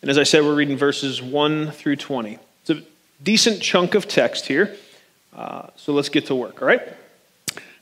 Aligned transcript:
And 0.00 0.10
as 0.10 0.16
I 0.16 0.22
said, 0.22 0.42
we're 0.42 0.54
reading 0.54 0.78
verses 0.78 1.20
1 1.20 1.72
through 1.72 1.96
20. 1.96 2.38
It's 2.62 2.70
a 2.70 2.82
decent 3.22 3.60
chunk 3.60 3.94
of 3.94 4.08
text 4.08 4.46
here. 4.46 4.74
Uh, 5.36 5.66
so 5.76 5.92
let's 5.92 6.08
get 6.08 6.24
to 6.26 6.34
work, 6.34 6.62
all 6.62 6.68
right? 6.68 6.80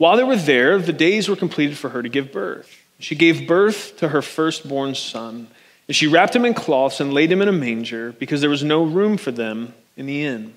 While 0.00 0.16
they 0.16 0.24
were 0.24 0.34
there, 0.34 0.78
the 0.78 0.94
days 0.94 1.28
were 1.28 1.36
completed 1.36 1.76
for 1.76 1.90
her 1.90 2.02
to 2.02 2.08
give 2.08 2.32
birth. 2.32 2.74
She 3.00 3.14
gave 3.14 3.46
birth 3.46 3.98
to 3.98 4.08
her 4.08 4.22
firstborn 4.22 4.94
son, 4.94 5.48
and 5.86 5.94
she 5.94 6.06
wrapped 6.06 6.34
him 6.34 6.46
in 6.46 6.54
cloths 6.54 7.00
and 7.00 7.12
laid 7.12 7.30
him 7.30 7.42
in 7.42 7.48
a 7.48 7.52
manger 7.52 8.12
because 8.12 8.40
there 8.40 8.48
was 8.48 8.64
no 8.64 8.82
room 8.82 9.18
for 9.18 9.30
them 9.30 9.74
in 9.98 10.06
the 10.06 10.24
inn. 10.24 10.54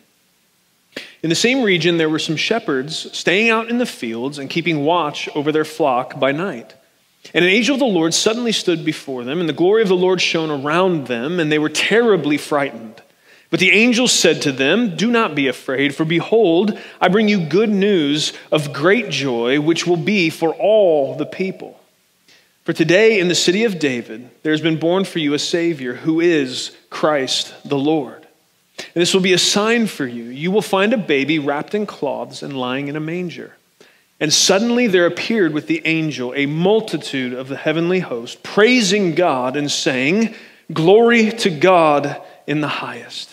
In 1.22 1.30
the 1.30 1.36
same 1.36 1.62
region, 1.62 1.98
there 1.98 2.10
were 2.10 2.20
some 2.20 2.38
shepherds 2.38 3.12
staying 3.12 3.50
out 3.50 3.68
in 3.68 3.80
the 3.80 3.86
fields 3.86 4.38
and 4.38 4.50
keeping 4.50 4.86
watch 4.86 5.28
over 5.36 5.52
their 5.52 5.66
flock 5.66 6.18
by 6.18 6.32
night. 6.32 6.74
And 7.34 7.44
an 7.44 7.52
angel 7.52 7.74
of 7.74 7.80
the 7.80 7.86
Lord 7.86 8.14
suddenly 8.14 8.54
stood 8.54 8.86
before 8.86 9.26
them, 9.26 9.42
and 9.42 9.50
the 9.50 9.52
glory 9.54 9.82
of 9.82 9.90
the 9.90 9.94
Lord 9.98 10.22
shone 10.22 10.52
around 10.52 11.08
them, 11.08 11.42
and 11.42 11.52
they 11.52 11.60
were 11.60 11.68
terribly 11.68 12.38
frightened. 12.38 13.02
But 13.54 13.60
the 13.60 13.70
angel 13.70 14.08
said 14.08 14.42
to 14.42 14.52
them, 14.52 14.96
Do 14.96 15.12
not 15.12 15.36
be 15.36 15.48
afraid, 15.48 15.94
for 15.94 16.06
behold, 16.06 16.76
I 17.00 17.08
bring 17.08 17.28
you 17.28 17.40
good 17.40 17.70
news 17.70 18.34
of 18.52 18.74
great 18.74 19.12
joy, 19.12 19.62
which 19.62 19.86
will 19.86 19.96
be 19.96 20.32
for 20.32 20.56
all 20.56 21.14
the 21.16 21.28
people. 21.28 21.80
For 22.64 22.74
today 22.74 23.20
in 23.20 23.28
the 23.28 23.36
city 23.36 23.64
of 23.64 23.78
David, 23.78 24.28
there 24.42 24.54
has 24.54 24.62
been 24.62 24.80
born 24.80 25.06
for 25.06 25.20
you 25.20 25.36
a 25.36 25.40
Savior 25.40 25.94
who 25.94 26.20
is 26.20 26.76
Christ 26.90 27.54
the 27.64 27.78
Lord. 27.78 28.26
And 28.80 29.00
this 29.04 29.14
will 29.14 29.22
be 29.22 29.34
a 29.34 29.38
sign 29.38 29.86
for 29.86 30.08
you. 30.08 30.24
You 30.24 30.50
will 30.50 30.64
find 30.64 30.92
a 30.92 30.98
baby 30.98 31.38
wrapped 31.38 31.76
in 31.76 31.86
cloths 31.86 32.42
and 32.42 32.60
lying 32.60 32.88
in 32.88 32.96
a 32.96 33.00
manger. 33.00 33.56
And 34.20 34.34
suddenly 34.34 34.88
there 34.88 35.06
appeared 35.06 35.54
with 35.54 35.68
the 35.68 35.86
angel 35.86 36.34
a 36.36 36.48
multitude 36.48 37.34
of 37.34 37.50
the 37.50 37.58
heavenly 37.58 38.00
host, 38.00 38.42
praising 38.42 39.14
God 39.14 39.56
and 39.56 39.70
saying, 39.70 40.34
Glory 40.74 41.30
to 41.30 41.52
God 41.52 42.20
in 42.48 42.60
the 42.60 42.68
highest 42.68 43.33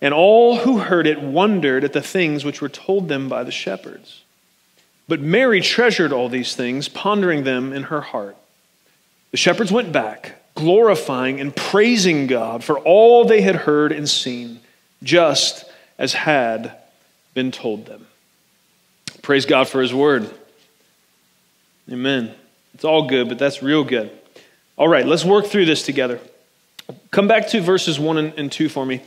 And 0.00 0.14
all 0.14 0.58
who 0.58 0.78
heard 0.78 1.06
it 1.06 1.20
wondered 1.20 1.84
at 1.84 1.92
the 1.92 2.02
things 2.02 2.44
which 2.44 2.60
were 2.60 2.68
told 2.68 3.08
them 3.08 3.28
by 3.28 3.42
the 3.44 3.50
shepherds. 3.50 4.22
But 5.08 5.20
Mary 5.20 5.60
treasured 5.60 6.12
all 6.12 6.28
these 6.28 6.54
things, 6.54 6.88
pondering 6.88 7.44
them 7.44 7.72
in 7.72 7.84
her 7.84 8.00
heart. 8.00 8.36
The 9.30 9.36
shepherds 9.36 9.72
went 9.72 9.92
back, 9.92 10.36
glorifying 10.54 11.40
and 11.40 11.54
praising 11.54 12.26
God 12.26 12.62
for 12.62 12.78
all 12.78 13.24
they 13.24 13.42
had 13.42 13.56
heard 13.56 13.92
and 13.92 14.08
seen, 14.08 14.60
just 15.02 15.64
as 15.98 16.12
had 16.14 16.76
been 17.34 17.50
told 17.50 17.86
them. 17.86 18.06
Praise 19.22 19.46
God 19.46 19.68
for 19.68 19.82
his 19.82 19.92
word. 19.92 20.30
Amen. 21.90 22.34
It's 22.74 22.84
all 22.84 23.08
good, 23.08 23.28
but 23.28 23.38
that's 23.38 23.62
real 23.62 23.84
good. 23.84 24.10
All 24.76 24.88
right, 24.88 25.06
let's 25.06 25.24
work 25.24 25.46
through 25.46 25.66
this 25.66 25.82
together. 25.82 26.20
Come 27.10 27.28
back 27.28 27.48
to 27.48 27.60
verses 27.60 27.98
1 27.98 28.18
and 28.18 28.50
2 28.50 28.68
for 28.68 28.84
me. 28.84 29.02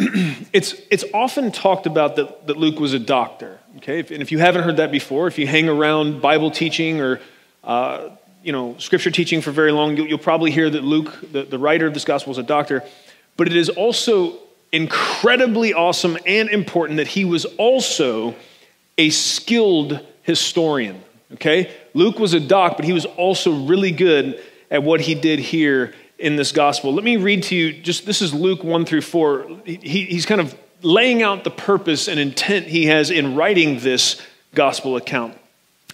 it's, 0.52 0.74
it's 0.90 1.04
often 1.12 1.52
talked 1.52 1.86
about 1.86 2.16
that, 2.16 2.46
that 2.46 2.56
Luke 2.56 2.80
was 2.80 2.94
a 2.94 2.98
doctor. 2.98 3.58
Okay? 3.78 3.98
If, 3.98 4.10
and 4.10 4.22
if 4.22 4.32
you 4.32 4.38
haven't 4.38 4.62
heard 4.62 4.78
that 4.78 4.90
before, 4.90 5.26
if 5.26 5.38
you 5.38 5.46
hang 5.46 5.68
around 5.68 6.22
Bible 6.22 6.50
teaching 6.50 7.00
or 7.00 7.20
uh, 7.62 8.08
you 8.42 8.52
know, 8.52 8.76
scripture 8.78 9.10
teaching 9.10 9.42
for 9.42 9.50
very 9.50 9.72
long, 9.72 9.96
you'll, 9.96 10.06
you'll 10.06 10.18
probably 10.18 10.50
hear 10.50 10.70
that 10.70 10.82
Luke, 10.82 11.18
the, 11.32 11.42
the 11.42 11.58
writer 11.58 11.86
of 11.86 11.92
this 11.92 12.04
gospel, 12.04 12.30
is 12.30 12.38
a 12.38 12.42
doctor. 12.42 12.82
But 13.36 13.46
it 13.46 13.56
is 13.56 13.68
also 13.68 14.38
incredibly 14.72 15.74
awesome 15.74 16.16
and 16.24 16.48
important 16.48 16.96
that 16.96 17.08
he 17.08 17.26
was 17.26 17.44
also 17.44 18.34
a 18.96 19.10
skilled 19.10 20.00
historian. 20.22 21.02
Okay? 21.34 21.70
Luke 21.92 22.18
was 22.18 22.32
a 22.32 22.40
doc, 22.40 22.76
but 22.76 22.86
he 22.86 22.94
was 22.94 23.04
also 23.04 23.66
really 23.66 23.90
good 23.90 24.40
at 24.70 24.82
what 24.82 25.00
he 25.00 25.14
did 25.14 25.40
here 25.40 25.92
in 26.20 26.36
this 26.36 26.52
gospel. 26.52 26.94
Let 26.94 27.02
me 27.02 27.16
read 27.16 27.44
to 27.44 27.56
you 27.56 27.72
just 27.72 28.06
this 28.06 28.22
is 28.22 28.32
Luke 28.32 28.62
1 28.62 28.84
through 28.84 29.00
4. 29.00 29.62
He, 29.64 30.04
he's 30.04 30.26
kind 30.26 30.40
of 30.40 30.54
laying 30.82 31.22
out 31.22 31.44
the 31.44 31.50
purpose 31.50 32.08
and 32.08 32.20
intent 32.20 32.66
he 32.66 32.86
has 32.86 33.10
in 33.10 33.34
writing 33.34 33.80
this 33.80 34.20
gospel 34.54 34.96
account. 34.96 35.36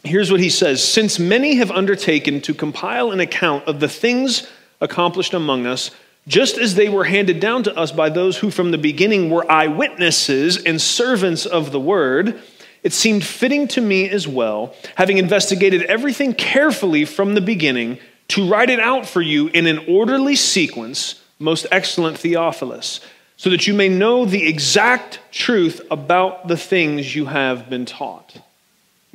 Here's 0.04 0.31
what 0.31 0.41
he 0.41 0.50
says 0.50 0.82
Since 0.82 1.19
many 1.19 1.56
have 1.56 1.70
undertaken 1.70 2.41
to 2.42 2.54
compile 2.54 3.10
an 3.12 3.20
account 3.20 3.65
of 3.65 3.81
the 3.81 3.88
things 3.88 4.47
accomplished 4.81 5.32
among 5.32 5.66
us, 5.66 5.91
just 6.28 6.59
as 6.59 6.75
they 6.75 6.88
were 6.88 7.04
handed 7.04 7.41
down 7.41 7.62
to 7.65 7.76
us 7.76 7.92
by 7.92 8.10
those 8.10 8.36
who 8.38 8.50
from 8.50 8.72
the 8.72 8.78
beginning 8.78 9.31
were 9.31 9.50
eyewitnesses 9.50 10.62
and 10.62 10.81
servants 10.81 11.47
of 11.47 11.70
the 11.70 11.81
word, 11.81 12.41
it 12.82 12.92
seemed 12.92 13.25
fitting 13.25 13.69
to 13.69 13.81
me 13.81 14.09
as 14.09 14.26
well, 14.26 14.75
having 14.97 15.19
investigated 15.19 15.82
everything 15.82 16.34
carefully 16.34 17.04
from 17.04 17.34
the 17.34 17.41
beginning 17.41 17.98
to 18.28 18.48
write 18.48 18.70
it 18.70 18.81
out 18.81 19.06
for 19.06 19.22
you 19.22 19.48
in 19.48 19.66
an 19.66 19.84
orderly 19.88 20.37
sequence, 20.37 21.22
most 21.38 21.66
excellent 21.70 22.19
Theophilus, 22.19 23.00
so 23.37 23.50
that 23.50 23.66
you 23.66 23.75
may 23.75 23.88
know 23.88 24.25
the 24.25 24.47
exact 24.47 25.20
truth 25.31 25.80
about 25.91 26.48
the 26.48 26.56
things 26.56 27.15
you 27.15 27.27
have 27.27 27.68
been 27.68 27.84
taught. 27.84 28.41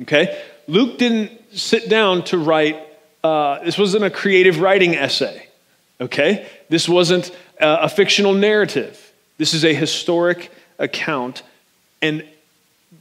Okay? 0.02 0.40
Luke 0.68 0.98
didn't 0.98 1.32
sit 1.56 1.88
down 1.88 2.24
to 2.24 2.38
write, 2.38 2.80
uh, 3.24 3.62
this 3.64 3.76
wasn't 3.76 4.04
a 4.04 4.10
creative 4.10 4.60
writing 4.60 4.94
essay. 4.94 5.48
Okay? 6.00 6.46
This 6.68 6.88
wasn't 6.88 7.30
a, 7.60 7.82
a 7.82 7.88
fictional 7.88 8.32
narrative. 8.32 9.12
This 9.38 9.54
is 9.54 9.64
a 9.64 9.74
historic 9.74 10.50
account. 10.78 11.42
And 12.00 12.24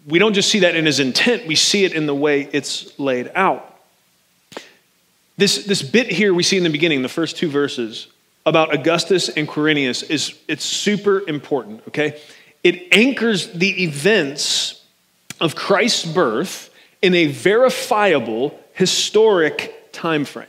we 0.08 0.20
don't 0.20 0.34
just 0.34 0.50
see 0.50 0.60
that 0.60 0.76
in 0.76 0.86
his 0.86 1.00
intent, 1.00 1.48
we 1.48 1.56
see 1.56 1.86
it 1.86 1.94
in 1.94 2.08
the 2.08 2.16
way 2.16 2.50
it's 2.52 2.98
laid 3.00 3.32
out. 3.36 3.71
This, 5.42 5.66
this 5.66 5.82
bit 5.82 6.12
here 6.12 6.36
we 6.36 6.44
see 6.44 6.58
in 6.58 6.64
the 6.64 6.70
beginning, 6.70 7.02
the 7.02 7.10
first 7.10 7.36
two 7.36 7.50
verses, 7.50 8.06
about 8.46 8.76
Augustus 8.76 9.28
and 9.28 9.48
Quirinius 9.48 10.08
is 10.08 10.36
it's 10.48 10.64
super 10.64 11.28
important, 11.28 11.82
okay? 11.88 12.22
It 12.64 12.94
anchors 12.94 13.52
the 13.52 13.86
events 13.86 14.86
of 15.40 15.56
Christ's 15.56 16.06
birth 16.06 16.70
in 17.02 17.16
a 17.16 17.26
verifiable 17.26 18.56
historic 18.74 19.92
time 19.92 20.26
frame. 20.26 20.46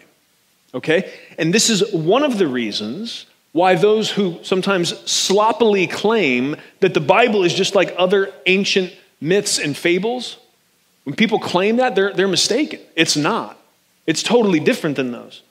Okay? 0.74 1.10
And 1.38 1.54
this 1.54 1.70
is 1.70 1.90
one 1.94 2.22
of 2.22 2.36
the 2.36 2.46
reasons 2.46 3.24
why 3.52 3.76
those 3.76 4.10
who 4.10 4.40
sometimes 4.42 4.90
sloppily 5.10 5.86
claim 5.86 6.54
that 6.80 6.92
the 6.92 7.00
Bible 7.00 7.44
is 7.44 7.54
just 7.54 7.74
like 7.74 7.94
other 7.96 8.30
ancient 8.44 8.94
myths 9.22 9.58
and 9.58 9.74
fables, 9.74 10.36
When 11.04 11.16
people 11.16 11.38
claim 11.38 11.76
that, 11.76 11.94
they're, 11.94 12.12
they're 12.12 12.28
mistaken. 12.28 12.80
It's 12.94 13.16
not. 13.16 13.58
It's 14.06 14.22
totally 14.22 14.60
different 14.60 14.96
than 14.96 15.12
those. 15.12 15.42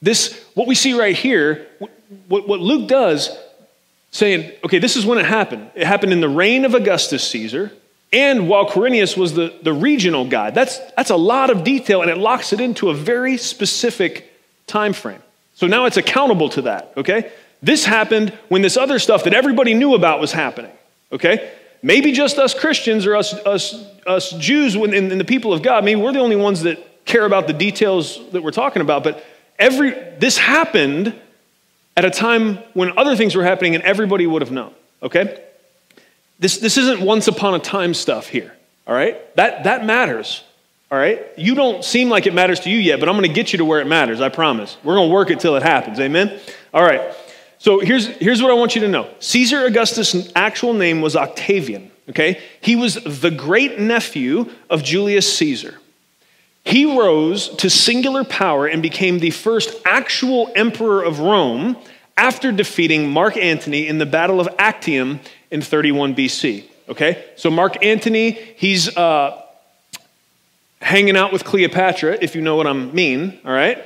This, 0.00 0.44
what 0.54 0.66
we 0.66 0.74
see 0.74 0.98
right 0.98 1.14
here, 1.14 1.66
what, 2.28 2.48
what 2.48 2.60
Luke 2.60 2.88
does, 2.88 3.36
saying, 4.10 4.52
okay, 4.64 4.78
this 4.78 4.96
is 4.96 5.06
when 5.06 5.18
it 5.18 5.26
happened. 5.26 5.70
It 5.74 5.86
happened 5.86 6.12
in 6.12 6.20
the 6.20 6.28
reign 6.28 6.64
of 6.64 6.74
Augustus 6.74 7.26
Caesar, 7.28 7.72
and 8.12 8.48
while 8.48 8.68
Quirinius 8.68 9.16
was 9.16 9.32
the, 9.32 9.54
the 9.62 9.72
regional 9.72 10.26
guy. 10.28 10.50
That's, 10.50 10.78
that's 10.96 11.10
a 11.10 11.16
lot 11.16 11.50
of 11.50 11.64
detail, 11.64 12.02
and 12.02 12.10
it 12.10 12.18
locks 12.18 12.52
it 12.52 12.60
into 12.60 12.90
a 12.90 12.94
very 12.94 13.36
specific 13.36 14.30
time 14.66 14.92
frame. 14.92 15.22
So 15.54 15.66
now 15.66 15.86
it's 15.86 15.96
accountable 15.96 16.48
to 16.50 16.62
that, 16.62 16.92
okay? 16.96 17.30
This 17.62 17.84
happened 17.84 18.36
when 18.48 18.60
this 18.60 18.76
other 18.76 18.98
stuff 18.98 19.24
that 19.24 19.34
everybody 19.34 19.72
knew 19.72 19.94
about 19.94 20.20
was 20.20 20.32
happening, 20.32 20.72
okay? 21.10 21.52
Maybe 21.82 22.12
just 22.12 22.38
us 22.38 22.54
Christians 22.54 23.06
or 23.06 23.16
us, 23.16 23.32
us, 23.32 23.74
us 24.06 24.30
Jews 24.32 24.74
in, 24.74 24.92
in 24.92 25.18
the 25.18 25.24
people 25.24 25.52
of 25.52 25.62
God, 25.62 25.84
maybe 25.84 26.00
we're 26.00 26.12
the 26.12 26.20
only 26.20 26.36
ones 26.36 26.62
that 26.62 26.78
care 27.04 27.24
about 27.24 27.46
the 27.46 27.52
details 27.52 28.20
that 28.30 28.42
we're 28.42 28.50
talking 28.50 28.82
about, 28.82 29.04
but 29.04 29.24
every, 29.58 29.90
this 30.18 30.38
happened 30.38 31.14
at 31.96 32.04
a 32.04 32.10
time 32.10 32.56
when 32.74 32.96
other 32.98 33.16
things 33.16 33.34
were 33.34 33.44
happening 33.44 33.74
and 33.74 33.84
everybody 33.84 34.26
would 34.26 34.42
have 34.42 34.50
known, 34.50 34.72
okay? 35.02 35.42
This, 36.38 36.58
this 36.58 36.76
isn't 36.76 37.00
once 37.00 37.28
upon 37.28 37.54
a 37.54 37.58
time 37.58 37.94
stuff 37.94 38.28
here, 38.28 38.52
all 38.86 38.94
right? 38.94 39.34
That, 39.36 39.64
that 39.64 39.84
matters, 39.84 40.42
all 40.90 40.98
right? 40.98 41.22
You 41.36 41.54
don't 41.54 41.84
seem 41.84 42.08
like 42.08 42.26
it 42.26 42.34
matters 42.34 42.60
to 42.60 42.70
you 42.70 42.78
yet, 42.78 43.00
but 43.00 43.08
I'm 43.08 43.16
going 43.16 43.28
to 43.28 43.34
get 43.34 43.52
you 43.52 43.58
to 43.58 43.64
where 43.64 43.80
it 43.80 43.86
matters, 43.86 44.20
I 44.20 44.28
promise. 44.28 44.76
We're 44.82 44.94
going 44.94 45.08
to 45.08 45.14
work 45.14 45.30
it 45.30 45.40
till 45.40 45.56
it 45.56 45.62
happens, 45.62 46.00
amen? 46.00 46.38
All 46.72 46.82
right. 46.82 47.14
So 47.58 47.78
here's, 47.78 48.06
here's 48.06 48.42
what 48.42 48.50
I 48.50 48.54
want 48.54 48.74
you 48.74 48.80
to 48.80 48.88
know 48.88 49.08
Caesar 49.20 49.66
Augustus' 49.66 50.32
actual 50.34 50.72
name 50.72 51.00
was 51.00 51.14
Octavian, 51.14 51.90
okay? 52.08 52.40
He 52.60 52.74
was 52.74 52.94
the 52.94 53.30
great 53.30 53.78
nephew 53.78 54.50
of 54.70 54.82
Julius 54.82 55.36
Caesar. 55.36 55.78
He 56.64 56.96
rose 56.96 57.48
to 57.56 57.68
singular 57.68 58.24
power 58.24 58.66
and 58.66 58.82
became 58.82 59.18
the 59.18 59.30
first 59.30 59.74
actual 59.84 60.50
emperor 60.54 61.02
of 61.02 61.18
Rome 61.18 61.76
after 62.16 62.52
defeating 62.52 63.10
Mark 63.10 63.36
Antony 63.36 63.88
in 63.88 63.98
the 63.98 64.06
Battle 64.06 64.40
of 64.40 64.48
Actium 64.58 65.20
in 65.50 65.60
31 65.60 66.14
BC. 66.14 66.64
Okay? 66.88 67.24
So, 67.36 67.50
Mark 67.50 67.84
Antony, 67.84 68.32
he's 68.32 68.96
uh, 68.96 69.42
hanging 70.80 71.16
out 71.16 71.32
with 71.32 71.44
Cleopatra, 71.44 72.18
if 72.20 72.34
you 72.34 72.42
know 72.42 72.56
what 72.56 72.66
I 72.66 72.72
mean, 72.72 73.40
all 73.44 73.52
right? 73.52 73.82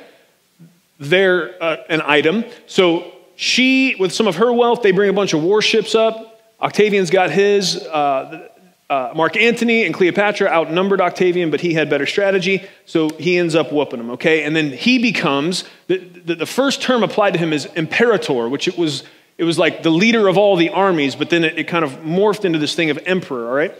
They're 0.98 1.62
uh, 1.62 1.76
an 1.88 2.02
item. 2.02 2.44
So, 2.66 3.12
she, 3.36 3.94
with 3.98 4.12
some 4.12 4.26
of 4.26 4.36
her 4.36 4.52
wealth, 4.52 4.82
they 4.82 4.92
bring 4.92 5.10
a 5.10 5.12
bunch 5.12 5.34
of 5.34 5.42
warships 5.42 5.94
up. 5.94 6.40
Octavian's 6.60 7.10
got 7.10 7.30
his. 7.30 7.76
Uh, 7.76 8.48
uh, 8.88 9.12
Mark 9.16 9.36
Antony 9.36 9.84
and 9.84 9.92
Cleopatra 9.92 10.48
outnumbered 10.48 11.00
Octavian, 11.00 11.50
but 11.50 11.60
he 11.60 11.74
had 11.74 11.90
better 11.90 12.06
strategy, 12.06 12.64
so 12.84 13.08
he 13.10 13.36
ends 13.36 13.56
up 13.56 13.72
whooping 13.72 13.98
him, 13.98 14.10
okay? 14.10 14.44
And 14.44 14.54
then 14.54 14.70
he 14.70 14.98
becomes, 14.98 15.64
the, 15.88 15.98
the, 15.98 16.36
the 16.36 16.46
first 16.46 16.82
term 16.82 17.02
applied 17.02 17.32
to 17.32 17.38
him 17.38 17.52
is 17.52 17.66
imperator, 17.74 18.48
which 18.48 18.68
it 18.68 18.78
was, 18.78 19.02
it 19.38 19.44
was 19.44 19.58
like 19.58 19.82
the 19.82 19.90
leader 19.90 20.28
of 20.28 20.38
all 20.38 20.54
the 20.54 20.70
armies, 20.70 21.16
but 21.16 21.30
then 21.30 21.42
it, 21.42 21.58
it 21.58 21.64
kind 21.64 21.84
of 21.84 21.92
morphed 22.02 22.44
into 22.44 22.60
this 22.60 22.76
thing 22.76 22.90
of 22.90 22.98
emperor, 23.06 23.48
all 23.48 23.54
right? 23.54 23.74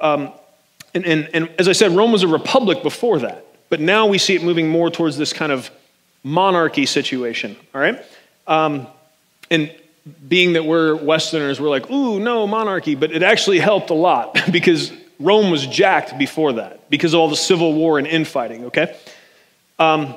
Um, 0.00 0.32
and, 0.94 1.04
and, 1.04 1.30
and 1.34 1.50
as 1.58 1.66
I 1.66 1.72
said, 1.72 1.90
Rome 1.92 2.12
was 2.12 2.22
a 2.22 2.28
republic 2.28 2.84
before 2.84 3.18
that, 3.18 3.44
but 3.68 3.80
now 3.80 4.06
we 4.06 4.18
see 4.18 4.36
it 4.36 4.44
moving 4.44 4.68
more 4.68 4.90
towards 4.90 5.16
this 5.16 5.32
kind 5.32 5.50
of 5.50 5.70
monarchy 6.22 6.86
situation, 6.86 7.56
all 7.74 7.80
right? 7.80 8.00
Um, 8.46 8.86
and 9.50 9.74
being 10.28 10.54
that 10.54 10.64
we're 10.64 10.96
Westerners, 10.96 11.60
we're 11.60 11.70
like, 11.70 11.90
ooh, 11.90 12.18
no, 12.18 12.46
monarchy. 12.46 12.94
But 12.94 13.12
it 13.12 13.22
actually 13.22 13.58
helped 13.58 13.90
a 13.90 13.94
lot 13.94 14.38
because 14.52 14.92
Rome 15.20 15.50
was 15.50 15.66
jacked 15.66 16.18
before 16.18 16.54
that 16.54 16.90
because 16.90 17.14
of 17.14 17.20
all 17.20 17.28
the 17.28 17.36
civil 17.36 17.72
war 17.74 17.98
and 17.98 18.06
infighting, 18.06 18.66
okay? 18.66 18.96
Um, 19.78 20.14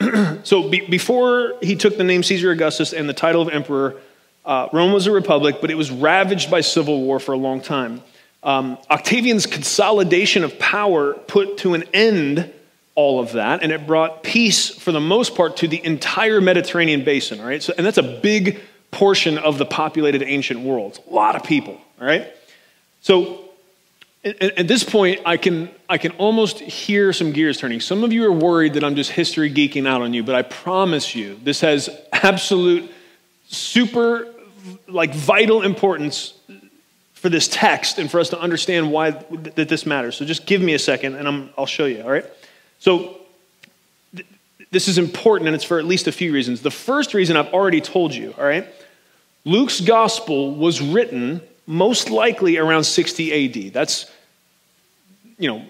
so 0.44 0.68
be, 0.68 0.80
before 0.80 1.54
he 1.62 1.76
took 1.76 1.96
the 1.96 2.04
name 2.04 2.22
Caesar 2.22 2.50
Augustus 2.50 2.92
and 2.92 3.08
the 3.08 3.14
title 3.14 3.42
of 3.42 3.48
emperor, 3.48 3.96
uh, 4.44 4.68
Rome 4.72 4.92
was 4.92 5.06
a 5.06 5.12
republic, 5.12 5.56
but 5.60 5.70
it 5.70 5.76
was 5.76 5.90
ravaged 5.90 6.50
by 6.50 6.60
civil 6.60 7.00
war 7.00 7.18
for 7.18 7.32
a 7.32 7.38
long 7.38 7.60
time. 7.60 8.02
Um, 8.42 8.76
Octavian's 8.90 9.46
consolidation 9.46 10.44
of 10.44 10.58
power 10.58 11.14
put 11.14 11.58
to 11.58 11.74
an 11.74 11.84
end 11.94 12.52
all 12.94 13.18
of 13.18 13.32
that, 13.32 13.62
and 13.62 13.72
it 13.72 13.86
brought 13.86 14.22
peace 14.22 14.68
for 14.68 14.92
the 14.92 15.00
most 15.00 15.34
part 15.34 15.56
to 15.58 15.68
the 15.68 15.84
entire 15.84 16.40
Mediterranean 16.40 17.04
basin, 17.04 17.40
all 17.40 17.46
right? 17.46 17.62
So, 17.62 17.74
and 17.76 17.84
that's 17.84 17.98
a 17.98 18.02
big 18.02 18.60
portion 18.92 19.38
of 19.38 19.58
the 19.58 19.66
populated 19.66 20.22
ancient 20.22 20.60
world. 20.60 21.00
A 21.10 21.12
lot 21.12 21.34
of 21.34 21.42
people, 21.42 21.80
all 22.00 22.06
right? 22.06 22.32
So 23.00 23.44
at, 24.24 24.40
at 24.42 24.68
this 24.68 24.84
point, 24.84 25.20
I 25.26 25.36
can, 25.36 25.70
I 25.88 25.98
can 25.98 26.12
almost 26.12 26.60
hear 26.60 27.12
some 27.12 27.32
gears 27.32 27.58
turning. 27.58 27.80
Some 27.80 28.04
of 28.04 28.12
you 28.12 28.24
are 28.24 28.32
worried 28.32 28.74
that 28.74 28.84
I'm 28.84 28.94
just 28.94 29.10
history 29.10 29.52
geeking 29.52 29.86
out 29.86 30.00
on 30.00 30.14
you, 30.14 30.22
but 30.22 30.34
I 30.34 30.42
promise 30.42 31.14
you, 31.14 31.38
this 31.42 31.60
has 31.60 31.90
absolute, 32.12 32.90
super, 33.48 34.28
like 34.88 35.12
vital 35.12 35.62
importance 35.62 36.34
for 37.12 37.28
this 37.28 37.48
text 37.48 37.98
and 37.98 38.10
for 38.10 38.20
us 38.20 38.28
to 38.30 38.38
understand 38.38 38.92
why 38.92 39.10
that 39.10 39.68
this 39.68 39.84
matters. 39.86 40.16
So 40.16 40.24
just 40.24 40.46
give 40.46 40.60
me 40.60 40.74
a 40.74 40.78
second 40.78 41.16
and 41.16 41.26
i 41.28 41.50
will 41.56 41.66
show 41.66 41.86
you, 41.86 42.02
all 42.02 42.10
right? 42.10 42.26
So, 42.84 43.16
th- 44.14 44.28
this 44.70 44.88
is 44.88 44.98
important 44.98 45.48
and 45.48 45.54
it's 45.54 45.64
for 45.64 45.78
at 45.78 45.86
least 45.86 46.06
a 46.06 46.12
few 46.12 46.34
reasons. 46.34 46.60
The 46.60 46.70
first 46.70 47.14
reason 47.14 47.34
I've 47.34 47.50
already 47.54 47.80
told 47.80 48.14
you, 48.14 48.34
all 48.36 48.44
right? 48.44 48.66
Luke's 49.46 49.80
gospel 49.80 50.54
was 50.54 50.82
written 50.82 51.40
most 51.66 52.10
likely 52.10 52.58
around 52.58 52.84
60 52.84 53.68
AD. 53.68 53.72
That's, 53.72 54.12
you 55.38 55.48
know, 55.48 55.64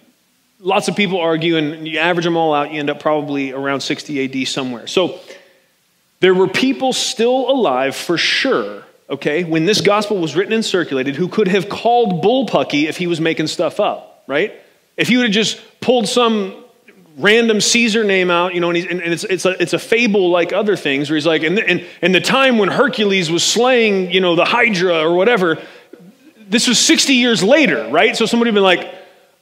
lots 0.59 0.89
of 0.89 0.97
people 0.97 1.21
argue, 1.21 1.57
and 1.57 1.87
you 1.87 2.01
average 2.01 2.25
them 2.25 2.37
all 2.37 2.53
out, 2.53 2.73
you 2.73 2.81
end 2.81 2.91
up 2.91 2.99
probably 2.99 3.53
around 3.53 3.83
60 3.83 4.43
AD 4.43 4.49
somewhere. 4.49 4.89
So, 4.89 5.21
there 6.19 6.35
were 6.35 6.49
people 6.49 6.93
still 6.93 7.49
alive 7.49 7.95
for 7.95 8.19
sure, 8.19 8.83
okay, 9.09 9.45
when 9.45 9.67
this 9.67 9.81
gospel 9.81 10.19
was 10.19 10.35
written 10.35 10.53
and 10.53 10.65
circulated 10.65 11.15
who 11.15 11.29
could 11.29 11.47
have 11.47 11.69
called 11.69 12.25
bullpucky 12.25 12.89
if 12.89 12.97
he 12.97 13.07
was 13.07 13.21
making 13.21 13.47
stuff 13.47 13.79
up, 13.79 14.25
right? 14.27 14.53
If 14.97 15.07
he 15.07 15.17
would 15.17 15.27
have 15.27 15.33
just 15.33 15.61
pulled 15.81 16.09
some 16.09 16.64
random 17.17 17.61
Caesar 17.61 18.05
name 18.05 18.31
out, 18.31 18.55
you 18.55 18.61
know, 18.61 18.71
and, 18.71 18.79
and 18.87 19.13
it's, 19.13 19.25
it's, 19.25 19.45
a, 19.45 19.61
it's 19.63 19.73
a 19.73 19.79
fable 19.79 20.31
like 20.31 20.53
other 20.53 20.77
things 20.77 21.09
where 21.09 21.17
he's 21.17 21.27
like, 21.27 21.43
and, 21.43 21.59
and, 21.59 21.87
and 22.03 22.15
the 22.15 22.21
time 22.21 22.59
when 22.59 22.69
Hercules 22.69 23.31
was 23.31 23.45
slaying, 23.45 24.11
you 24.11 24.21
know, 24.21 24.35
the 24.35 24.45
Hydra 24.45 25.01
or 25.01 25.15
whatever, 25.15 25.63
this 26.49 26.67
was 26.67 26.79
60 26.79 27.15
years 27.15 27.43
later, 27.43 27.89
right? 27.91 28.17
So 28.17 28.27
somebody 28.27 28.51
would 28.51 28.57
be 28.57 28.63
like, 28.63 28.93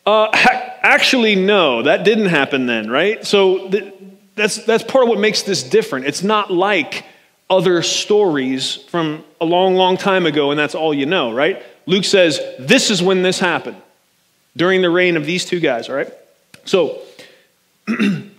uh, 0.05 0.29
ha- 0.33 0.75
actually, 0.83 1.35
no, 1.35 1.83
that 1.83 2.05
didn't 2.05 2.27
happen 2.27 2.67
then, 2.67 2.91
right? 2.91 3.25
So 3.25 3.69
th- 3.71 3.95
that's, 4.35 4.65
that's 4.65 4.85
part 4.85 5.05
of 5.05 5.09
what 5.09 5.19
makes 5.19 5.43
this 5.43 5.63
different. 5.63 6.07
It's 6.07 6.23
not 6.23 6.51
like 6.51 7.05
other 7.49 7.83
stories 7.83 8.77
from 8.89 9.25
a 9.41 9.45
long, 9.45 9.75
long 9.77 9.97
time 9.97 10.27
ago, 10.27 10.51
and 10.51 10.59
that's 10.59 10.75
all 10.75 10.93
you 10.93 11.07
know, 11.07 11.33
right? 11.33 11.63
Luke 11.87 12.05
says, 12.05 12.41
this 12.59 12.91
is 12.91 13.03
when 13.03 13.23
this 13.23 13.39
happened 13.39 13.81
during 14.57 14.83
the 14.83 14.91
reign 14.91 15.17
of 15.17 15.25
these 15.27 15.45
two 15.45 15.61
guys, 15.61 15.89
all 15.89 15.95
right? 15.95 16.13
So, 16.65 17.01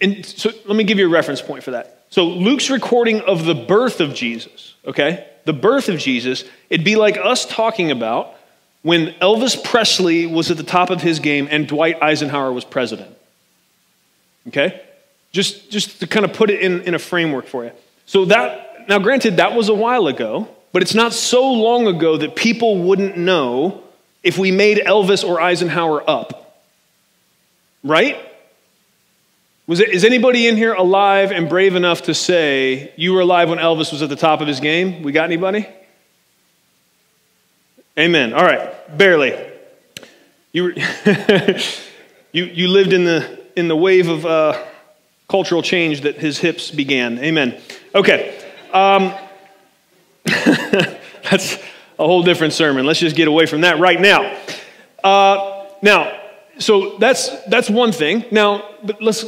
and 0.00 0.24
so 0.24 0.50
let 0.66 0.76
me 0.76 0.84
give 0.84 0.98
you 0.98 1.06
a 1.06 1.10
reference 1.10 1.42
point 1.42 1.62
for 1.62 1.72
that. 1.72 2.04
So 2.10 2.26
Luke's 2.26 2.70
recording 2.70 3.20
of 3.22 3.44
the 3.44 3.54
birth 3.54 4.00
of 4.00 4.14
Jesus, 4.14 4.74
okay? 4.86 5.26
The 5.44 5.52
birth 5.52 5.88
of 5.88 5.98
Jesus, 5.98 6.44
it'd 6.70 6.84
be 6.84 6.96
like 6.96 7.16
us 7.18 7.44
talking 7.44 7.90
about 7.90 8.34
when 8.82 9.08
Elvis 9.14 9.62
Presley 9.64 10.26
was 10.26 10.50
at 10.50 10.56
the 10.56 10.62
top 10.62 10.90
of 10.90 11.02
his 11.02 11.18
game 11.18 11.48
and 11.50 11.66
Dwight 11.66 12.02
Eisenhower 12.02 12.52
was 12.52 12.64
president. 12.64 13.16
Okay? 14.48 14.80
Just, 15.32 15.70
just 15.70 16.00
to 16.00 16.06
kind 16.06 16.24
of 16.24 16.32
put 16.34 16.50
it 16.50 16.60
in, 16.60 16.82
in 16.82 16.94
a 16.94 16.98
framework 16.98 17.46
for 17.46 17.64
you. 17.64 17.72
So 18.06 18.26
that, 18.26 18.88
now 18.88 18.98
granted, 18.98 19.38
that 19.38 19.54
was 19.54 19.68
a 19.68 19.74
while 19.74 20.06
ago, 20.06 20.48
but 20.72 20.82
it's 20.82 20.94
not 20.94 21.12
so 21.12 21.50
long 21.50 21.86
ago 21.86 22.16
that 22.18 22.36
people 22.36 22.82
wouldn't 22.82 23.16
know 23.16 23.82
if 24.22 24.38
we 24.38 24.50
made 24.50 24.78
Elvis 24.78 25.26
or 25.26 25.40
Eisenhower 25.40 26.08
up. 26.08 26.43
Right? 27.84 28.16
Was 29.66 29.80
it, 29.80 29.90
is 29.90 30.04
anybody 30.04 30.48
in 30.48 30.56
here 30.56 30.74
alive 30.74 31.30
and 31.30 31.48
brave 31.48 31.74
enough 31.74 32.02
to 32.02 32.14
say 32.14 32.92
you 32.96 33.12
were 33.12 33.20
alive 33.20 33.48
when 33.48 33.58
Elvis 33.58 33.92
was 33.92 34.02
at 34.02 34.08
the 34.08 34.16
top 34.16 34.40
of 34.40 34.48
his 34.48 34.60
game? 34.60 35.02
We 35.02 35.12
got 35.12 35.24
anybody? 35.24 35.66
Amen. 37.98 38.32
All 38.32 38.44
right, 38.44 38.98
barely. 38.98 39.34
You, 40.52 40.64
were, 40.64 40.72
you, 42.32 42.44
you 42.44 42.68
lived 42.68 42.92
in 42.92 43.04
the, 43.04 43.40
in 43.56 43.68
the 43.68 43.76
wave 43.76 44.08
of 44.08 44.26
uh, 44.26 44.62
cultural 45.28 45.62
change 45.62 46.02
that 46.02 46.16
his 46.16 46.38
hips 46.38 46.70
began. 46.70 47.18
Amen. 47.18 47.60
Okay. 47.94 48.38
Um, 48.72 49.14
that's 50.24 51.56
a 51.98 52.04
whole 52.04 52.22
different 52.22 52.52
sermon. 52.52 52.84
Let's 52.84 53.00
just 53.00 53.16
get 53.16 53.28
away 53.28 53.46
from 53.46 53.62
that 53.62 53.78
right 53.78 54.00
now. 54.00 54.38
Uh, 55.02 55.66
now, 55.80 56.23
so 56.58 56.98
that's, 56.98 57.30
that's 57.46 57.68
one 57.68 57.92
thing. 57.92 58.24
Now, 58.30 58.68
but 58.82 59.02
let's 59.02 59.24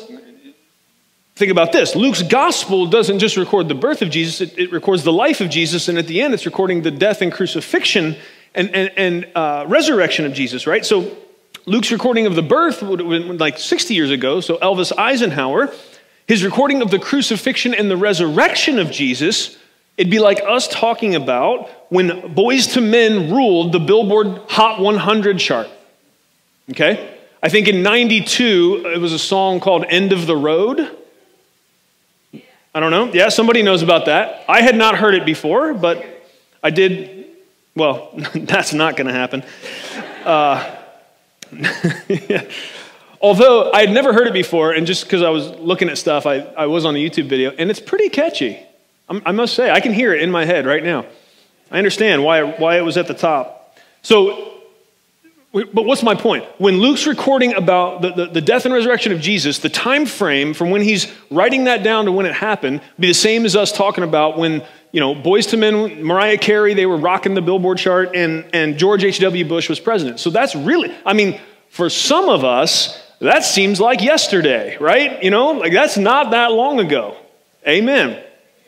think 1.36 1.50
about 1.50 1.72
this. 1.72 1.94
Luke's 1.94 2.22
gospel 2.22 2.86
doesn't 2.86 3.18
just 3.18 3.36
record 3.36 3.68
the 3.68 3.74
birth 3.74 4.02
of 4.02 4.10
Jesus, 4.10 4.40
it, 4.40 4.58
it 4.58 4.72
records 4.72 5.04
the 5.04 5.12
life 5.12 5.40
of 5.40 5.50
Jesus, 5.50 5.88
and 5.88 5.98
at 5.98 6.06
the 6.06 6.22
end, 6.22 6.34
it's 6.34 6.46
recording 6.46 6.82
the 6.82 6.90
death 6.90 7.22
and 7.22 7.30
crucifixion 7.30 8.16
and, 8.54 8.74
and, 8.74 8.92
and 8.96 9.28
uh, 9.34 9.64
resurrection 9.68 10.24
of 10.24 10.32
Jesus, 10.32 10.66
right? 10.66 10.84
So 10.84 11.14
Luke's 11.66 11.92
recording 11.92 12.26
of 12.26 12.34
the 12.34 12.42
birth 12.42 12.82
would 12.82 13.00
have 13.00 13.08
been 13.08 13.38
like 13.38 13.58
60 13.58 13.92
years 13.92 14.10
ago. 14.10 14.40
So 14.40 14.56
Elvis 14.58 14.96
Eisenhower, 14.96 15.72
his 16.26 16.42
recording 16.42 16.80
of 16.80 16.90
the 16.90 16.98
crucifixion 16.98 17.74
and 17.74 17.90
the 17.90 17.96
resurrection 17.96 18.78
of 18.78 18.90
Jesus, 18.90 19.58
it'd 19.98 20.10
be 20.10 20.18
like 20.18 20.40
us 20.46 20.68
talking 20.68 21.14
about 21.14 21.68
when 21.90 22.08
Boyz 22.34 22.74
II 22.76 22.88
Men 22.88 23.34
ruled 23.34 23.72
the 23.72 23.80
Billboard 23.80 24.40
Hot 24.48 24.80
100 24.80 25.38
chart. 25.38 25.68
Okay? 26.70 27.15
I 27.42 27.48
think 27.48 27.68
in 27.68 27.82
92, 27.82 28.84
it 28.94 28.98
was 28.98 29.12
a 29.12 29.18
song 29.18 29.60
called 29.60 29.84
End 29.88 30.12
of 30.12 30.26
the 30.26 30.36
Road. 30.36 30.96
I 32.74 32.80
don't 32.80 32.90
know. 32.90 33.12
Yeah, 33.12 33.28
somebody 33.28 33.62
knows 33.62 33.82
about 33.82 34.06
that. 34.06 34.44
I 34.48 34.62
had 34.62 34.76
not 34.76 34.96
heard 34.96 35.14
it 35.14 35.24
before, 35.24 35.74
but 35.74 36.04
I 36.62 36.70
did. 36.70 37.26
Well, 37.74 38.10
that's 38.34 38.72
not 38.72 38.96
going 38.96 39.06
to 39.06 39.12
happen. 39.12 39.44
Uh, 40.24 40.74
Although 43.20 43.72
I 43.72 43.80
had 43.80 43.92
never 43.92 44.12
heard 44.12 44.26
it 44.26 44.32
before, 44.32 44.72
and 44.72 44.86
just 44.86 45.04
because 45.04 45.22
I 45.22 45.30
was 45.30 45.48
looking 45.50 45.88
at 45.88 45.98
stuff, 45.98 46.26
I, 46.26 46.40
I 46.40 46.66
was 46.66 46.84
on 46.84 46.94
a 46.94 46.98
YouTube 46.98 47.28
video, 47.28 47.50
and 47.50 47.70
it's 47.70 47.80
pretty 47.80 48.08
catchy. 48.08 48.58
I'm, 49.08 49.22
i 49.24 49.32
must 49.32 49.54
say, 49.54 49.70
I 49.70 49.80
can 49.80 49.92
hear 49.92 50.12
it 50.12 50.20
in 50.22 50.30
my 50.30 50.44
head 50.44 50.66
right 50.66 50.84
now. 50.84 51.06
I 51.70 51.78
understand 51.78 52.24
why, 52.24 52.42
why 52.42 52.76
it 52.78 52.82
was 52.82 52.96
at 52.96 53.08
the 53.08 53.14
top. 53.14 53.78
So 54.02 54.55
but 55.64 55.86
what's 55.86 56.02
my 56.02 56.14
point? 56.14 56.44
When 56.58 56.80
Luke's 56.80 57.06
recording 57.06 57.54
about 57.54 58.02
the, 58.02 58.12
the, 58.12 58.26
the, 58.26 58.40
death 58.42 58.66
and 58.66 58.74
resurrection 58.74 59.12
of 59.12 59.20
Jesus, 59.20 59.58
the 59.58 59.70
time 59.70 60.04
frame 60.04 60.52
from 60.52 60.70
when 60.70 60.82
he's 60.82 61.10
writing 61.30 61.64
that 61.64 61.82
down 61.82 62.04
to 62.04 62.12
when 62.12 62.26
it 62.26 62.34
happened 62.34 62.82
be 63.00 63.08
the 63.08 63.14
same 63.14 63.46
as 63.46 63.56
us 63.56 63.72
talking 63.72 64.04
about 64.04 64.36
when, 64.36 64.62
you 64.92 65.00
know, 65.00 65.14
Boyz 65.14 65.52
II 65.52 65.60
Men, 65.60 66.02
Mariah 66.02 66.36
Carey, 66.36 66.74
they 66.74 66.84
were 66.84 66.98
rocking 66.98 67.34
the 67.34 67.40
Billboard 67.40 67.78
chart, 67.78 68.14
and, 68.14 68.44
and 68.52 68.76
George 68.76 69.02
H.W. 69.02 69.46
Bush 69.46 69.70
was 69.70 69.80
president. 69.80 70.20
So 70.20 70.28
that's 70.28 70.54
really, 70.54 70.94
I 71.06 71.14
mean, 71.14 71.40
for 71.70 71.88
some 71.88 72.28
of 72.28 72.44
us, 72.44 73.02
that 73.20 73.44
seems 73.44 73.80
like 73.80 74.02
yesterday, 74.02 74.76
right? 74.78 75.22
You 75.22 75.30
know, 75.30 75.52
like 75.52 75.72
that's 75.72 75.96
not 75.96 76.32
that 76.32 76.52
long 76.52 76.80
ago. 76.80 77.16
Amen. 77.66 78.22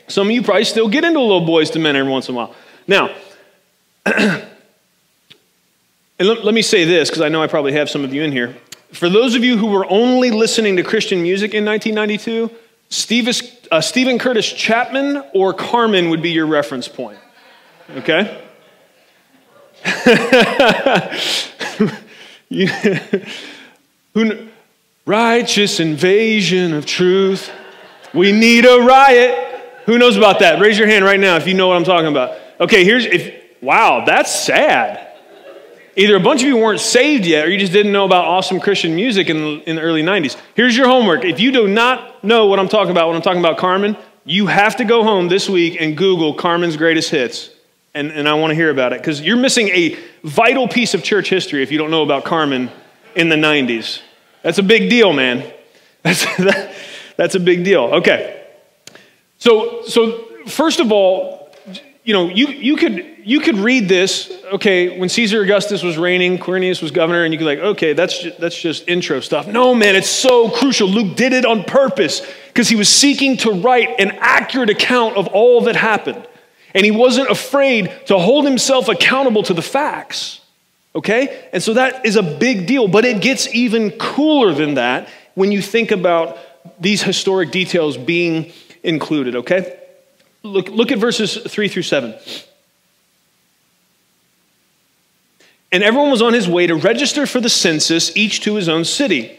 Some 0.07 0.29
of 0.29 0.33
you 0.33 0.43
probably 0.43 0.65
still 0.65 0.89
get 0.89 1.05
into 1.05 1.19
a 1.19 1.21
little 1.21 1.47
Boyz 1.47 1.75
II 1.75 1.83
Men 1.83 1.97
every 1.97 2.11
once 2.11 2.31
in 2.31 2.35
a 2.35 2.39
while. 2.39 2.55
Now, 2.87 3.15
And 6.19 6.29
let, 6.29 6.45
let 6.45 6.55
me 6.55 6.63
say 6.63 6.85
this, 6.85 7.09
because 7.11 7.23
I 7.23 7.29
know 7.29 7.43
I 7.43 7.47
probably 7.47 7.73
have 7.73 7.89
some 7.89 8.05
of 8.05 8.13
you 8.13 8.23
in 8.23 8.33
here. 8.33 8.57
For 8.93 9.09
those 9.09 9.35
of 9.35 9.45
you 9.45 9.57
who 9.59 9.67
were 9.67 9.87
only 9.91 10.31
listening 10.31 10.77
to 10.77 10.83
Christian 10.83 11.23
music 11.23 11.55
in 11.55 11.65
1992, 11.65 12.51
uh, 13.71 13.81
Steven 13.81 14.19
Curtis 14.19 14.51
Chapman 14.51 15.23
or 15.35 15.53
Carmen 15.53 16.11
would 16.11 16.23
be 16.23 16.31
your 16.31 16.47
reference 16.47 16.89
point. 16.89 17.19
Okay? 17.97 18.45
you, 22.49 22.67
who, 24.15 24.49
righteous 25.09 25.81
invasion 25.81 26.75
of 26.75 26.85
truth. 26.85 27.51
We 28.13 28.31
need 28.31 28.67
a 28.67 28.81
riot. 28.81 29.63
Who 29.87 29.99
knows 29.99 30.17
about 30.17 30.41
that? 30.41 30.61
Raise 30.61 30.79
your 30.79 30.87
hand 30.87 31.05
right 31.05 31.19
now 31.19 31.37
if 31.37 31.47
you 31.47 31.55
know 31.55 31.69
what 31.69 31.77
I'm 31.77 31.85
talking 31.85 32.09
about. 32.09 32.39
Okay, 32.61 32.85
here's 32.85 33.07
if 33.07 33.35
wow, 33.63 34.05
that's 34.05 34.35
sad. 34.35 35.08
Either 35.99 36.15
a 36.15 36.21
bunch 36.21 36.43
of 36.43 36.47
you 36.47 36.57
weren't 36.57 36.79
saved 36.79 37.27
yet 37.27 37.45
or 37.45 37.51
you 37.51 37.59
just 37.59 37.73
didn't 37.73 37.91
know 37.91 38.05
about 38.05 38.25
awesome 38.25 38.61
Christian 38.61 38.95
music 38.95 39.29
in, 39.29 39.61
in 39.63 39.75
the 39.75 39.83
early 39.83 40.01
90s. 40.01 40.41
Here's 40.55 40.77
your 40.77 40.87
homework. 40.87 41.25
If 41.25 41.41
you 41.41 41.51
do 41.51 41.67
not 41.67 42.23
know 42.23 42.47
what 42.47 42.61
I'm 42.61 42.69
talking 42.69 42.93
about 42.93 43.09
when 43.09 43.17
I'm 43.17 43.23
talking 43.23 43.41
about 43.41 43.59
Carmen, 43.59 43.97
you 44.25 44.47
have 44.47 44.77
to 44.77 44.85
go 44.85 45.03
home 45.03 45.27
this 45.27 45.49
week 45.49 45.77
and 45.81 45.97
Google 45.97 46.35
Carmen's 46.35 46.77
greatest 46.77 47.11
hits. 47.11 47.51
And, 47.95 48.13
and 48.13 48.29
I 48.29 48.35
want 48.35 48.53
to 48.53 48.55
hear 48.55 48.71
about 48.71 48.93
it 48.93 49.01
because 49.01 49.21
you're 49.21 49.37
missing 49.37 49.71
a 49.71 49.99
vital 50.23 50.69
piece 50.69 50.95
of 50.95 51.03
church 51.03 51.29
history 51.31 51.65
if 51.65 51.73
you 51.73 51.79
don't 51.79 51.91
know 51.91 52.05
about 52.05 52.25
Carmen 52.25 52.71
in 53.17 53.29
the 53.29 53.37
90s. 53.37 54.01
That's 54.43 54.59
a 54.59 54.63
big 54.63 54.89
deal, 54.89 55.13
man. 55.13 55.53
That's, 56.05 56.25
that, 56.37 56.75
that's 57.17 57.35
a 57.35 57.41
big 57.41 57.65
deal. 57.65 57.83
Okay. 57.83 58.47
So, 59.39 59.83
so, 59.83 60.25
first 60.47 60.79
of 60.79 60.93
all, 60.93 61.38
you 62.09 62.15
know, 62.15 62.31
you, 62.31 62.47
you 62.47 62.77
could 62.77 63.17
you 63.23 63.39
could 63.39 63.57
read 63.57 63.87
this, 63.87 64.33
okay, 64.55 64.99
when 64.99 65.11
Caesar 65.11 65.43
Augustus 65.43 65.83
was 65.83 65.99
reigning, 65.99 66.39
Quirinius 66.39 66.81
was 66.81 66.91
governor, 66.91 67.25
and 67.25 67.35
you 67.35 67.39
could 67.39 67.47
like, 67.47 67.59
okay, 67.59 67.93
that's 67.93 68.19
just, 68.19 68.41
that's 68.41 68.59
just 68.59 68.89
intro 68.89 69.21
stuff. 69.21 69.47
No, 69.47 69.75
man, 69.75 69.95
it's 69.95 70.09
so 70.09 70.49
crucial. 70.49 70.89
Luke 70.89 71.19
did 71.19 71.35
it 71.35 71.45
on 71.45 71.65
purpose 71.65 72.23
because 72.47 72.67
he 72.67 72.77
was 72.77 72.89
seeking 72.89 73.37
to 73.37 73.51
write 73.51 73.91
an 74.01 74.13
accurate 74.21 74.71
account 74.71 75.19
of 75.19 75.27
all 75.27 75.61
that 75.65 75.77
happened. 75.77 76.27
And 76.75 76.83
he 76.83 76.91
wasn't 76.91 77.29
afraid 77.29 77.93
to 78.07 78.19
hold 78.19 78.47
himself 78.47 78.89
accountable 78.89 79.43
to 79.43 79.53
the 79.53 79.61
facts. 79.61 80.41
Okay? 80.95 81.51
And 81.53 81.63
so 81.63 81.75
that 81.75 82.07
is 82.07 82.17
a 82.17 82.23
big 82.23 82.67
deal, 82.67 82.89
but 82.89 83.05
it 83.05 83.21
gets 83.21 83.55
even 83.55 83.91
cooler 83.91 84.55
than 84.55 84.77
that 84.77 85.11
when 85.35 85.53
you 85.53 85.61
think 85.61 85.91
about 85.91 86.39
these 86.81 87.03
historic 87.03 87.51
details 87.51 87.99
being 87.99 88.51
included, 88.83 89.37
okay? 89.37 89.78
Look, 90.43 90.69
look 90.69 90.93
at 90.93 90.99
verses 90.99 91.37
3 91.37 91.69
through 91.69 91.83
7. 91.83 92.15
And 95.71 95.83
everyone 95.83 96.11
was 96.11 96.23
on 96.23 96.33
his 96.33 96.49
way 96.49 96.67
to 96.67 96.75
register 96.75 97.27
for 97.27 97.41
the 97.41 97.51
census, 97.51 98.17
each 98.17 98.41
to 98.43 98.55
his 98.55 98.69
own 98.69 98.85
city. 98.85 99.39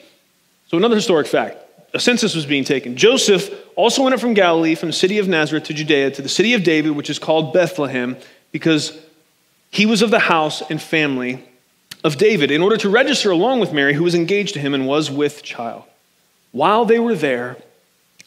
So, 0.68 0.78
another 0.78 0.96
historic 0.96 1.28
fact 1.28 1.58
a 1.94 2.00
census 2.00 2.36
was 2.36 2.46
being 2.46 2.64
taken. 2.64 2.96
Joseph 2.96 3.52
also 3.76 4.04
went 4.04 4.14
up 4.14 4.22
from 4.22 4.36
Galilee, 4.36 4.76
from 4.76 4.90
the 4.90 4.94
city 4.94 5.18
of 5.18 5.28
Nazareth 5.28 5.64
to 5.66 5.74
Judea, 5.74 6.12
to 6.12 6.22
the 6.22 6.30
city 6.30 6.54
of 6.54 6.64
David, 6.64 6.92
which 6.92 7.10
is 7.10 7.18
called 7.18 7.52
Bethlehem, 7.52 8.16
because 8.52 8.98
he 9.72 9.86
was 9.86 10.02
of 10.02 10.12
the 10.12 10.20
house 10.20 10.62
and 10.70 10.80
family 10.80 11.44
of 12.04 12.18
David, 12.18 12.52
in 12.52 12.62
order 12.62 12.78
to 12.78 12.90
register 12.90 13.32
along 13.32 13.60
with 13.60 13.74
Mary, 13.74 13.94
who 13.94 14.04
was 14.04 14.14
engaged 14.14 14.54
to 14.54 14.60
him 14.60 14.74
and 14.74 14.86
was 14.86 15.10
with 15.10 15.42
child. 15.42 15.84
While 16.52 16.86
they 16.86 17.00
were 17.00 17.16
there, 17.16 17.58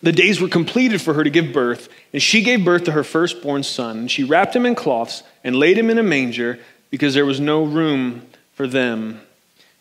the 0.02 0.12
days 0.12 0.40
were 0.40 0.48
completed 0.48 1.00
for 1.00 1.14
her 1.14 1.22
to 1.22 1.30
give 1.30 1.52
birth, 1.52 1.88
and 2.12 2.20
she 2.20 2.42
gave 2.42 2.64
birth 2.64 2.84
to 2.84 2.92
her 2.92 3.04
firstborn 3.04 3.62
son. 3.62 3.98
And 3.98 4.10
she 4.10 4.24
wrapped 4.24 4.54
him 4.54 4.66
in 4.66 4.74
cloths 4.74 5.22
and 5.44 5.56
laid 5.56 5.78
him 5.78 5.90
in 5.90 5.98
a 5.98 6.02
manger 6.02 6.58
because 6.90 7.14
there 7.14 7.26
was 7.26 7.40
no 7.40 7.62
room 7.64 8.26
for 8.54 8.66
them 8.66 9.20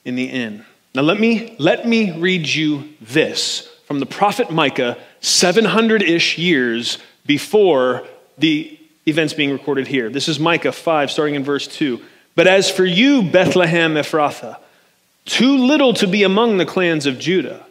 in 0.05 0.15
the 0.15 0.25
inn. 0.25 0.65
Now 0.93 1.01
let 1.01 1.19
me 1.19 1.55
let 1.57 1.87
me 1.87 2.17
read 2.17 2.47
you 2.47 2.89
this 2.99 3.67
from 3.85 3.99
the 3.99 4.05
prophet 4.05 4.51
Micah 4.51 4.97
700-ish 5.21 6.37
years 6.37 6.97
before 7.25 8.07
the 8.37 8.77
events 9.05 9.33
being 9.33 9.51
recorded 9.51 9.87
here. 9.87 10.09
This 10.09 10.27
is 10.27 10.39
Micah 10.39 10.71
5 10.71 11.11
starting 11.11 11.35
in 11.35 11.43
verse 11.43 11.67
2. 11.67 12.01
But 12.35 12.47
as 12.47 12.69
for 12.69 12.85
you 12.85 13.23
Bethlehem 13.23 13.95
Ephrathah, 13.95 14.57
too 15.25 15.57
little 15.57 15.93
to 15.95 16.07
be 16.07 16.23
among 16.23 16.57
the 16.57 16.65
clans 16.65 17.05
of 17.05 17.19
Judah, 17.19 17.65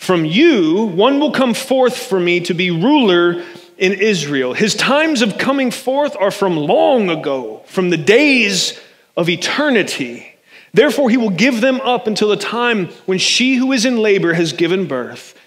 from 0.00 0.24
you 0.24 0.86
one 0.86 1.20
will 1.20 1.30
come 1.30 1.52
forth 1.52 1.94
for 1.94 2.18
me 2.18 2.40
to 2.40 2.54
be 2.54 2.70
ruler 2.70 3.44
in 3.76 3.92
Israel. 3.92 4.54
His 4.54 4.74
times 4.74 5.20
of 5.20 5.36
coming 5.36 5.70
forth 5.70 6.16
are 6.18 6.30
from 6.30 6.56
long 6.56 7.10
ago, 7.10 7.60
from 7.66 7.90
the 7.90 7.98
days 7.98 8.80
of 9.14 9.28
eternity. 9.28 10.26
Therefore, 10.72 11.10
he 11.10 11.18
will 11.18 11.28
give 11.28 11.60
them 11.60 11.82
up 11.82 12.06
until 12.06 12.30
the 12.30 12.38
time 12.38 12.86
when 13.04 13.18
she 13.18 13.56
who 13.56 13.72
is 13.72 13.84
in 13.84 13.98
labor 13.98 14.32
has 14.32 14.54
given 14.54 14.86
birth. 14.86 15.38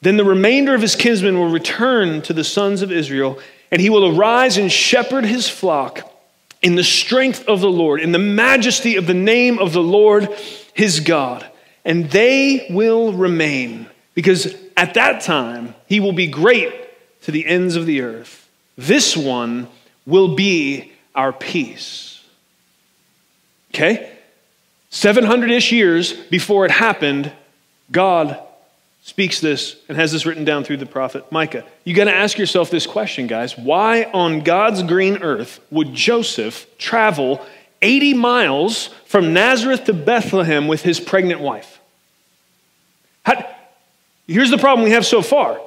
Then 0.00 0.16
the 0.16 0.24
remainder 0.24 0.74
of 0.74 0.80
his 0.80 0.96
kinsmen 0.96 1.38
will 1.38 1.50
return 1.50 2.22
to 2.22 2.32
the 2.32 2.42
sons 2.42 2.80
of 2.80 2.90
Israel, 2.90 3.38
and 3.70 3.82
he 3.82 3.90
will 3.90 4.18
arise 4.18 4.56
and 4.56 4.72
shepherd 4.72 5.26
his 5.26 5.46
flock 5.46 6.10
in 6.62 6.74
the 6.74 6.84
strength 6.84 7.46
of 7.46 7.60
the 7.60 7.70
Lord, 7.70 8.00
in 8.00 8.12
the 8.12 8.18
majesty 8.18 8.96
of 8.96 9.06
the 9.06 9.12
name 9.12 9.58
of 9.58 9.74
the 9.74 9.82
Lord 9.82 10.30
his 10.72 11.00
God. 11.00 11.46
And 11.84 12.10
they 12.10 12.66
will 12.70 13.12
remain, 13.12 13.89
because 14.14 14.54
at 14.76 14.94
that 14.94 15.22
time 15.22 15.74
he 15.86 16.00
will 16.00 16.12
be 16.12 16.26
great 16.26 16.74
to 17.22 17.30
the 17.30 17.46
ends 17.46 17.76
of 17.76 17.86
the 17.86 18.00
earth. 18.02 18.48
This 18.76 19.16
one 19.16 19.68
will 20.06 20.34
be 20.34 20.92
our 21.14 21.32
peace. 21.32 22.24
Okay? 23.74 24.10
700 24.90 25.50
ish 25.50 25.72
years 25.72 26.12
before 26.12 26.64
it 26.64 26.70
happened, 26.70 27.32
God 27.92 28.40
speaks 29.02 29.40
this 29.40 29.76
and 29.88 29.96
has 29.96 30.12
this 30.12 30.26
written 30.26 30.44
down 30.44 30.64
through 30.64 30.76
the 30.76 30.86
prophet 30.86 31.30
Micah. 31.32 31.64
You 31.84 31.94
got 31.94 32.04
to 32.04 32.14
ask 32.14 32.38
yourself 32.38 32.70
this 32.70 32.86
question, 32.86 33.26
guys. 33.26 33.56
Why 33.56 34.04
on 34.04 34.40
God's 34.40 34.82
green 34.82 35.18
earth 35.18 35.60
would 35.70 35.94
Joseph 35.94 36.66
travel 36.78 37.44
80 37.82 38.14
miles 38.14 38.88
from 39.06 39.32
Nazareth 39.32 39.84
to 39.84 39.92
Bethlehem 39.92 40.68
with 40.68 40.82
his 40.82 41.00
pregnant 41.00 41.40
wife? 41.40 41.80
How, 43.24 43.49
here's 44.30 44.50
the 44.50 44.58
problem 44.58 44.84
we 44.84 44.92
have 44.92 45.04
so 45.04 45.22
far 45.22 45.60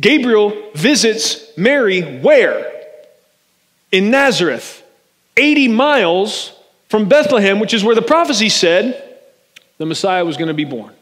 Gabriel 0.00 0.70
visits 0.74 1.56
Mary 1.56 2.18
where? 2.20 2.72
In 3.92 4.10
Nazareth. 4.10 4.82
80 5.36 5.68
miles 5.68 6.52
from 6.88 7.08
Bethlehem, 7.08 7.58
which 7.58 7.74
is 7.74 7.82
where 7.82 7.94
the 7.94 8.02
prophecy 8.02 8.48
said 8.48 9.18
the 9.78 9.86
Messiah 9.86 10.24
was 10.24 10.36
going 10.36 10.48
to 10.48 10.54
be 10.54 10.64
born. 10.64 10.94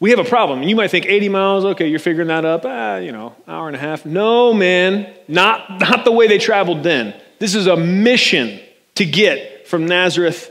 We 0.00 0.10
have 0.10 0.18
a 0.18 0.24
problem. 0.24 0.60
And 0.60 0.70
you 0.70 0.76
might 0.76 0.90
think 0.90 1.06
80 1.06 1.28
miles, 1.28 1.64
okay, 1.64 1.88
you're 1.88 1.98
figuring 1.98 2.28
that 2.28 2.44
up, 2.44 2.64
ah, 2.64 2.96
you 2.96 3.12
know, 3.12 3.34
hour 3.46 3.66
and 3.66 3.76
a 3.76 3.78
half. 3.78 4.06
No, 4.06 4.52
man, 4.52 5.12
not, 5.26 5.80
not 5.80 6.04
the 6.04 6.12
way 6.12 6.26
they 6.26 6.38
traveled 6.38 6.82
then. 6.82 7.14
This 7.38 7.54
is 7.54 7.66
a 7.66 7.76
mission 7.76 8.60
to 8.96 9.04
get 9.04 9.68
from 9.68 9.86
Nazareth 9.86 10.50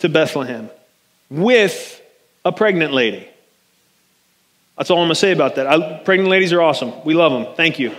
to 0.00 0.08
Bethlehem 0.08 0.70
with 1.30 2.00
a 2.44 2.52
pregnant 2.52 2.92
lady. 2.92 3.28
That's 4.76 4.90
all 4.90 4.98
I'm 4.98 5.06
going 5.06 5.10
to 5.10 5.14
say 5.14 5.32
about 5.32 5.54
that. 5.56 5.66
I, 5.66 5.98
pregnant 5.98 6.30
ladies 6.30 6.52
are 6.52 6.60
awesome. 6.60 6.92
We 7.04 7.14
love 7.14 7.32
them. 7.32 7.54
Thank 7.54 7.78
you 7.78 7.94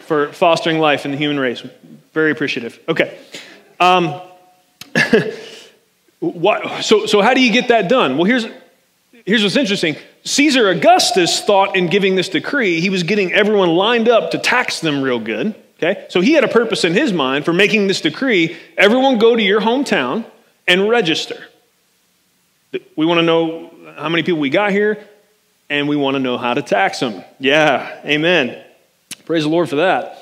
for 0.00 0.32
fostering 0.32 0.78
life 0.78 1.04
in 1.04 1.10
the 1.10 1.16
human 1.16 1.38
race. 1.38 1.62
Very 2.12 2.30
appreciative. 2.30 2.78
Okay. 2.88 3.18
Um, 3.78 4.20
what, 6.20 6.84
so, 6.84 7.06
so, 7.06 7.20
how 7.20 7.34
do 7.34 7.40
you 7.40 7.52
get 7.52 7.68
that 7.68 7.88
done? 7.88 8.16
Well, 8.16 8.24
here's, 8.24 8.46
here's 9.24 9.42
what's 9.42 9.56
interesting 9.56 9.96
Caesar 10.24 10.68
Augustus 10.68 11.40
thought 11.42 11.76
in 11.76 11.88
giving 11.88 12.14
this 12.14 12.28
decree, 12.28 12.80
he 12.80 12.90
was 12.90 13.02
getting 13.02 13.32
everyone 13.32 13.70
lined 13.70 14.08
up 14.08 14.32
to 14.32 14.38
tax 14.38 14.80
them 14.80 15.02
real 15.02 15.18
good. 15.18 15.54
Okay? 15.78 16.06
So 16.10 16.20
he 16.20 16.34
had 16.34 16.44
a 16.44 16.48
purpose 16.48 16.84
in 16.84 16.92
his 16.92 17.12
mind 17.12 17.44
for 17.44 17.52
making 17.52 17.86
this 17.86 18.02
decree 18.02 18.56
everyone 18.76 19.18
go 19.18 19.34
to 19.34 19.42
your 19.42 19.60
hometown 19.60 20.26
and 20.68 20.88
register. 20.88 21.42
We 22.96 23.06
want 23.06 23.18
to 23.18 23.22
know 23.22 23.72
how 23.96 24.08
many 24.08 24.22
people 24.22 24.40
we 24.40 24.50
got 24.50 24.72
here, 24.72 25.02
and 25.70 25.88
we 25.88 25.96
want 25.96 26.16
to 26.16 26.18
know 26.18 26.36
how 26.36 26.52
to 26.52 26.60
tax 26.60 27.00
them. 27.00 27.24
Yeah, 27.38 28.00
amen. 28.04 28.62
Praise 29.24 29.44
the 29.44 29.48
Lord 29.48 29.70
for 29.70 29.76
that. 29.76 30.18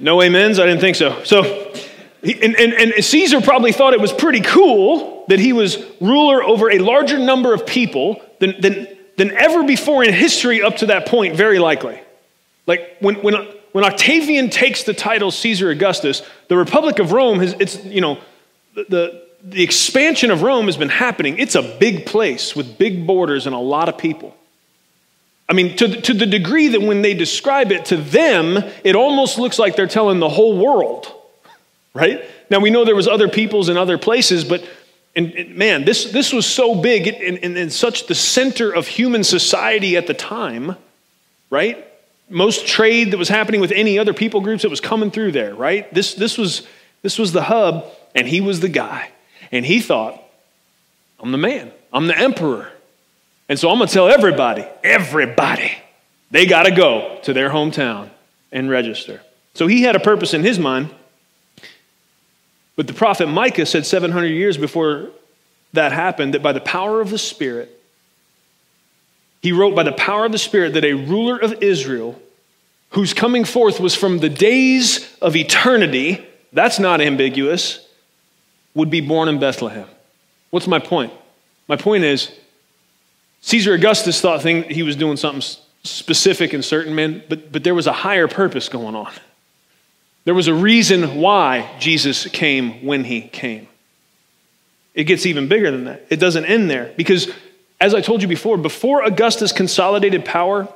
No 0.00 0.20
amens? 0.20 0.58
I 0.58 0.66
didn't 0.66 0.80
think 0.80 0.96
so. 0.96 1.22
So, 1.22 1.44
and, 2.24 2.56
and, 2.56 2.74
and 2.74 3.04
Caesar 3.04 3.40
probably 3.40 3.70
thought 3.70 3.94
it 3.94 4.00
was 4.00 4.12
pretty 4.12 4.40
cool 4.40 5.24
that 5.28 5.38
he 5.38 5.52
was 5.52 5.78
ruler 6.00 6.42
over 6.42 6.70
a 6.70 6.78
larger 6.78 7.16
number 7.18 7.54
of 7.54 7.64
people 7.64 8.20
than, 8.40 8.60
than, 8.60 8.88
than 9.16 9.30
ever 9.30 9.62
before 9.62 10.02
in 10.02 10.12
history 10.12 10.60
up 10.60 10.78
to 10.78 10.86
that 10.86 11.06
point, 11.06 11.36
very 11.36 11.60
likely. 11.60 12.00
Like 12.66 12.96
when, 12.98 13.14
when, 13.16 13.34
when 13.70 13.84
Octavian 13.84 14.50
takes 14.50 14.82
the 14.82 14.94
title 14.94 15.30
Caesar 15.30 15.70
Augustus, 15.70 16.22
the 16.48 16.56
Republic 16.56 16.98
of 16.98 17.12
Rome 17.12 17.38
has, 17.38 17.54
it's, 17.60 17.82
you 17.84 18.00
know, 18.00 18.18
the, 18.74 18.86
the, 18.88 19.23
the 19.44 19.62
expansion 19.62 20.30
of 20.30 20.42
Rome 20.42 20.66
has 20.66 20.76
been 20.76 20.88
happening. 20.88 21.38
It's 21.38 21.54
a 21.54 21.62
big 21.62 22.06
place 22.06 22.56
with 22.56 22.78
big 22.78 23.06
borders 23.06 23.46
and 23.46 23.54
a 23.54 23.58
lot 23.58 23.90
of 23.90 23.98
people. 23.98 24.34
I 25.46 25.52
mean, 25.52 25.76
to 25.76 25.86
the, 25.86 26.00
to 26.00 26.14
the 26.14 26.24
degree 26.24 26.68
that 26.68 26.80
when 26.80 27.02
they 27.02 27.12
describe 27.12 27.70
it 27.70 27.84
to 27.86 27.98
them, 27.98 28.56
it 28.82 28.96
almost 28.96 29.38
looks 29.38 29.58
like 29.58 29.76
they're 29.76 29.86
telling 29.86 30.18
the 30.18 30.28
whole 30.30 30.56
world, 30.56 31.12
right? 31.92 32.24
Now, 32.48 32.60
we 32.60 32.70
know 32.70 32.86
there 32.86 32.96
was 32.96 33.06
other 33.06 33.28
peoples 33.28 33.68
in 33.68 33.76
other 33.76 33.98
places, 33.98 34.44
but 34.44 34.66
and, 35.16 35.32
and 35.34 35.54
man, 35.54 35.84
this, 35.84 36.10
this 36.10 36.32
was 36.32 36.46
so 36.46 36.74
big 36.74 37.06
and, 37.06 37.38
and, 37.38 37.56
and 37.56 37.72
such 37.72 38.06
the 38.06 38.14
center 38.14 38.72
of 38.72 38.86
human 38.88 39.22
society 39.22 39.96
at 39.96 40.06
the 40.06 40.14
time, 40.14 40.76
right? 41.50 41.86
Most 42.28 42.66
trade 42.66 43.12
that 43.12 43.18
was 43.18 43.28
happening 43.28 43.60
with 43.60 43.70
any 43.72 43.98
other 43.98 44.14
people 44.14 44.40
groups 44.40 44.62
that 44.62 44.70
was 44.70 44.80
coming 44.80 45.10
through 45.10 45.32
there, 45.32 45.54
right? 45.54 45.92
This, 45.92 46.14
this, 46.14 46.36
was, 46.36 46.66
this 47.02 47.18
was 47.18 47.32
the 47.32 47.42
hub, 47.42 47.84
and 48.14 48.26
he 48.26 48.40
was 48.40 48.60
the 48.60 48.68
guy. 48.68 49.10
And 49.52 49.64
he 49.64 49.80
thought, 49.80 50.22
I'm 51.20 51.32
the 51.32 51.38
man, 51.38 51.72
I'm 51.92 52.06
the 52.06 52.18
emperor. 52.18 52.70
And 53.48 53.58
so 53.58 53.70
I'm 53.70 53.78
going 53.78 53.88
to 53.88 53.94
tell 53.94 54.08
everybody, 54.08 54.64
everybody, 54.82 55.72
they 56.30 56.46
got 56.46 56.64
to 56.64 56.70
go 56.70 57.20
to 57.24 57.32
their 57.32 57.50
hometown 57.50 58.10
and 58.50 58.70
register. 58.70 59.20
So 59.54 59.66
he 59.66 59.82
had 59.82 59.96
a 59.96 60.00
purpose 60.00 60.34
in 60.34 60.42
his 60.42 60.58
mind. 60.58 60.90
But 62.76 62.86
the 62.86 62.94
prophet 62.94 63.28
Micah 63.28 63.66
said 63.66 63.86
700 63.86 64.26
years 64.26 64.56
before 64.56 65.10
that 65.74 65.92
happened 65.92 66.34
that 66.34 66.42
by 66.42 66.52
the 66.52 66.60
power 66.60 67.00
of 67.00 67.10
the 67.10 67.18
Spirit, 67.18 67.70
he 69.42 69.52
wrote 69.52 69.74
by 69.74 69.82
the 69.82 69.92
power 69.92 70.24
of 70.24 70.32
the 70.32 70.38
Spirit 70.38 70.72
that 70.74 70.84
a 70.84 70.94
ruler 70.94 71.38
of 71.38 71.62
Israel 71.62 72.20
whose 72.90 73.12
coming 73.12 73.44
forth 73.44 73.80
was 73.80 73.94
from 73.94 74.18
the 74.18 74.28
days 74.28 75.14
of 75.20 75.34
eternity, 75.34 76.24
that's 76.52 76.78
not 76.78 77.00
ambiguous, 77.00 77.86
would 78.74 78.90
be 78.90 79.00
born 79.00 79.28
in 79.28 79.38
Bethlehem. 79.38 79.88
What's 80.50 80.66
my 80.66 80.78
point? 80.78 81.12
My 81.68 81.76
point 81.76 82.04
is 82.04 82.30
Caesar 83.42 83.74
Augustus 83.74 84.20
thought 84.20 84.42
thing, 84.42 84.64
he 84.64 84.82
was 84.82 84.96
doing 84.96 85.16
something 85.16 85.42
specific 85.82 86.52
and 86.52 86.64
certain, 86.64 86.94
man, 86.94 87.22
but, 87.28 87.52
but 87.52 87.62
there 87.62 87.74
was 87.74 87.86
a 87.86 87.92
higher 87.92 88.26
purpose 88.26 88.68
going 88.68 88.94
on. 88.94 89.12
There 90.24 90.34
was 90.34 90.48
a 90.48 90.54
reason 90.54 91.20
why 91.20 91.76
Jesus 91.78 92.26
came 92.26 92.84
when 92.84 93.04
he 93.04 93.20
came. 93.20 93.68
It 94.94 95.04
gets 95.04 95.26
even 95.26 95.48
bigger 95.48 95.70
than 95.70 95.84
that. 95.84 96.06
It 96.08 96.16
doesn't 96.20 96.46
end 96.46 96.70
there 96.70 96.92
because, 96.96 97.30
as 97.80 97.94
I 97.94 98.00
told 98.00 98.22
you 98.22 98.28
before, 98.28 98.56
before 98.56 99.02
Augustus 99.04 99.52
consolidated 99.52 100.24
power, 100.24 100.68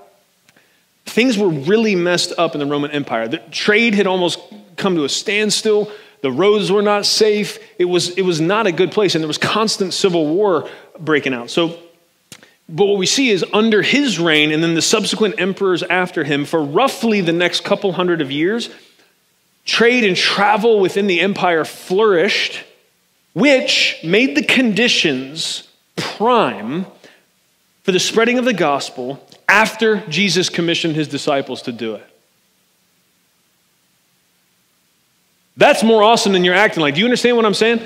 things 1.07 1.38
were 1.38 1.49
really 1.49 1.94
messed 1.96 2.33
up 2.37 2.55
in 2.55 2.59
the 2.59 2.66
Roman 2.66 2.90
Empire. 2.90 3.29
The 3.29 3.38
trade 3.38 3.94
had 3.94 4.07
almost 4.07 4.38
come 4.77 4.96
to 4.96 5.05
a 5.05 5.09
standstill. 5.09 5.90
The 6.20 6.33
roads 6.33 6.70
were 6.70 6.83
not 6.83 7.07
safe. 7.07 7.59
It 7.78 7.85
was, 7.85 8.11
it 8.11 8.22
was 8.22 8.40
not 8.40 8.66
a 8.66 8.72
good 8.72 8.92
place, 8.92 9.14
and 9.14 9.22
there 9.22 9.28
was 9.28 9.38
constant 9.38 9.94
civil 9.94 10.26
war 10.26 10.68
breaking 10.98 11.35
out. 11.35 11.50
So 11.50 11.78
but 12.68 12.85
what 12.85 12.98
we 12.98 13.07
see 13.07 13.31
is 13.31 13.44
under 13.52 13.81
his 13.81 14.18
reign 14.18 14.52
and 14.52 14.62
then 14.62 14.74
the 14.74 14.83
subsequent 14.83 15.40
emperors 15.40 15.83
after 15.83 16.24
him, 16.24 16.44
for 16.44 16.62
roughly 16.62 17.22
the 17.22 17.33
next 17.33 17.64
couple 17.64 17.92
hundred 17.92 18.20
of 18.20 18.31
years, 18.31 18.68
trade 19.64 20.04
and 20.04 20.16
travel 20.16 20.78
within 20.78 21.07
the 21.07 21.20
empire 21.20 21.64
flourished, 21.64 22.64
which 23.33 23.96
made 24.04 24.37
the 24.37 24.42
conditions 24.42 25.66
prime 25.96 26.85
for 27.85 27.92
the 27.92 28.00
spreading 28.00 28.38
of 28.38 28.44
the 28.44 28.52
gospel 28.52 29.26
after 29.48 30.07
Jesus 30.09 30.50
commissioned 30.50 30.94
his 30.94 31.09
disciples 31.09 31.62
to 31.62 31.72
do 31.72 31.94
it. 31.94 32.04
That's 35.59 35.83
more 35.83 36.05
awesome 36.05 36.33
than 36.33 36.44
you're 36.44 36.55
acting 36.55 36.81
like. 36.81 36.94
Do 36.94 37.01
you 37.01 37.07
understand 37.07 37.37
what 37.37 37.44
I'm 37.44 37.53
saying? 37.53 37.83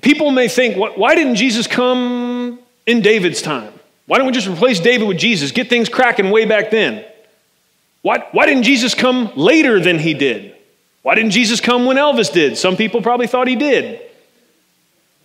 People 0.00 0.30
may 0.30 0.48
think, 0.48 0.76
why 0.76 1.14
didn't 1.14 1.36
Jesus 1.36 1.66
come 1.66 2.58
in 2.86 3.02
David's 3.02 3.42
time? 3.42 3.72
Why 4.06 4.18
don't 4.18 4.26
we 4.26 4.32
just 4.32 4.48
replace 4.48 4.80
David 4.80 5.06
with 5.06 5.18
Jesus? 5.18 5.52
Get 5.52 5.68
things 5.68 5.88
cracking 5.90 6.30
way 6.30 6.46
back 6.46 6.70
then. 6.70 7.04
Why, 8.00 8.26
why 8.32 8.46
didn't 8.46 8.62
Jesus 8.62 8.94
come 8.94 9.30
later 9.36 9.78
than 9.78 9.98
he 9.98 10.14
did? 10.14 10.54
Why 11.02 11.14
didn't 11.14 11.32
Jesus 11.32 11.60
come 11.60 11.84
when 11.84 11.98
Elvis 11.98 12.32
did? 12.32 12.56
Some 12.56 12.76
people 12.76 13.02
probably 13.02 13.26
thought 13.26 13.46
he 13.46 13.56
did. 13.56 14.00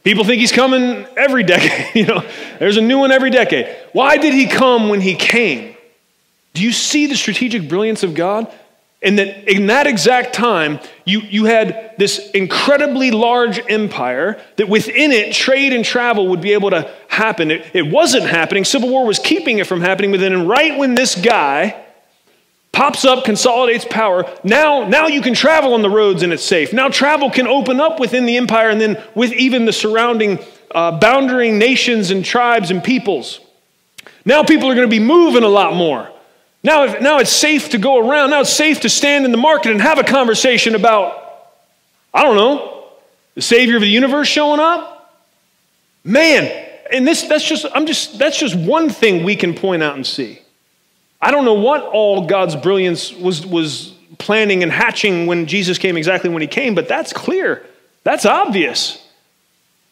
People 0.03 0.25
think 0.25 0.41
he's 0.41 0.51
coming 0.51 1.05
every 1.15 1.43
decade. 1.55 1.95
you 1.95 2.05
know, 2.05 2.23
there's 2.59 2.77
a 2.77 2.81
new 2.81 2.99
one 2.99 3.11
every 3.11 3.29
decade. 3.29 3.73
Why 3.93 4.17
did 4.17 4.33
he 4.33 4.47
come 4.47 4.89
when 4.89 4.99
he 4.99 5.15
came? 5.15 5.75
Do 6.53 6.63
you 6.63 6.73
see 6.73 7.07
the 7.07 7.15
strategic 7.15 7.69
brilliance 7.69 8.03
of 8.03 8.13
God? 8.13 8.51
And 9.03 9.17
that 9.17 9.49
in 9.51 9.65
that 9.67 9.87
exact 9.87 10.33
time, 10.33 10.79
you, 11.05 11.21
you 11.21 11.45
had 11.45 11.95
this 11.97 12.29
incredibly 12.31 13.09
large 13.09 13.59
empire 13.67 14.39
that 14.57 14.69
within 14.69 15.11
it, 15.11 15.33
trade 15.33 15.73
and 15.73 15.83
travel 15.83 16.27
would 16.27 16.41
be 16.41 16.53
able 16.53 16.69
to 16.69 16.91
happen. 17.07 17.49
It, 17.49 17.65
it 17.73 17.81
wasn't 17.81 18.25
happening. 18.25 18.63
Civil 18.63 18.89
war 18.89 19.05
was 19.05 19.17
keeping 19.17 19.57
it 19.57 19.65
from 19.65 19.81
happening. 19.81 20.11
But 20.11 20.19
then, 20.19 20.47
right 20.47 20.77
when 20.77 20.93
this 20.93 21.15
guy 21.15 21.83
pops 22.71 23.03
up, 23.03 23.25
consolidates 23.25 23.85
power, 23.89 24.31
now, 24.43 24.87
now 24.87 25.07
you 25.07 25.21
can 25.21 25.33
travel 25.33 25.73
on 25.73 25.81
the 25.81 25.89
roads 25.89 26.21
and 26.21 26.31
it's 26.31 26.45
safe. 26.45 26.71
Now 26.71 26.87
travel 26.87 27.31
can 27.31 27.47
open 27.47 27.81
up 27.81 27.99
within 27.99 28.27
the 28.27 28.37
empire 28.37 28.69
and 28.69 28.79
then 28.79 29.01
with 29.15 29.33
even 29.33 29.65
the 29.65 29.73
surrounding 29.73 30.37
uh, 30.69 30.91
nations 31.51 32.11
and 32.11 32.23
tribes 32.23 32.69
and 32.69 32.83
peoples. 32.83 33.39
Now 34.25 34.43
people 34.43 34.69
are 34.69 34.75
going 34.75 34.87
to 34.87 34.95
be 34.95 35.03
moving 35.03 35.43
a 35.43 35.49
lot 35.49 35.75
more. 35.75 36.09
Now, 36.63 36.83
if, 36.85 37.01
now 37.01 37.19
it's 37.19 37.31
safe 37.31 37.69
to 37.69 37.77
go 37.77 38.07
around. 38.07 38.29
Now 38.29 38.41
it's 38.41 38.53
safe 38.53 38.81
to 38.81 38.89
stand 38.89 39.25
in 39.25 39.31
the 39.31 39.37
market 39.37 39.71
and 39.71 39.81
have 39.81 39.97
a 39.97 40.03
conversation 40.03 40.75
about, 40.75 41.49
I 42.13 42.23
don't 42.23 42.35
know, 42.35 42.87
the 43.35 43.41
Savior 43.41 43.75
of 43.75 43.81
the 43.81 43.87
universe 43.87 44.27
showing 44.27 44.59
up. 44.59 45.21
Man, 46.03 46.67
and 46.91 47.07
this 47.07 47.23
that's 47.23 47.47
just 47.47 47.65
I'm 47.73 47.85
just 47.85 48.19
that's 48.19 48.37
just 48.37 48.55
one 48.55 48.89
thing 48.89 49.23
we 49.23 49.35
can 49.35 49.53
point 49.53 49.81
out 49.83 49.95
and 49.95 50.05
see. 50.05 50.39
I 51.21 51.31
don't 51.31 51.45
know 51.45 51.53
what 51.53 51.83
all 51.83 52.25
God's 52.25 52.55
brilliance 52.55 53.13
was 53.13 53.45
was 53.45 53.93
planning 54.17 54.63
and 54.63 54.71
hatching 54.71 55.27
when 55.27 55.45
Jesus 55.45 55.77
came 55.77 55.97
exactly 55.97 56.29
when 56.29 56.41
he 56.41 56.47
came, 56.47 56.75
but 56.75 56.87
that's 56.87 57.13
clear. 57.13 57.65
That's 58.03 58.25
obvious. 58.25 59.07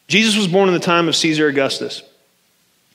Jesus 0.08 0.36
was 0.36 0.48
born 0.48 0.68
in 0.68 0.74
the 0.74 0.80
time 0.80 1.08
of 1.08 1.16
Caesar 1.16 1.48
Augustus. 1.48 2.02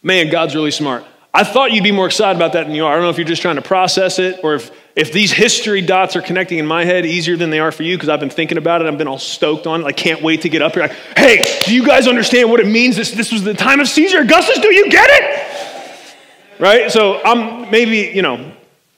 Man, 0.03 0.31
God's 0.31 0.55
really 0.55 0.73
smart. 0.73 1.05
I 1.37 1.43
thought 1.43 1.73
you'd 1.73 1.83
be 1.83 1.91
more 1.91 2.07
excited 2.07 2.37
about 2.37 2.53
that 2.53 2.69
than 2.69 2.77
you 2.77 2.87
are. 2.87 2.93
I 2.93 2.95
don't 2.95 3.03
know 3.03 3.11
if 3.11 3.19
you're 3.19 3.27
just 3.27 3.43
trying 3.43 3.57
to 3.57 3.63
process 3.63 4.21
it 4.21 4.45
or 4.45 4.55
if, 4.55 4.71
if 4.95 5.13
these 5.13 5.33
history 5.33 5.83
dots 5.83 6.15
are 6.15 6.23
connecting 6.23 6.61
in 6.61 6.67
my 6.67 6.85
head 6.85 7.05
easier 7.05 7.37
than 7.37 7.51
they 7.51 7.59
are 7.59 7.73
for 7.73 7.83
you 7.83 7.97
because 7.97 8.09
I've 8.09 8.21
been 8.21 8.31
thinking 8.31 8.57
about 8.57 8.81
it. 8.81 8.87
I've 8.87 8.97
been 8.97 9.09
all 9.09 9.19
stoked 9.19 9.67
on 9.67 9.81
it. 9.81 9.85
I 9.85 9.91
can't 9.91 10.23
wait 10.23 10.43
to 10.43 10.49
get 10.49 10.63
up 10.63 10.75
here. 10.75 10.83
Like, 10.83 10.93
hey, 11.17 11.45
do 11.65 11.75
you 11.75 11.85
guys 11.85 12.07
understand 12.07 12.51
what 12.51 12.61
it 12.61 12.69
means? 12.69 12.95
This, 12.95 13.11
this 13.11 13.33
was 13.33 13.43
the 13.43 13.53
time 13.53 13.81
of 13.81 13.89
Caesar 13.89 14.21
Augustus. 14.21 14.61
Do 14.61 14.73
you 14.73 14.89
get 14.89 15.11
it? 15.11 16.17
Right? 16.61 16.93
So 16.93 17.21
I'm 17.25 17.69
maybe, 17.69 18.13
you 18.15 18.23
know, 18.23 18.53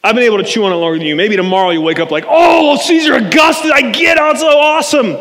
I've 0.05 0.15
been 0.15 0.25
able 0.25 0.37
to 0.37 0.45
chew 0.45 0.63
on 0.67 0.73
it 0.73 0.77
longer 0.77 0.99
than 0.99 1.07
you. 1.07 1.17
Maybe 1.17 1.37
tomorrow 1.37 1.71
you 1.71 1.81
wake 1.81 2.01
up 2.01 2.11
like, 2.11 2.27
oh, 2.29 2.77
Caesar 2.77 3.15
Augustus, 3.15 3.71
I 3.73 3.93
get 3.93 4.19
it. 4.19 4.23
It's 4.23 4.41
so 4.41 4.59
awesome. 4.59 5.17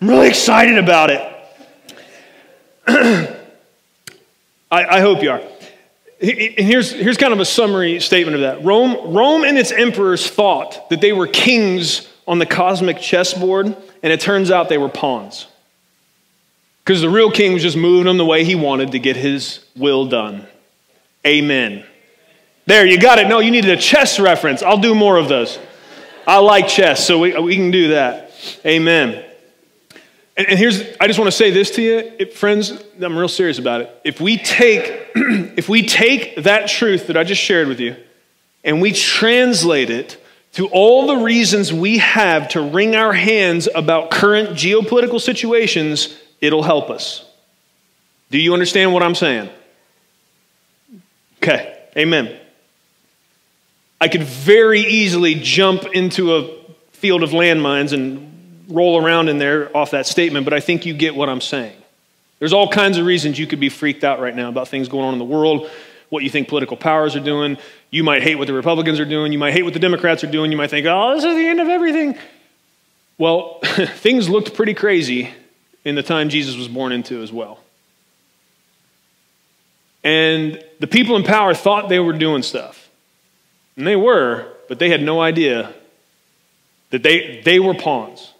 I'm 0.00 0.08
really 0.08 0.28
excited 0.28 0.76
about 0.76 1.10
it. 1.10 1.22
I, 4.72 4.96
I 4.96 5.00
hope 5.00 5.22
you 5.22 5.30
are. 5.30 5.40
And 6.22 6.66
here's, 6.66 6.92
here's 6.92 7.16
kind 7.16 7.32
of 7.32 7.40
a 7.40 7.44
summary 7.44 7.98
statement 7.98 8.36
of 8.36 8.42
that. 8.42 8.64
Rome, 8.64 9.12
Rome 9.12 9.42
and 9.42 9.58
its 9.58 9.72
emperors 9.72 10.28
thought 10.30 10.88
that 10.90 11.00
they 11.00 11.12
were 11.12 11.26
kings 11.26 12.08
on 12.28 12.38
the 12.38 12.46
cosmic 12.46 13.00
chessboard, 13.00 13.66
and 13.66 14.12
it 14.12 14.20
turns 14.20 14.50
out 14.50 14.68
they 14.68 14.78
were 14.78 14.88
pawns. 14.88 15.48
Because 16.84 17.00
the 17.00 17.10
real 17.10 17.32
king 17.32 17.52
was 17.52 17.62
just 17.62 17.76
moving 17.76 18.06
them 18.06 18.18
the 18.18 18.24
way 18.24 18.44
he 18.44 18.54
wanted 18.54 18.92
to 18.92 19.00
get 19.00 19.16
his 19.16 19.64
will 19.76 20.06
done. 20.06 20.46
Amen. 21.26 21.84
There, 22.66 22.86
you 22.86 23.00
got 23.00 23.18
it. 23.18 23.26
No, 23.26 23.40
you 23.40 23.50
needed 23.50 23.76
a 23.76 23.80
chess 23.80 24.20
reference. 24.20 24.62
I'll 24.62 24.80
do 24.80 24.94
more 24.94 25.16
of 25.16 25.28
those. 25.28 25.58
I 26.24 26.38
like 26.38 26.68
chess, 26.68 27.04
so 27.04 27.18
we, 27.18 27.36
we 27.36 27.56
can 27.56 27.72
do 27.72 27.88
that. 27.88 28.30
Amen. 28.64 29.24
And, 30.36 30.48
and 30.48 30.58
here's, 30.58 30.82
I 30.98 31.06
just 31.06 31.18
want 31.18 31.30
to 31.30 31.36
say 31.36 31.50
this 31.50 31.70
to 31.72 31.82
you, 31.82 32.26
friends, 32.32 32.72
I'm 33.00 33.16
real 33.16 33.28
serious 33.28 33.58
about 33.58 33.82
it. 33.82 34.00
If 34.04 34.20
we 34.20 34.38
take, 34.38 35.10
if 35.14 35.68
we 35.68 35.86
take 35.86 36.36
that 36.44 36.68
truth 36.68 37.08
that 37.08 37.16
I 37.16 37.24
just 37.24 37.40
shared 37.40 37.68
with 37.68 37.80
you, 37.80 37.96
and 38.64 38.80
we 38.80 38.92
translate 38.92 39.90
it 39.90 40.22
to 40.52 40.68
all 40.68 41.06
the 41.06 41.16
reasons 41.16 41.72
we 41.72 41.98
have 41.98 42.48
to 42.50 42.60
wring 42.60 42.94
our 42.94 43.12
hands 43.12 43.68
about 43.74 44.10
current 44.10 44.50
geopolitical 44.50 45.20
situations, 45.20 46.16
it'll 46.40 46.62
help 46.62 46.90
us. 46.90 47.24
Do 48.30 48.38
you 48.38 48.52
understand 48.52 48.92
what 48.92 49.02
I'm 49.02 49.14
saying? 49.14 49.50
Okay, 51.38 51.76
amen. 51.96 52.38
I 54.00 54.08
could 54.08 54.22
very 54.22 54.80
easily 54.80 55.34
jump 55.34 55.84
into 55.92 56.36
a 56.36 56.50
field 56.92 57.22
of 57.22 57.30
landmines 57.30 57.92
and 57.92 58.31
roll 58.72 59.04
around 59.04 59.28
in 59.28 59.38
there 59.38 59.74
off 59.76 59.92
that 59.92 60.06
statement, 60.06 60.44
but 60.44 60.52
I 60.52 60.60
think 60.60 60.86
you 60.86 60.94
get 60.94 61.14
what 61.14 61.28
I'm 61.28 61.40
saying. 61.40 61.76
There's 62.38 62.52
all 62.52 62.68
kinds 62.68 62.98
of 62.98 63.06
reasons 63.06 63.38
you 63.38 63.46
could 63.46 63.60
be 63.60 63.68
freaked 63.68 64.02
out 64.02 64.20
right 64.20 64.34
now 64.34 64.48
about 64.48 64.68
things 64.68 64.88
going 64.88 65.04
on 65.04 65.12
in 65.12 65.18
the 65.18 65.24
world, 65.24 65.70
what 66.08 66.24
you 66.24 66.30
think 66.30 66.48
political 66.48 66.76
powers 66.76 67.14
are 67.14 67.20
doing. 67.20 67.56
You 67.90 68.02
might 68.02 68.22
hate 68.22 68.36
what 68.36 68.46
the 68.46 68.52
Republicans 68.52 68.98
are 68.98 69.04
doing. 69.04 69.32
You 69.32 69.38
might 69.38 69.52
hate 69.52 69.62
what 69.62 69.74
the 69.74 69.78
Democrats 69.78 70.24
are 70.24 70.30
doing. 70.30 70.50
You 70.50 70.56
might 70.56 70.70
think, 70.70 70.86
oh, 70.86 71.14
this 71.14 71.24
is 71.24 71.36
the 71.36 71.46
end 71.46 71.60
of 71.60 71.68
everything. 71.68 72.18
Well, 73.16 73.60
things 73.62 74.28
looked 74.28 74.54
pretty 74.54 74.74
crazy 74.74 75.30
in 75.84 75.94
the 75.94 76.02
time 76.02 76.28
Jesus 76.28 76.56
was 76.56 76.68
born 76.68 76.92
into 76.92 77.22
as 77.22 77.32
well. 77.32 77.60
And 80.02 80.62
the 80.80 80.88
people 80.88 81.14
in 81.16 81.22
power 81.22 81.54
thought 81.54 81.88
they 81.88 82.00
were 82.00 82.12
doing 82.12 82.42
stuff. 82.42 82.90
And 83.76 83.86
they 83.86 83.96
were, 83.96 84.48
but 84.68 84.78
they 84.78 84.90
had 84.90 85.02
no 85.02 85.20
idea 85.20 85.72
that 86.90 87.02
they, 87.02 87.40
they 87.44 87.60
were 87.60 87.74
pawns 87.74 88.31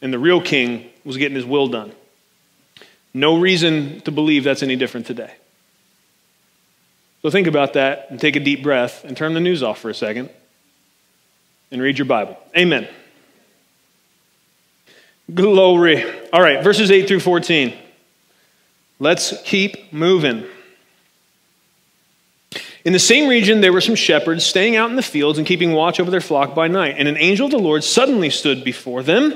and 0.00 0.12
the 0.12 0.18
real 0.18 0.40
king 0.40 0.90
was 1.04 1.16
getting 1.16 1.36
his 1.36 1.44
will 1.44 1.68
done. 1.68 1.92
No 3.14 3.38
reason 3.38 4.00
to 4.02 4.10
believe 4.10 4.44
that's 4.44 4.62
any 4.62 4.76
different 4.76 5.06
today. 5.06 5.32
So 7.22 7.30
think 7.30 7.46
about 7.46 7.72
that 7.72 8.06
and 8.10 8.20
take 8.20 8.36
a 8.36 8.40
deep 8.40 8.62
breath 8.62 9.04
and 9.04 9.16
turn 9.16 9.34
the 9.34 9.40
news 9.40 9.62
off 9.62 9.78
for 9.78 9.90
a 9.90 9.94
second 9.94 10.30
and 11.70 11.80
read 11.80 11.98
your 11.98 12.04
Bible. 12.04 12.38
Amen. 12.56 12.86
Glory. 15.34 16.04
All 16.32 16.40
right, 16.40 16.62
verses 16.62 16.90
8 16.90 17.08
through 17.08 17.20
14. 17.20 17.74
Let's 18.98 19.34
keep 19.42 19.92
moving. 19.92 20.46
In 22.84 22.92
the 22.92 23.00
same 23.00 23.28
region, 23.28 23.60
there 23.60 23.72
were 23.72 23.80
some 23.80 23.96
shepherds 23.96 24.46
staying 24.46 24.76
out 24.76 24.90
in 24.90 24.96
the 24.96 25.02
fields 25.02 25.38
and 25.38 25.46
keeping 25.46 25.72
watch 25.72 25.98
over 25.98 26.10
their 26.10 26.20
flock 26.20 26.54
by 26.54 26.68
night. 26.68 26.94
And 26.96 27.08
an 27.08 27.16
angel 27.16 27.46
of 27.46 27.50
the 27.50 27.58
Lord 27.58 27.82
suddenly 27.82 28.30
stood 28.30 28.62
before 28.62 29.02
them. 29.02 29.34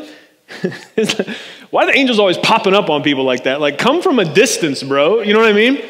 why 1.71 1.85
are 1.85 1.87
the 1.87 1.97
angels 1.97 2.19
always 2.19 2.39
popping 2.39 2.75
up 2.75 2.91
on 2.91 3.03
people 3.03 3.25
like 3.25 3.45
that? 3.45 3.61
Like, 3.61 3.79
come 3.79 4.03
from 4.03 4.19
a 4.19 4.25
distance, 4.25 4.83
bro. 4.83 5.21
You 5.21 5.33
know 5.33 5.41
what 5.41 5.49
I 5.49 5.53
mean? 5.53 5.83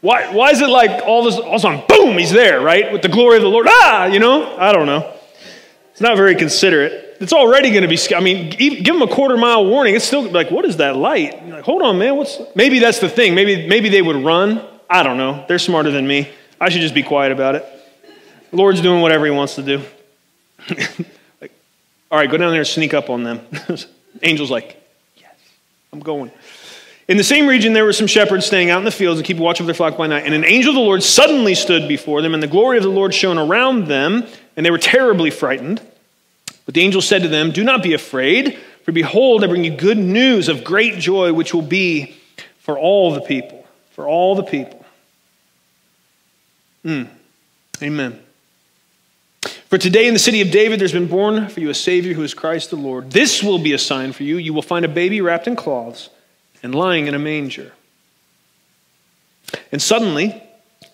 Why, 0.00 0.32
why 0.32 0.50
is 0.50 0.60
it 0.60 0.68
like 0.68 1.04
all 1.06 1.24
this, 1.24 1.36
all 1.36 1.48
of 1.48 1.54
a 1.54 1.58
sudden, 1.60 1.82
boom, 1.88 2.18
he's 2.18 2.32
there, 2.32 2.60
right? 2.60 2.92
With 2.92 3.02
the 3.02 3.08
glory 3.08 3.36
of 3.36 3.42
the 3.42 3.48
Lord. 3.48 3.66
Ah, 3.68 4.06
you 4.06 4.18
know? 4.18 4.56
I 4.58 4.72
don't 4.72 4.86
know. 4.86 5.14
It's 5.92 6.00
not 6.00 6.16
very 6.16 6.34
considerate. 6.34 7.18
It's 7.20 7.32
already 7.32 7.70
going 7.70 7.82
to 7.82 7.88
be, 7.88 7.98
I 8.14 8.20
mean, 8.20 8.50
give 8.50 8.84
them 8.84 9.02
a 9.02 9.06
quarter 9.06 9.36
mile 9.36 9.64
warning. 9.64 9.94
It's 9.94 10.04
still 10.04 10.28
like, 10.28 10.50
what 10.50 10.64
is 10.64 10.78
that 10.78 10.96
light? 10.96 11.46
Like, 11.46 11.64
hold 11.64 11.82
on, 11.82 11.98
man. 11.98 12.16
What's, 12.16 12.40
maybe 12.56 12.80
that's 12.80 12.98
the 12.98 13.08
thing. 13.08 13.34
Maybe, 13.34 13.68
maybe 13.68 13.88
they 13.88 14.02
would 14.02 14.16
run. 14.16 14.66
I 14.90 15.02
don't 15.04 15.18
know. 15.18 15.44
They're 15.46 15.60
smarter 15.60 15.90
than 15.90 16.06
me. 16.06 16.28
I 16.60 16.68
should 16.68 16.80
just 16.80 16.94
be 16.94 17.04
quiet 17.04 17.30
about 17.30 17.54
it. 17.54 17.64
The 18.50 18.56
Lord's 18.56 18.80
doing 18.80 19.00
whatever 19.00 19.24
he 19.24 19.30
wants 19.30 19.54
to 19.54 19.62
do. 19.62 19.82
like, 21.40 21.52
all 22.10 22.18
right, 22.18 22.30
go 22.30 22.36
down 22.36 22.50
there 22.50 22.60
and 22.60 22.66
sneak 22.66 22.92
up 22.92 23.08
on 23.08 23.22
them. 23.22 23.40
Angel's 24.22 24.50
like, 24.50 24.76
yes, 25.16 25.34
I'm 25.92 26.00
going. 26.00 26.30
In 27.08 27.16
the 27.16 27.24
same 27.24 27.46
region, 27.46 27.72
there 27.72 27.84
were 27.84 27.92
some 27.92 28.06
shepherds 28.06 28.46
staying 28.46 28.70
out 28.70 28.78
in 28.78 28.84
the 28.84 28.90
fields 28.90 29.18
and 29.18 29.26
keeping 29.26 29.42
watch 29.42 29.60
of 29.60 29.66
their 29.66 29.74
flock 29.74 29.96
by 29.96 30.06
night. 30.06 30.24
And 30.24 30.34
an 30.34 30.44
angel 30.44 30.70
of 30.70 30.76
the 30.76 30.80
Lord 30.80 31.02
suddenly 31.02 31.54
stood 31.54 31.88
before 31.88 32.22
them, 32.22 32.34
and 32.34 32.42
the 32.42 32.46
glory 32.48 32.76
of 32.76 32.84
the 32.84 32.90
Lord 32.90 33.12
shone 33.12 33.38
around 33.38 33.86
them, 33.86 34.26
and 34.56 34.64
they 34.64 34.70
were 34.70 34.78
terribly 34.78 35.30
frightened. 35.30 35.80
But 36.64 36.74
the 36.74 36.82
angel 36.82 37.02
said 37.02 37.22
to 37.22 37.28
them, 37.28 37.50
Do 37.50 37.64
not 37.64 37.82
be 37.82 37.92
afraid, 37.92 38.56
for 38.84 38.92
behold, 38.92 39.42
I 39.42 39.48
bring 39.48 39.64
you 39.64 39.76
good 39.76 39.98
news 39.98 40.48
of 40.48 40.62
great 40.62 40.98
joy, 40.98 41.32
which 41.32 41.52
will 41.52 41.62
be 41.62 42.16
for 42.60 42.78
all 42.78 43.12
the 43.12 43.20
people. 43.20 43.66
For 43.90 44.08
all 44.08 44.34
the 44.36 44.44
people. 44.44 44.84
Mm. 46.84 47.08
Amen. 47.82 48.20
For 49.72 49.78
today 49.78 50.06
in 50.06 50.12
the 50.12 50.20
city 50.20 50.42
of 50.42 50.50
David, 50.50 50.78
there's 50.80 50.92
been 50.92 51.06
born 51.06 51.48
for 51.48 51.60
you 51.60 51.70
a 51.70 51.74
Savior 51.74 52.12
who 52.12 52.22
is 52.22 52.34
Christ 52.34 52.68
the 52.68 52.76
Lord. 52.76 53.10
This 53.10 53.42
will 53.42 53.58
be 53.58 53.72
a 53.72 53.78
sign 53.78 54.12
for 54.12 54.22
you. 54.22 54.36
You 54.36 54.52
will 54.52 54.60
find 54.60 54.84
a 54.84 54.88
baby 54.88 55.22
wrapped 55.22 55.46
in 55.46 55.56
cloths 55.56 56.10
and 56.62 56.74
lying 56.74 57.06
in 57.06 57.14
a 57.14 57.18
manger. 57.18 57.72
And 59.72 59.80
suddenly, 59.80 60.42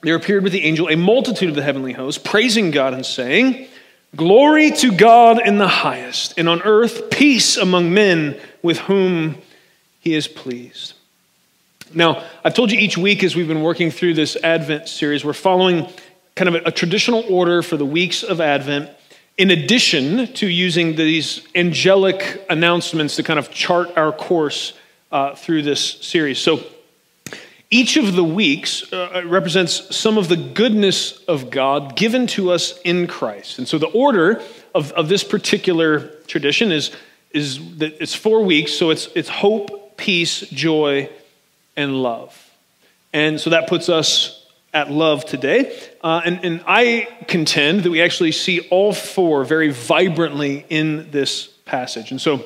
there 0.04 0.14
appeared 0.14 0.44
with 0.44 0.52
the 0.52 0.62
angel 0.62 0.88
a 0.88 0.94
multitude 0.94 1.48
of 1.48 1.56
the 1.56 1.62
heavenly 1.64 1.92
hosts, 1.92 2.22
praising 2.24 2.70
God 2.70 2.94
and 2.94 3.04
saying, 3.04 3.66
Glory 4.14 4.70
to 4.70 4.92
God 4.92 5.44
in 5.44 5.58
the 5.58 5.66
highest, 5.66 6.38
and 6.38 6.48
on 6.48 6.62
earth 6.62 7.10
peace 7.10 7.56
among 7.56 7.92
men 7.92 8.40
with 8.62 8.78
whom 8.78 9.38
he 9.98 10.14
is 10.14 10.28
pleased. 10.28 10.92
Now, 11.92 12.24
I've 12.44 12.54
told 12.54 12.70
you 12.70 12.78
each 12.78 12.96
week 12.96 13.24
as 13.24 13.34
we've 13.34 13.48
been 13.48 13.62
working 13.62 13.90
through 13.90 14.14
this 14.14 14.36
Advent 14.36 14.88
series, 14.88 15.24
we're 15.24 15.32
following 15.32 15.88
kind 16.38 16.54
of 16.54 16.66
a, 16.66 16.68
a 16.68 16.70
traditional 16.70 17.24
order 17.28 17.62
for 17.62 17.76
the 17.76 17.84
weeks 17.84 18.22
of 18.22 18.40
Advent, 18.40 18.88
in 19.36 19.50
addition 19.50 20.32
to 20.34 20.46
using 20.46 20.94
these 20.94 21.44
angelic 21.56 22.46
announcements 22.48 23.16
to 23.16 23.24
kind 23.24 23.40
of 23.40 23.50
chart 23.50 23.96
our 23.96 24.12
course 24.12 24.72
uh, 25.10 25.34
through 25.34 25.62
this 25.62 26.00
series. 26.00 26.38
So, 26.38 26.62
each 27.70 27.98
of 27.98 28.14
the 28.14 28.24
weeks 28.24 28.90
uh, 28.92 29.22
represents 29.26 29.94
some 29.94 30.16
of 30.16 30.28
the 30.28 30.36
goodness 30.36 31.18
of 31.24 31.50
God 31.50 31.96
given 31.96 32.26
to 32.28 32.50
us 32.50 32.78
in 32.82 33.06
Christ. 33.06 33.58
And 33.58 33.66
so, 33.66 33.76
the 33.76 33.88
order 33.88 34.40
of, 34.74 34.92
of 34.92 35.08
this 35.08 35.24
particular 35.24 36.08
tradition 36.28 36.70
is, 36.70 36.92
is 37.32 37.78
that 37.78 38.00
it's 38.00 38.14
four 38.14 38.44
weeks, 38.44 38.72
so 38.72 38.90
it's, 38.90 39.08
it's 39.16 39.28
hope, 39.28 39.96
peace, 39.96 40.40
joy, 40.40 41.10
and 41.76 42.00
love. 42.00 42.48
And 43.12 43.40
so 43.40 43.50
that 43.50 43.68
puts 43.68 43.88
us 43.88 44.37
at 44.72 44.90
love 44.90 45.24
today. 45.24 45.76
Uh, 46.02 46.20
and, 46.24 46.44
and 46.44 46.64
I 46.66 47.08
contend 47.26 47.84
that 47.84 47.90
we 47.90 48.02
actually 48.02 48.32
see 48.32 48.68
all 48.70 48.92
four 48.92 49.44
very 49.44 49.70
vibrantly 49.70 50.64
in 50.68 51.10
this 51.10 51.46
passage. 51.64 52.10
And 52.10 52.20
so 52.20 52.44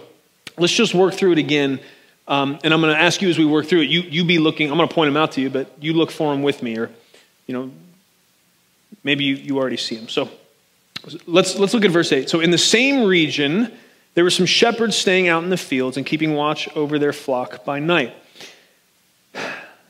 let's 0.58 0.72
just 0.72 0.94
work 0.94 1.14
through 1.14 1.32
it 1.32 1.38
again. 1.38 1.80
Um, 2.28 2.58
and 2.62 2.72
I'm 2.72 2.80
going 2.80 2.94
to 2.94 3.00
ask 3.00 3.20
you 3.20 3.28
as 3.28 3.38
we 3.38 3.44
work 3.44 3.66
through 3.66 3.80
it, 3.80 3.90
you, 3.90 4.02
you 4.02 4.24
be 4.24 4.38
looking, 4.38 4.70
I'm 4.70 4.76
going 4.76 4.88
to 4.88 4.94
point 4.94 5.08
them 5.08 5.16
out 5.16 5.32
to 5.32 5.40
you, 5.40 5.50
but 5.50 5.70
you 5.82 5.92
look 5.92 6.10
for 6.10 6.32
them 6.32 6.42
with 6.42 6.62
me, 6.62 6.78
or, 6.78 6.90
you 7.46 7.54
know, 7.54 7.70
maybe 9.02 9.24
you, 9.24 9.34
you 9.34 9.58
already 9.58 9.76
see 9.76 9.96
them. 9.96 10.08
So 10.08 10.30
let's, 11.26 11.56
let's 11.56 11.74
look 11.74 11.84
at 11.84 11.90
verse 11.90 12.12
8. 12.12 12.30
So 12.30 12.40
in 12.40 12.52
the 12.52 12.58
same 12.58 13.04
region, 13.06 13.72
there 14.14 14.24
were 14.24 14.30
some 14.30 14.46
shepherds 14.46 14.96
staying 14.96 15.28
out 15.28 15.42
in 15.42 15.50
the 15.50 15.56
fields 15.56 15.96
and 15.96 16.06
keeping 16.06 16.34
watch 16.34 16.68
over 16.76 16.98
their 16.98 17.12
flock 17.12 17.64
by 17.64 17.80
night. 17.80 18.14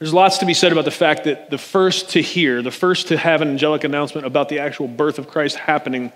There's 0.02 0.12
lots 0.12 0.38
to 0.38 0.46
be 0.46 0.52
said 0.52 0.72
about 0.72 0.84
the 0.84 0.90
fact 0.90 1.22
that 1.24 1.48
the 1.48 1.58
first 1.58 2.10
to 2.10 2.20
hear, 2.20 2.60
the 2.60 2.72
first 2.72 3.06
to 3.06 3.16
have 3.16 3.40
an 3.40 3.50
angelic 3.50 3.84
announcement 3.84 4.26
about 4.26 4.48
the 4.48 4.58
actual 4.58 4.88
birth 4.88 5.20
of 5.20 5.28
Christ 5.28 5.54
happening 5.54 6.10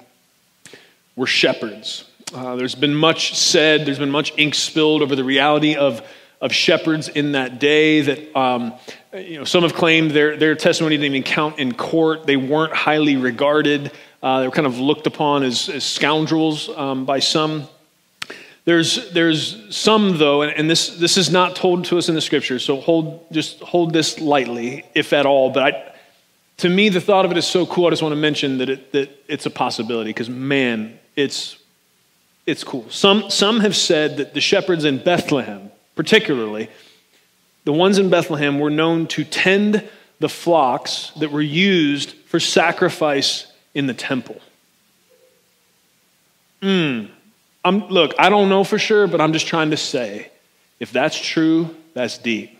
were 1.14 1.28
shepherds. 1.28 2.02
Uh, 2.34 2.56
there's 2.56 2.74
been 2.74 2.96
much 2.96 3.36
said, 3.36 3.86
there's 3.86 4.00
been 4.00 4.10
much 4.10 4.36
ink 4.36 4.56
spilled 4.56 5.02
over 5.02 5.14
the 5.14 5.22
reality 5.22 5.76
of, 5.76 6.04
of 6.40 6.52
shepherds 6.52 7.08
in 7.08 7.30
that 7.30 7.60
day 7.60 8.00
that 8.00 8.36
um, 8.36 8.74
you 9.14 9.38
know, 9.38 9.44
some 9.44 9.62
have 9.62 9.74
claimed 9.74 10.10
their, 10.10 10.36
their 10.36 10.56
testimony 10.56 10.96
didn't 10.96 11.14
even 11.14 11.22
count 11.22 11.60
in 11.60 11.72
court. 11.72 12.26
They 12.26 12.36
weren't 12.36 12.74
highly 12.74 13.16
regarded. 13.16 13.92
Uh, 14.20 14.40
they 14.40 14.48
were 14.48 14.52
kind 14.52 14.66
of 14.66 14.80
looked 14.80 15.06
upon 15.06 15.44
as, 15.44 15.68
as 15.68 15.84
scoundrels 15.84 16.68
um, 16.70 17.04
by 17.04 17.20
some. 17.20 17.68
There's, 18.66 19.12
there's 19.12 19.74
some, 19.74 20.18
though, 20.18 20.42
and, 20.42 20.52
and, 20.52 20.68
this, 20.68 20.88
this 20.98 21.16
is 21.16 21.30
not 21.30 21.54
told 21.54 21.84
to 21.86 21.98
us 21.98 22.08
in 22.08 22.16
the 22.16 22.20
scriptures, 22.20 22.64
so 22.64 22.80
hold, 22.80 23.24
just 23.30 23.60
hold 23.60 23.92
this 23.92 24.20
lightly, 24.20 24.84
if 24.92 25.12
at 25.12 25.24
all. 25.24 25.50
But 25.50 25.62
I, 25.62 25.92
to 26.58 26.68
me, 26.68 26.88
the 26.88 27.00
thought 27.00 27.24
of 27.24 27.30
it 27.30 27.38
is 27.38 27.46
so 27.46 27.64
cool, 27.64 27.86
I 27.86 27.90
just 27.90 28.02
want 28.02 28.12
to 28.12 28.20
mention 28.20 28.58
that, 28.58 28.68
it, 28.68 28.90
that 28.90 29.24
it's 29.28 29.46
a 29.46 29.50
possibility, 29.50 30.10
because 30.10 30.28
man, 30.28 30.98
it's, 31.14 31.58
it's 32.44 32.64
cool. 32.64 32.90
Some, 32.90 33.30
some 33.30 33.60
have 33.60 33.76
said 33.76 34.16
that 34.16 34.34
the 34.34 34.40
shepherds 34.40 34.84
in 34.84 34.98
Bethlehem, 34.98 35.70
particularly, 35.94 36.68
the 37.62 37.72
ones 37.72 37.98
in 37.98 38.10
Bethlehem 38.10 38.58
were 38.58 38.70
known 38.70 39.06
to 39.08 39.22
tend 39.22 39.88
the 40.18 40.28
flocks 40.28 41.12
that 41.20 41.30
were 41.30 41.40
used 41.40 42.14
for 42.26 42.40
sacrifice 42.40 43.46
in 43.74 43.86
the 43.86 43.94
temple. 43.94 44.40
Hmm. 46.62 47.06
I'm, 47.66 47.88
look, 47.88 48.14
I 48.16 48.28
don't 48.28 48.48
know 48.48 48.62
for 48.62 48.78
sure, 48.78 49.08
but 49.08 49.20
I'm 49.20 49.32
just 49.32 49.48
trying 49.48 49.72
to 49.72 49.76
say 49.76 50.30
if 50.78 50.92
that's 50.92 51.18
true, 51.18 51.74
that's 51.94 52.16
deep. 52.16 52.56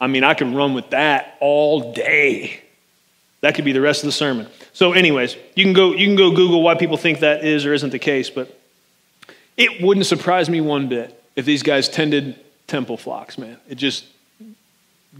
I 0.00 0.08
mean, 0.08 0.24
I 0.24 0.34
could 0.34 0.48
run 0.48 0.74
with 0.74 0.90
that 0.90 1.36
all 1.40 1.92
day. 1.92 2.60
That 3.42 3.54
could 3.54 3.64
be 3.64 3.70
the 3.70 3.80
rest 3.80 4.02
of 4.02 4.08
the 4.08 4.12
sermon. 4.12 4.48
So, 4.72 4.94
anyways, 4.94 5.36
you 5.54 5.62
can 5.62 5.74
go, 5.74 5.92
you 5.92 6.06
can 6.08 6.16
go 6.16 6.32
Google 6.32 6.60
why 6.60 6.74
people 6.74 6.96
think 6.96 7.20
that 7.20 7.44
is 7.44 7.64
or 7.64 7.72
isn't 7.72 7.90
the 7.90 8.00
case, 8.00 8.28
but 8.28 8.58
it 9.56 9.80
wouldn't 9.80 10.06
surprise 10.06 10.50
me 10.50 10.60
one 10.60 10.88
bit 10.88 11.22
if 11.36 11.44
these 11.44 11.62
guys 11.62 11.88
tended 11.88 12.36
temple 12.66 12.96
flocks, 12.96 13.38
man. 13.38 13.56
It 13.68 13.76
just, 13.76 14.06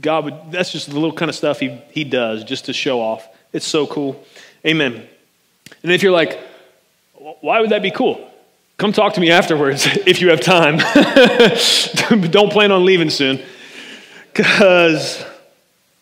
God 0.00 0.24
would, 0.24 0.34
that's 0.50 0.72
just 0.72 0.88
the 0.88 0.94
little 0.94 1.12
kind 1.12 1.28
of 1.28 1.36
stuff 1.36 1.60
he, 1.60 1.80
he 1.92 2.02
does 2.02 2.42
just 2.42 2.64
to 2.64 2.72
show 2.72 3.00
off. 3.00 3.28
It's 3.52 3.66
so 3.66 3.86
cool. 3.86 4.20
Amen. 4.66 5.06
And 5.84 5.92
if 5.92 6.02
you're 6.02 6.12
like, 6.12 6.40
why 7.40 7.60
would 7.60 7.70
that 7.70 7.82
be 7.82 7.92
cool? 7.92 8.32
Come 8.78 8.92
talk 8.92 9.14
to 9.14 9.20
me 9.20 9.30
afterwards 9.30 9.86
if 10.06 10.20
you 10.20 10.30
have 10.30 10.40
time. 10.40 10.78
Don't 12.30 12.52
plan 12.52 12.72
on 12.72 12.84
leaving 12.84 13.10
soon. 13.10 13.42
Because, 14.32 15.24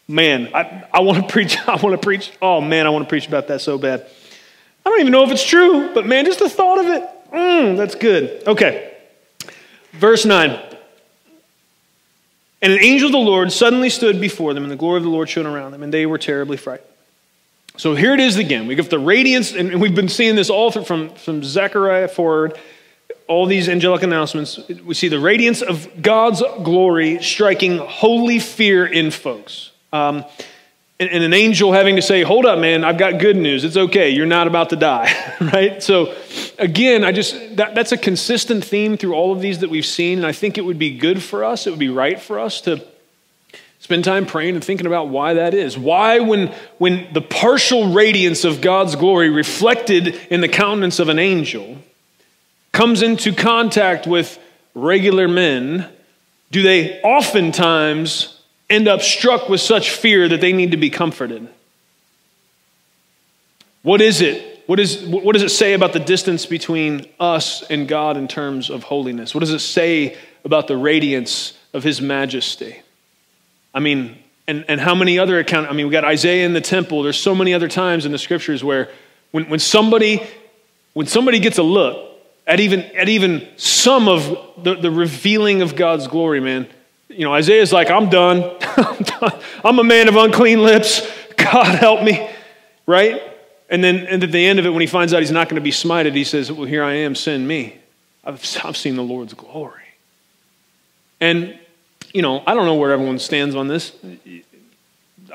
man, 0.08 0.50
I, 0.52 0.84
I 0.92 1.00
want 1.00 1.22
to 1.22 1.32
preach. 1.32 1.56
I 1.68 1.76
want 1.76 1.92
to 1.92 1.98
preach. 1.98 2.32
Oh, 2.42 2.60
man, 2.60 2.86
I 2.86 2.90
want 2.90 3.04
to 3.04 3.08
preach 3.08 3.28
about 3.28 3.48
that 3.48 3.60
so 3.60 3.78
bad. 3.78 4.06
I 4.84 4.90
don't 4.90 5.00
even 5.00 5.12
know 5.12 5.24
if 5.24 5.30
it's 5.30 5.46
true, 5.46 5.94
but 5.94 6.04
man, 6.04 6.26
just 6.26 6.40
the 6.40 6.48
thought 6.48 6.78
of 6.78 6.86
it, 6.86 7.08
mm, 7.32 7.74
that's 7.74 7.94
good. 7.94 8.46
Okay. 8.46 8.92
Verse 9.92 10.26
9. 10.26 10.50
And 12.60 12.72
an 12.72 12.78
angel 12.80 13.06
of 13.06 13.12
the 13.12 13.18
Lord 13.18 13.50
suddenly 13.50 13.88
stood 13.88 14.20
before 14.20 14.52
them, 14.52 14.62
and 14.62 14.70
the 14.70 14.76
glory 14.76 14.98
of 14.98 15.04
the 15.04 15.08
Lord 15.08 15.30
shone 15.30 15.46
around 15.46 15.72
them, 15.72 15.82
and 15.82 15.92
they 15.92 16.04
were 16.04 16.18
terribly 16.18 16.58
frightened. 16.58 16.88
So 17.76 17.96
here 17.96 18.14
it 18.14 18.20
is 18.20 18.36
again. 18.36 18.68
We 18.68 18.76
get 18.76 18.88
the 18.88 19.00
radiance, 19.00 19.52
and 19.52 19.80
we've 19.80 19.96
been 19.96 20.08
seeing 20.08 20.36
this 20.36 20.48
all 20.48 20.70
through 20.70 20.84
from, 20.84 21.10
from 21.10 21.42
Zechariah 21.42 22.06
forward, 22.06 22.56
all 23.26 23.46
these 23.46 23.68
angelic 23.68 24.04
announcements. 24.04 24.60
We 24.84 24.94
see 24.94 25.08
the 25.08 25.18
radiance 25.18 25.60
of 25.60 26.00
God's 26.00 26.40
glory 26.62 27.20
striking 27.20 27.78
holy 27.78 28.38
fear 28.38 28.86
in 28.86 29.10
folks. 29.10 29.72
Um, 29.92 30.24
and, 31.00 31.10
and, 31.10 31.24
an 31.24 31.32
angel 31.32 31.72
having 31.72 31.96
to 31.96 32.02
say, 32.02 32.22
Hold 32.22 32.46
up, 32.46 32.60
man, 32.60 32.84
I've 32.84 32.98
got 32.98 33.18
good 33.18 33.36
news. 33.36 33.64
It's 33.64 33.76
okay. 33.76 34.10
You're 34.10 34.26
not 34.26 34.46
about 34.46 34.70
to 34.70 34.76
die, 34.76 35.12
right? 35.40 35.82
So, 35.82 36.14
again, 36.58 37.02
I 37.02 37.10
just, 37.10 37.56
that, 37.56 37.74
that's 37.74 37.90
a 37.90 37.96
consistent 37.96 38.64
theme 38.64 38.96
through 38.96 39.14
all 39.14 39.32
of 39.32 39.40
these 39.40 39.58
that 39.60 39.70
we've 39.70 39.84
seen. 39.84 40.18
And 40.18 40.26
I 40.26 40.32
think 40.32 40.58
it 40.58 40.64
would 40.64 40.78
be 40.78 40.96
good 40.96 41.20
for 41.20 41.42
us, 41.42 41.66
it 41.66 41.70
would 41.70 41.80
be 41.80 41.88
right 41.88 42.20
for 42.20 42.38
us 42.38 42.60
to 42.62 42.86
Spend 43.84 44.02
time 44.02 44.24
praying 44.24 44.54
and 44.54 44.64
thinking 44.64 44.86
about 44.86 45.10
why 45.10 45.34
that 45.34 45.52
is. 45.52 45.76
Why, 45.76 46.20
when, 46.20 46.54
when 46.78 47.06
the 47.12 47.20
partial 47.20 47.92
radiance 47.92 48.42
of 48.44 48.62
God's 48.62 48.96
glory 48.96 49.28
reflected 49.28 50.18
in 50.30 50.40
the 50.40 50.48
countenance 50.48 51.00
of 51.00 51.10
an 51.10 51.18
angel 51.18 51.76
comes 52.72 53.02
into 53.02 53.34
contact 53.34 54.06
with 54.06 54.38
regular 54.74 55.28
men, 55.28 55.86
do 56.50 56.62
they 56.62 56.98
oftentimes 57.02 58.40
end 58.70 58.88
up 58.88 59.02
struck 59.02 59.50
with 59.50 59.60
such 59.60 59.90
fear 59.90 60.30
that 60.30 60.40
they 60.40 60.54
need 60.54 60.70
to 60.70 60.78
be 60.78 60.88
comforted? 60.88 61.46
What 63.82 64.00
is 64.00 64.22
it? 64.22 64.62
What, 64.64 64.80
is, 64.80 65.02
what 65.02 65.34
does 65.34 65.42
it 65.42 65.50
say 65.50 65.74
about 65.74 65.92
the 65.92 66.00
distance 66.00 66.46
between 66.46 67.06
us 67.20 67.62
and 67.68 67.86
God 67.86 68.16
in 68.16 68.28
terms 68.28 68.70
of 68.70 68.84
holiness? 68.84 69.34
What 69.34 69.40
does 69.40 69.52
it 69.52 69.58
say 69.58 70.16
about 70.42 70.68
the 70.68 70.76
radiance 70.78 71.52
of 71.74 71.82
His 71.82 72.00
majesty? 72.00 72.80
I 73.74 73.80
mean, 73.80 74.16
and, 74.46 74.64
and 74.68 74.80
how 74.80 74.94
many 74.94 75.18
other 75.18 75.38
accounts? 75.38 75.70
I 75.70 75.74
mean, 75.74 75.86
we 75.86 75.92
got 75.92 76.04
Isaiah 76.04 76.46
in 76.46 76.52
the 76.52 76.60
temple. 76.60 77.02
There's 77.02 77.20
so 77.20 77.34
many 77.34 77.52
other 77.52 77.68
times 77.68 78.06
in 78.06 78.12
the 78.12 78.18
scriptures 78.18 78.62
where 78.62 78.90
when, 79.32 79.48
when 79.48 79.58
somebody 79.58 80.22
when 80.92 81.06
somebody 81.06 81.40
gets 81.40 81.58
a 81.58 81.62
look 81.62 82.12
at 82.46 82.60
even 82.60 82.80
at 82.96 83.08
even 83.08 83.48
some 83.56 84.08
of 84.08 84.38
the, 84.62 84.76
the 84.76 84.90
revealing 84.90 85.60
of 85.60 85.74
God's 85.74 86.06
glory, 86.06 86.40
man, 86.40 86.68
you 87.08 87.24
know, 87.24 87.32
Isaiah's 87.34 87.72
like, 87.72 87.90
I'm 87.90 88.08
done. 88.08 88.56
I'm 88.76 89.02
done. 89.02 89.40
I'm 89.64 89.78
a 89.78 89.84
man 89.84 90.08
of 90.08 90.16
unclean 90.16 90.62
lips. 90.62 91.06
God 91.36 91.74
help 91.74 92.02
me. 92.02 92.30
Right? 92.86 93.22
And 93.68 93.82
then 93.82 94.06
and 94.06 94.22
at 94.22 94.30
the 94.30 94.46
end 94.46 94.58
of 94.58 94.66
it, 94.66 94.70
when 94.70 94.82
he 94.82 94.86
finds 94.86 95.12
out 95.12 95.20
he's 95.20 95.30
not 95.30 95.48
going 95.48 95.60
to 95.60 95.64
be 95.64 95.72
smited, 95.72 96.14
he 96.14 96.24
says, 96.24 96.52
Well, 96.52 96.66
here 96.66 96.84
I 96.84 96.94
am, 96.94 97.14
send 97.14 97.48
me. 97.48 97.78
I've, 98.24 98.40
I've 98.64 98.76
seen 98.76 98.96
the 98.96 99.02
Lord's 99.02 99.34
glory. 99.34 99.80
And 101.20 101.58
you 102.14 102.22
know, 102.22 102.42
I 102.46 102.54
don't 102.54 102.64
know 102.64 102.76
where 102.76 102.92
everyone 102.92 103.18
stands 103.18 103.54
on 103.54 103.68
this. 103.68 103.92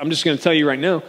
I'm 0.00 0.10
just 0.10 0.24
going 0.24 0.36
to 0.36 0.42
tell 0.42 0.54
you 0.54 0.66
right 0.66 0.78
now. 0.78 1.04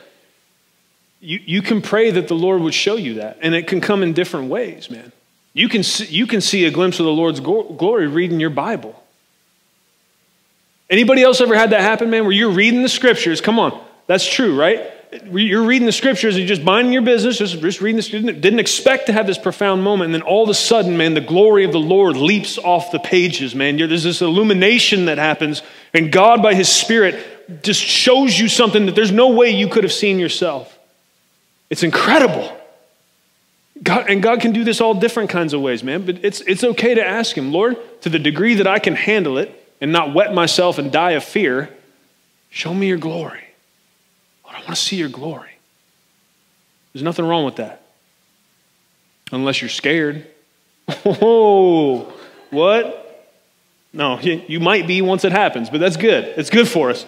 You, 1.21 1.39
you 1.45 1.61
can 1.61 1.81
pray 1.81 2.11
that 2.11 2.27
the 2.27 2.35
Lord 2.35 2.61
would 2.61 2.73
show 2.73 2.97
you 2.97 3.15
that, 3.15 3.37
and 3.41 3.55
it 3.55 3.67
can 3.67 3.79
come 3.79 4.03
in 4.03 4.11
different 4.13 4.49
ways, 4.49 4.89
man. 4.91 5.13
You 5.53 5.69
can, 5.69 5.83
see, 5.83 6.05
you 6.05 6.27
can 6.27 6.41
see 6.41 6.65
a 6.65 6.71
glimpse 6.71 6.99
of 6.99 7.05
the 7.05 7.11
Lord's 7.11 7.39
glory 7.39 8.07
reading 8.07 8.39
your 8.39 8.49
Bible. 8.49 9.01
Anybody 10.89 11.23
else 11.23 11.39
ever 11.39 11.55
had 11.55 11.69
that 11.69 11.81
happen, 11.81 12.09
man, 12.09 12.23
where 12.23 12.33
you're 12.33 12.51
reading 12.51 12.81
the 12.81 12.89
scriptures? 12.89 13.39
Come 13.39 13.57
on, 13.57 13.81
that's 14.07 14.29
true, 14.29 14.59
right? 14.59 14.91
You're 15.31 15.65
reading 15.65 15.85
the 15.85 15.91
scriptures 15.91 16.37
and 16.37 16.47
just 16.47 16.63
minding 16.63 16.93
your 16.93 17.01
business, 17.01 17.37
just, 17.37 17.59
just 17.59 17.81
reading 17.81 17.97
this, 17.97 18.07
didn't 18.09 18.59
expect 18.59 19.07
to 19.07 19.13
have 19.13 19.27
this 19.27 19.37
profound 19.37 19.83
moment. 19.83 20.05
And 20.05 20.15
then 20.15 20.21
all 20.21 20.43
of 20.43 20.49
a 20.49 20.53
sudden, 20.53 20.95
man, 20.95 21.13
the 21.13 21.21
glory 21.21 21.65
of 21.65 21.73
the 21.73 21.79
Lord 21.79 22.15
leaps 22.15 22.57
off 22.57 22.91
the 22.91 22.99
pages, 22.99 23.53
man. 23.53 23.77
There's 23.77 24.03
this 24.03 24.21
illumination 24.21 25.05
that 25.05 25.17
happens, 25.17 25.63
and 25.93 26.11
God, 26.11 26.41
by 26.41 26.53
His 26.53 26.69
Spirit, 26.69 27.61
just 27.61 27.81
shows 27.81 28.39
you 28.39 28.47
something 28.47 28.85
that 28.85 28.95
there's 28.95 29.11
no 29.11 29.29
way 29.29 29.49
you 29.49 29.67
could 29.67 29.83
have 29.83 29.91
seen 29.91 30.17
yourself. 30.17 30.77
It's 31.69 31.83
incredible. 31.83 32.57
God, 33.83 34.09
and 34.09 34.23
God 34.23 34.39
can 34.39 34.53
do 34.53 34.63
this 34.63 34.79
all 34.79 34.93
different 34.93 35.29
kinds 35.29 35.53
of 35.53 35.59
ways, 35.59 35.83
man. 35.83 36.05
But 36.05 36.23
it's, 36.23 36.39
it's 36.41 36.63
okay 36.63 36.93
to 36.93 37.05
ask 37.05 37.37
Him, 37.37 37.51
Lord, 37.51 37.75
to 38.01 38.09
the 38.09 38.19
degree 38.19 38.55
that 38.55 38.67
I 38.67 38.79
can 38.79 38.95
handle 38.95 39.37
it 39.37 39.57
and 39.81 39.91
not 39.91 40.13
wet 40.13 40.33
myself 40.33 40.77
and 40.77 40.89
die 40.89 41.11
of 41.11 41.23
fear, 41.23 41.69
show 42.49 42.73
me 42.73 42.87
your 42.87 42.97
glory. 42.97 43.50
I 44.61 44.65
want 44.65 44.75
to 44.75 44.81
see 44.81 44.95
your 44.95 45.09
glory. 45.09 45.57
There's 46.93 47.03
nothing 47.03 47.25
wrong 47.25 47.45
with 47.45 47.55
that. 47.55 47.81
Unless 49.31 49.61
you're 49.61 49.69
scared. 49.69 50.27
Oh, 51.05 52.13
what? 52.49 53.29
No, 53.93 54.19
you 54.19 54.59
might 54.59 54.87
be 54.87 55.01
once 55.01 55.23
it 55.23 55.31
happens, 55.31 55.69
but 55.69 55.79
that's 55.79 55.95
good. 55.95 56.25
It's 56.37 56.49
good 56.49 56.67
for 56.67 56.89
us. 56.89 57.05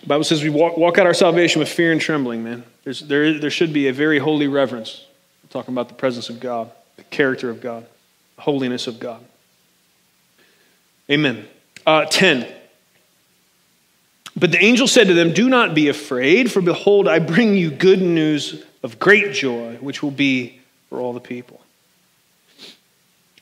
The 0.00 0.06
Bible 0.06 0.24
says 0.24 0.42
we 0.42 0.50
walk, 0.50 0.76
walk 0.76 0.98
out 0.98 1.06
our 1.06 1.14
salvation 1.14 1.58
with 1.58 1.68
fear 1.68 1.90
and 1.90 2.00
trembling, 2.00 2.44
man. 2.44 2.64
There's, 2.84 3.00
there, 3.00 3.38
there 3.38 3.50
should 3.50 3.72
be 3.72 3.88
a 3.88 3.92
very 3.92 4.18
holy 4.18 4.46
reverence. 4.46 5.04
We're 5.42 5.50
talking 5.50 5.74
about 5.74 5.88
the 5.88 5.94
presence 5.94 6.28
of 6.30 6.38
God, 6.38 6.70
the 6.96 7.04
character 7.04 7.50
of 7.50 7.60
God, 7.60 7.86
the 8.36 8.42
holiness 8.42 8.86
of 8.86 9.00
God. 9.00 9.24
Amen. 11.10 11.48
Uh, 11.84 12.04
10. 12.04 12.46
But 14.38 14.52
the 14.52 14.62
angel 14.62 14.86
said 14.86 15.08
to 15.08 15.14
them, 15.14 15.32
Do 15.32 15.48
not 15.48 15.74
be 15.74 15.88
afraid, 15.88 16.52
for 16.52 16.60
behold, 16.60 17.08
I 17.08 17.18
bring 17.18 17.54
you 17.54 17.70
good 17.70 18.00
news 18.00 18.62
of 18.82 18.98
great 18.98 19.32
joy, 19.32 19.76
which 19.80 20.02
will 20.02 20.12
be 20.12 20.60
for 20.88 21.00
all 21.00 21.12
the 21.12 21.20
people. 21.20 21.60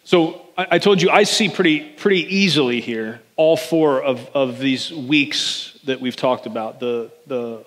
So 0.04 0.42
I, 0.56 0.78
told 0.78 1.02
you 1.02 1.10
I 1.10 1.24
see 1.24 1.48
pretty, 1.48 1.80
pretty 1.80 2.36
easily 2.36 2.80
here 2.80 3.20
all 3.36 3.56
four 3.56 4.02
of, 4.02 4.30
of 4.34 4.58
these 4.58 4.90
weeks 4.90 5.78
that 5.84 6.00
we've 6.00 6.16
talked 6.16 6.46
about 6.46 6.80
the, 6.80 7.10
the 7.26 7.64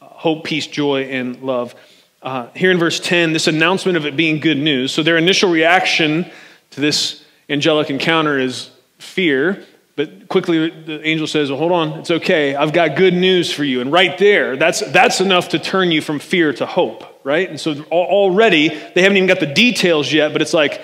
hope, 0.00 0.44
peace, 0.44 0.66
joy, 0.66 1.04
and 1.04 1.42
love. 1.42 1.74
Uh, 2.22 2.48
here 2.54 2.70
in 2.70 2.78
verse 2.78 3.00
10, 3.00 3.32
this 3.32 3.46
announcement 3.46 3.96
of 3.96 4.06
it 4.06 4.16
being 4.16 4.38
good 4.38 4.58
news. 4.58 4.92
So 4.92 5.02
their 5.02 5.16
initial 5.16 5.50
reaction 5.50 6.30
to 6.72 6.80
this 6.80 7.24
angelic 7.48 7.90
encounter 7.90 8.38
is 8.38 8.70
fear. 8.98 9.64
But 10.00 10.28
quickly, 10.28 10.70
the 10.70 11.06
angel 11.06 11.26
says, 11.26 11.50
well, 11.50 11.58
Hold 11.58 11.72
on, 11.72 11.98
it's 11.98 12.10
okay. 12.10 12.54
I've 12.54 12.72
got 12.72 12.96
good 12.96 13.12
news 13.12 13.52
for 13.52 13.64
you. 13.64 13.82
And 13.82 13.92
right 13.92 14.16
there, 14.16 14.56
that's, 14.56 14.80
that's 14.80 15.20
enough 15.20 15.50
to 15.50 15.58
turn 15.58 15.92
you 15.92 16.00
from 16.00 16.20
fear 16.20 16.54
to 16.54 16.64
hope, 16.64 17.04
right? 17.22 17.46
And 17.50 17.60
so 17.60 17.82
already, 17.92 18.68
they 18.68 19.02
haven't 19.02 19.18
even 19.18 19.26
got 19.26 19.40
the 19.40 19.52
details 19.52 20.10
yet, 20.10 20.32
but 20.32 20.40
it's 20.40 20.54
like, 20.54 20.80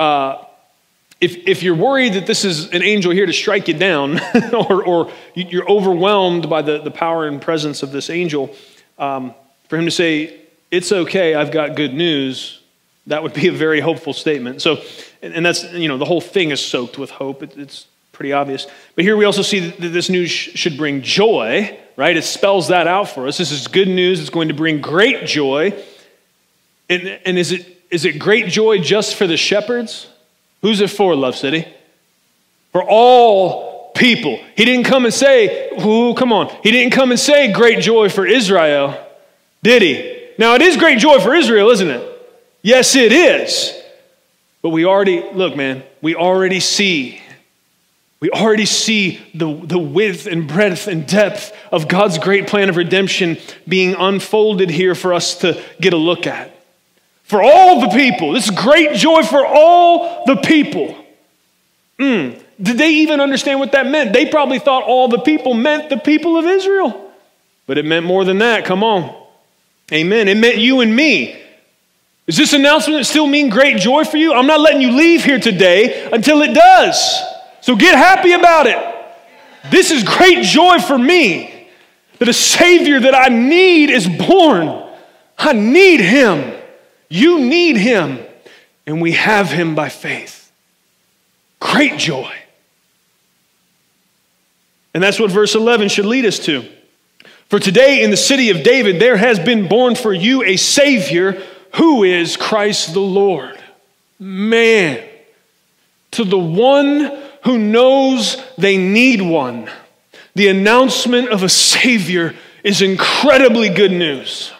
uh, 0.00 0.44
if, 1.20 1.36
if 1.46 1.62
you're 1.62 1.76
worried 1.76 2.14
that 2.14 2.26
this 2.26 2.44
is 2.44 2.70
an 2.70 2.82
angel 2.82 3.12
here 3.12 3.26
to 3.26 3.32
strike 3.32 3.68
you 3.68 3.74
down, 3.74 4.18
or, 4.52 4.82
or 4.82 5.12
you're 5.34 5.70
overwhelmed 5.70 6.50
by 6.50 6.62
the, 6.62 6.82
the 6.82 6.90
power 6.90 7.28
and 7.28 7.40
presence 7.40 7.84
of 7.84 7.92
this 7.92 8.10
angel, 8.10 8.52
um, 8.98 9.36
for 9.68 9.76
him 9.76 9.84
to 9.84 9.92
say, 9.92 10.40
It's 10.72 10.90
okay, 10.90 11.36
I've 11.36 11.52
got 11.52 11.76
good 11.76 11.94
news, 11.94 12.60
that 13.06 13.22
would 13.22 13.34
be 13.34 13.46
a 13.46 13.52
very 13.52 13.78
hopeful 13.78 14.12
statement. 14.12 14.62
So, 14.62 14.82
and 15.22 15.46
that's, 15.46 15.62
you 15.72 15.86
know, 15.86 15.96
the 15.96 16.04
whole 16.04 16.20
thing 16.20 16.50
is 16.50 16.60
soaked 16.60 16.98
with 16.98 17.10
hope. 17.10 17.44
It, 17.44 17.56
it's 17.56 17.86
pretty 18.22 18.32
obvious. 18.32 18.68
But 18.94 19.02
here 19.02 19.16
we 19.16 19.24
also 19.24 19.42
see 19.42 19.70
that 19.70 19.88
this 19.88 20.08
news 20.08 20.30
should 20.30 20.76
bring 20.76 21.02
joy, 21.02 21.76
right? 21.96 22.16
It 22.16 22.22
spells 22.22 22.68
that 22.68 22.86
out 22.86 23.08
for 23.08 23.26
us. 23.26 23.36
This 23.36 23.50
is 23.50 23.66
good 23.66 23.88
news. 23.88 24.20
It's 24.20 24.30
going 24.30 24.46
to 24.46 24.54
bring 24.54 24.80
great 24.80 25.26
joy. 25.26 25.76
And, 26.88 27.18
and 27.26 27.36
is, 27.36 27.50
it, 27.50 27.82
is 27.90 28.04
it 28.04 28.20
great 28.20 28.46
joy 28.46 28.78
just 28.78 29.16
for 29.16 29.26
the 29.26 29.36
shepherds? 29.36 30.06
Who's 30.60 30.80
it 30.80 30.90
for, 30.90 31.16
Love 31.16 31.34
City? 31.34 31.66
For 32.70 32.84
all 32.84 33.90
people. 33.96 34.38
He 34.54 34.64
didn't 34.64 34.84
come 34.84 35.04
and 35.04 35.12
say, 35.12 35.70
ooh, 35.84 36.14
come 36.14 36.32
on. 36.32 36.46
He 36.62 36.70
didn't 36.70 36.92
come 36.92 37.10
and 37.10 37.18
say 37.18 37.50
great 37.50 37.80
joy 37.80 38.08
for 38.08 38.24
Israel, 38.24 39.04
did 39.64 39.82
he? 39.82 40.28
Now, 40.38 40.54
it 40.54 40.62
is 40.62 40.76
great 40.76 41.00
joy 41.00 41.18
for 41.18 41.34
Israel, 41.34 41.70
isn't 41.70 41.90
it? 41.90 42.08
Yes, 42.62 42.94
it 42.94 43.10
is. 43.10 43.76
But 44.62 44.68
we 44.68 44.84
already, 44.84 45.28
look, 45.32 45.56
man, 45.56 45.82
we 46.00 46.14
already 46.14 46.60
see. 46.60 47.21
We 48.22 48.30
already 48.30 48.66
see 48.66 49.20
the, 49.34 49.52
the 49.52 49.80
width 49.80 50.28
and 50.28 50.46
breadth 50.46 50.86
and 50.86 51.08
depth 51.08 51.52
of 51.72 51.88
God's 51.88 52.18
great 52.18 52.46
plan 52.46 52.68
of 52.68 52.76
redemption 52.76 53.36
being 53.66 53.96
unfolded 53.98 54.70
here 54.70 54.94
for 54.94 55.12
us 55.12 55.38
to 55.38 55.60
get 55.80 55.92
a 55.92 55.96
look 55.96 56.28
at. 56.28 56.54
For 57.24 57.42
all 57.42 57.80
the 57.80 57.88
people. 57.88 58.30
This 58.30 58.44
is 58.44 58.52
great 58.56 58.94
joy 58.94 59.24
for 59.24 59.44
all 59.44 60.24
the 60.24 60.36
people. 60.36 60.96
Mm. 61.98 62.40
Did 62.62 62.78
they 62.78 62.90
even 62.90 63.18
understand 63.20 63.58
what 63.58 63.72
that 63.72 63.88
meant? 63.88 64.12
They 64.12 64.26
probably 64.26 64.60
thought 64.60 64.84
all 64.84 65.08
the 65.08 65.18
people 65.18 65.52
meant 65.54 65.90
the 65.90 65.96
people 65.98 66.36
of 66.36 66.44
Israel. 66.44 67.12
But 67.66 67.76
it 67.76 67.84
meant 67.84 68.06
more 68.06 68.24
than 68.24 68.38
that. 68.38 68.64
Come 68.64 68.84
on. 68.84 69.20
Amen. 69.92 70.28
It 70.28 70.36
meant 70.36 70.58
you 70.58 70.80
and 70.80 70.94
me. 70.94 71.42
Does 72.26 72.36
this 72.36 72.52
announcement 72.52 73.04
still 73.04 73.26
mean 73.26 73.48
great 73.48 73.78
joy 73.78 74.04
for 74.04 74.16
you? 74.16 74.32
I'm 74.32 74.46
not 74.46 74.60
letting 74.60 74.80
you 74.80 74.92
leave 74.92 75.24
here 75.24 75.40
today 75.40 76.08
until 76.12 76.42
it 76.42 76.54
does. 76.54 77.31
So 77.62 77.76
get 77.76 77.94
happy 77.94 78.32
about 78.32 78.66
it. 78.66 78.78
This 79.70 79.90
is 79.90 80.02
great 80.02 80.44
joy 80.44 80.78
for 80.80 80.98
me 80.98 81.68
that 82.18 82.28
a 82.28 82.32
Savior 82.32 83.00
that 83.00 83.14
I 83.14 83.28
need 83.28 83.88
is 83.88 84.06
born. 84.06 84.84
I 85.38 85.52
need 85.52 86.00
Him. 86.00 86.60
You 87.08 87.40
need 87.40 87.76
Him. 87.76 88.18
And 88.84 89.00
we 89.00 89.12
have 89.12 89.48
Him 89.48 89.74
by 89.74 89.88
faith. 89.88 90.52
Great 91.60 91.98
joy. 91.98 92.32
And 94.92 95.02
that's 95.02 95.20
what 95.20 95.30
verse 95.30 95.54
11 95.54 95.88
should 95.88 96.04
lead 96.04 96.26
us 96.26 96.40
to. 96.40 96.68
For 97.48 97.60
today 97.60 98.02
in 98.02 98.10
the 98.10 98.16
city 98.16 98.50
of 98.50 98.64
David, 98.64 99.00
there 99.00 99.16
has 99.16 99.38
been 99.38 99.68
born 99.68 99.94
for 99.94 100.12
you 100.12 100.42
a 100.42 100.56
Savior 100.56 101.40
who 101.74 102.02
is 102.02 102.36
Christ 102.36 102.92
the 102.92 103.00
Lord. 103.00 103.58
Man, 104.18 105.02
to 106.12 106.24
the 106.24 106.38
one 106.38 107.21
who 107.44 107.58
knows 107.58 108.42
they 108.56 108.76
need 108.76 109.22
one, 109.22 109.70
the 110.34 110.48
announcement 110.48 111.28
of 111.28 111.42
a 111.42 111.48
Savior 111.48 112.34
is 112.64 112.80
incredibly 112.80 113.68
good 113.68 113.92
news. 113.92 114.52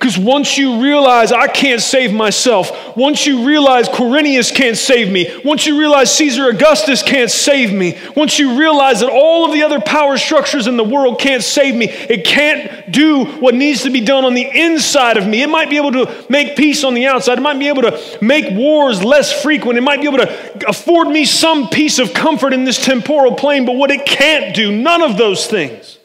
Because 0.00 0.16
once 0.16 0.56
you 0.56 0.80
realize 0.80 1.30
I 1.30 1.46
can't 1.46 1.82
save 1.82 2.10
myself, 2.10 2.96
once 2.96 3.26
you 3.26 3.46
realize 3.46 3.86
Quirinius 3.86 4.50
can't 4.50 4.78
save 4.78 5.12
me, 5.12 5.30
once 5.44 5.66
you 5.66 5.78
realize 5.78 6.10
Caesar 6.14 6.48
Augustus 6.48 7.02
can't 7.02 7.30
save 7.30 7.70
me, 7.70 7.98
once 8.16 8.38
you 8.38 8.58
realize 8.58 9.00
that 9.00 9.10
all 9.10 9.44
of 9.44 9.52
the 9.52 9.62
other 9.62 9.78
power 9.78 10.16
structures 10.16 10.66
in 10.66 10.78
the 10.78 10.84
world 10.84 11.20
can't 11.20 11.42
save 11.42 11.74
me, 11.74 11.90
it 11.90 12.24
can't 12.24 12.90
do 12.90 13.26
what 13.26 13.54
needs 13.54 13.82
to 13.82 13.90
be 13.90 14.00
done 14.00 14.24
on 14.24 14.32
the 14.32 14.48
inside 14.50 15.18
of 15.18 15.26
me. 15.26 15.42
It 15.42 15.50
might 15.50 15.68
be 15.68 15.76
able 15.76 15.92
to 15.92 16.24
make 16.30 16.56
peace 16.56 16.82
on 16.82 16.94
the 16.94 17.04
outside, 17.04 17.36
it 17.36 17.42
might 17.42 17.58
be 17.58 17.68
able 17.68 17.82
to 17.82 18.18
make 18.22 18.50
wars 18.56 19.04
less 19.04 19.42
frequent, 19.42 19.76
it 19.76 19.82
might 19.82 20.00
be 20.00 20.06
able 20.06 20.24
to 20.24 20.66
afford 20.66 21.08
me 21.08 21.26
some 21.26 21.68
piece 21.68 21.98
of 21.98 22.14
comfort 22.14 22.54
in 22.54 22.64
this 22.64 22.82
temporal 22.82 23.34
plane, 23.34 23.66
but 23.66 23.76
what 23.76 23.90
it 23.90 24.06
can't 24.06 24.56
do, 24.56 24.72
none 24.72 25.02
of 25.02 25.18
those 25.18 25.46
things, 25.46 25.98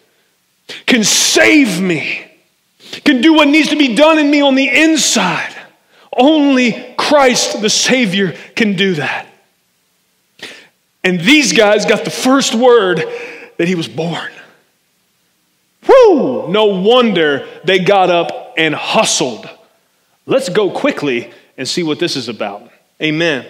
can 0.85 1.05
save 1.05 1.79
me 1.79 2.24
can 3.03 3.21
do 3.21 3.33
what 3.33 3.47
needs 3.47 3.69
to 3.69 3.75
be 3.75 3.95
done 3.95 4.19
in 4.19 4.29
me 4.29 4.41
on 4.41 4.55
the 4.55 4.67
inside. 4.67 5.55
Only 6.15 6.95
Christ 6.97 7.61
the 7.61 7.69
Savior 7.69 8.35
can 8.55 8.75
do 8.75 8.95
that. 8.95 9.27
And 11.03 11.19
these 11.19 11.53
guys 11.53 11.85
got 11.85 12.03
the 12.03 12.11
first 12.11 12.55
word 12.55 13.03
that 13.57 13.67
he 13.67 13.75
was 13.75 13.87
born. 13.87 14.31
Whoo! 15.87 16.47
No 16.47 16.65
wonder 16.65 17.47
they 17.63 17.79
got 17.79 18.09
up 18.09 18.55
and 18.57 18.73
hustled. 18.73 19.47
Let's 20.25 20.49
go 20.49 20.71
quickly 20.71 21.31
and 21.57 21.67
see 21.67 21.83
what 21.83 21.99
this 21.99 22.15
is 22.15 22.27
about. 22.27 22.71
Amen. 23.01 23.45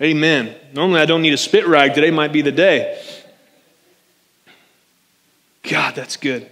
Amen. 0.00 0.54
Normally 0.72 1.00
I 1.00 1.06
don't 1.06 1.22
need 1.22 1.34
a 1.34 1.38
spit 1.38 1.66
rag. 1.66 1.94
Today 1.94 2.10
might 2.10 2.32
be 2.32 2.40
the 2.40 2.52
day. 2.52 3.02
God, 5.64 5.94
that's 5.94 6.16
good. 6.16 6.48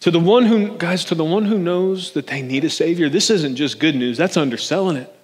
To 0.00 0.10
the 0.10 0.20
one 0.20 0.46
who, 0.46 0.76
guys, 0.78 1.04
to 1.06 1.14
the 1.14 1.24
one 1.24 1.44
who 1.44 1.58
knows 1.58 2.12
that 2.12 2.26
they 2.26 2.40
need 2.40 2.64
a 2.64 2.70
Savior, 2.70 3.08
this 3.08 3.28
isn't 3.30 3.56
just 3.56 3.78
good 3.78 3.94
news, 3.94 4.16
that's 4.16 4.36
underselling 4.36 4.96
it. 4.96 5.14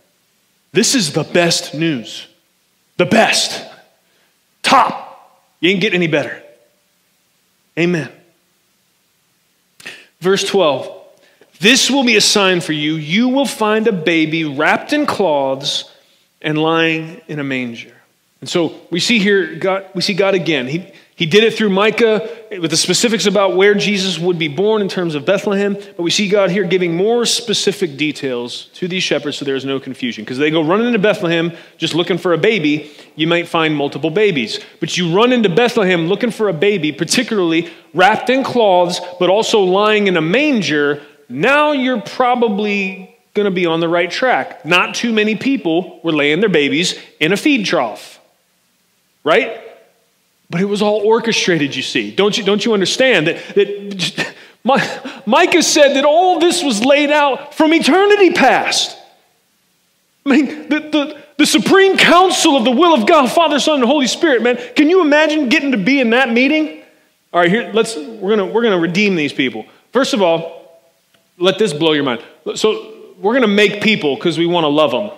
This 0.72 0.94
is 0.94 1.12
the 1.12 1.24
best 1.24 1.74
news. 1.74 2.26
The 2.98 3.06
best. 3.06 3.66
Top. 4.62 5.02
You 5.60 5.70
ain't 5.70 5.80
get 5.80 5.94
any 5.94 6.06
better. 6.06 6.42
Amen. 7.78 8.10
Verse 10.20 10.44
12 10.44 10.92
This 11.60 11.90
will 11.90 12.04
be 12.04 12.16
a 12.16 12.20
sign 12.20 12.60
for 12.60 12.72
you. 12.72 12.96
You 12.96 13.28
will 13.28 13.46
find 13.46 13.86
a 13.86 13.92
baby 13.92 14.44
wrapped 14.44 14.92
in 14.92 15.06
cloths 15.06 15.90
and 16.42 16.58
lying 16.58 17.22
in 17.28 17.38
a 17.38 17.44
manger. 17.44 17.94
And 18.40 18.50
so 18.50 18.74
we 18.90 19.00
see 19.00 19.18
here, 19.18 19.54
God, 19.56 19.86
we 19.94 20.02
see 20.02 20.14
God 20.14 20.34
again. 20.34 20.66
He, 20.66 20.92
he 21.16 21.24
did 21.24 21.44
it 21.44 21.54
through 21.54 21.70
Micah 21.70 22.28
with 22.60 22.70
the 22.70 22.76
specifics 22.76 23.24
about 23.24 23.56
where 23.56 23.74
Jesus 23.74 24.18
would 24.18 24.38
be 24.38 24.48
born 24.48 24.82
in 24.82 24.88
terms 24.88 25.14
of 25.14 25.24
Bethlehem, 25.24 25.72
but 25.72 26.02
we 26.02 26.10
see 26.10 26.28
God 26.28 26.50
here 26.50 26.64
giving 26.64 26.94
more 26.94 27.24
specific 27.24 27.96
details 27.96 28.66
to 28.74 28.86
these 28.86 29.02
shepherds 29.02 29.38
so 29.38 29.46
there's 29.46 29.64
no 29.64 29.80
confusion. 29.80 30.24
Because 30.24 30.36
they 30.36 30.50
go 30.50 30.62
running 30.62 30.88
into 30.88 30.98
Bethlehem 30.98 31.52
just 31.78 31.94
looking 31.94 32.18
for 32.18 32.34
a 32.34 32.38
baby, 32.38 32.90
you 33.14 33.26
might 33.26 33.48
find 33.48 33.74
multiple 33.74 34.10
babies. 34.10 34.60
But 34.78 34.98
you 34.98 35.16
run 35.16 35.32
into 35.32 35.48
Bethlehem 35.48 36.06
looking 36.06 36.30
for 36.30 36.50
a 36.50 36.52
baby, 36.52 36.92
particularly 36.92 37.70
wrapped 37.94 38.28
in 38.28 38.44
cloths, 38.44 39.00
but 39.18 39.30
also 39.30 39.60
lying 39.60 40.08
in 40.08 40.18
a 40.18 40.22
manger, 40.22 41.02
now 41.30 41.72
you're 41.72 42.02
probably 42.02 43.16
going 43.32 43.46
to 43.46 43.50
be 43.50 43.64
on 43.64 43.80
the 43.80 43.88
right 43.88 44.10
track. 44.10 44.66
Not 44.66 44.94
too 44.94 45.14
many 45.14 45.34
people 45.34 45.98
were 46.04 46.12
laying 46.12 46.40
their 46.40 46.50
babies 46.50 46.94
in 47.20 47.32
a 47.32 47.38
feed 47.38 47.64
trough, 47.64 48.20
right? 49.24 49.62
But 50.48 50.60
it 50.60 50.66
was 50.66 50.82
all 50.82 51.00
orchestrated, 51.00 51.74
you 51.74 51.82
see. 51.82 52.10
Don't 52.10 52.36
you, 52.38 52.44
don't 52.44 52.64
you 52.64 52.72
understand 52.72 53.26
that, 53.26 53.54
that 53.54 54.34
Micah 55.26 55.62
said 55.62 55.94
that 55.94 56.04
all 56.04 56.38
this 56.38 56.62
was 56.62 56.84
laid 56.84 57.10
out 57.10 57.54
from 57.54 57.72
eternity 57.72 58.30
past? 58.30 58.96
I 60.24 60.28
mean, 60.28 60.68
the, 60.68 60.80
the, 60.80 61.22
the 61.38 61.46
supreme 61.46 61.96
council 61.96 62.56
of 62.56 62.64
the 62.64 62.70
will 62.70 62.94
of 62.94 63.06
God, 63.06 63.30
Father, 63.30 63.58
Son, 63.58 63.76
and 63.76 63.84
Holy 63.84 64.06
Spirit, 64.06 64.42
man. 64.42 64.56
Can 64.74 64.90
you 64.90 65.00
imagine 65.00 65.48
getting 65.48 65.72
to 65.72 65.78
be 65.78 66.00
in 66.00 66.10
that 66.10 66.32
meeting? 66.32 66.82
All 67.32 67.40
right, 67.40 67.50
here, 67.50 67.70
let's, 67.72 67.96
we're 67.96 68.36
gonna, 68.36 68.46
we're 68.46 68.62
gonna 68.62 68.78
redeem 68.78 69.14
these 69.14 69.32
people. 69.32 69.66
First 69.92 70.14
of 70.14 70.22
all, 70.22 70.80
let 71.38 71.58
this 71.58 71.72
blow 71.72 71.92
your 71.92 72.04
mind. 72.04 72.22
So 72.54 73.12
we're 73.18 73.34
gonna 73.34 73.46
make 73.46 73.82
people 73.82 74.16
because 74.16 74.38
we 74.38 74.46
wanna 74.46 74.68
love 74.68 74.90
them, 74.90 75.10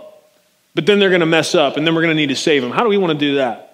but 0.75 0.85
then 0.87 0.99
they're 0.99 1.11
gonna 1.11 1.27
mess 1.27 1.55
up, 1.55 1.77
and 1.77 1.87
then 1.87 1.95
we're 1.95 2.03
gonna 2.03 2.14
need 2.14 2.31
to 2.31 2.37
save 2.37 2.62
them. 2.62 2.71
How 2.71 2.83
do 2.83 2.88
we 2.88 2.99
wanna 2.99 3.14
do 3.14 3.37
that? 3.37 3.68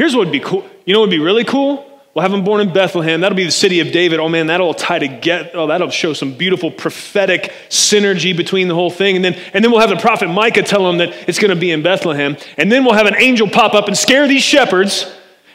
Here's 0.00 0.16
what 0.16 0.24
would 0.24 0.32
be 0.32 0.40
cool. 0.40 0.66
You 0.86 0.94
know 0.94 1.00
what 1.00 1.10
would 1.10 1.14
be 1.14 1.18
really 1.18 1.44
cool? 1.44 1.86
We'll 2.14 2.22
have 2.22 2.32
him 2.32 2.42
born 2.42 2.62
in 2.62 2.72
Bethlehem. 2.72 3.20
That'll 3.20 3.36
be 3.36 3.44
the 3.44 3.50
city 3.50 3.80
of 3.80 3.92
David. 3.92 4.18
Oh 4.18 4.30
man, 4.30 4.46
that'll 4.46 4.72
tie 4.72 4.98
together. 4.98 5.50
Oh, 5.52 5.66
that'll 5.66 5.90
show 5.90 6.14
some 6.14 6.32
beautiful 6.32 6.70
prophetic 6.70 7.52
synergy 7.68 8.34
between 8.34 8.68
the 8.68 8.74
whole 8.74 8.88
thing. 8.88 9.16
And 9.16 9.22
then, 9.22 9.34
and 9.52 9.62
then 9.62 9.70
we'll 9.70 9.82
have 9.82 9.90
the 9.90 9.96
prophet 9.96 10.28
Micah 10.28 10.62
tell 10.62 10.88
him 10.88 10.96
that 10.96 11.28
it's 11.28 11.38
going 11.38 11.50
to 11.50 11.60
be 11.60 11.70
in 11.70 11.82
Bethlehem. 11.82 12.38
And 12.56 12.72
then 12.72 12.82
we'll 12.82 12.94
have 12.94 13.08
an 13.08 13.16
angel 13.18 13.46
pop 13.46 13.74
up 13.74 13.88
and 13.88 13.96
scare 13.96 14.26
these 14.26 14.42
shepherds 14.42 15.04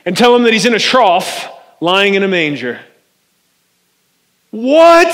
and 0.05 0.15
tell 0.15 0.31
them 0.33 0.43
that 0.43 0.53
he's 0.53 0.67
in 0.67 0.75
a 0.75 0.79
trough 0.79 1.51
lying 1.81 2.13
in 2.13 2.21
a 2.21 2.27
manger. 2.27 2.79
What? 4.51 5.07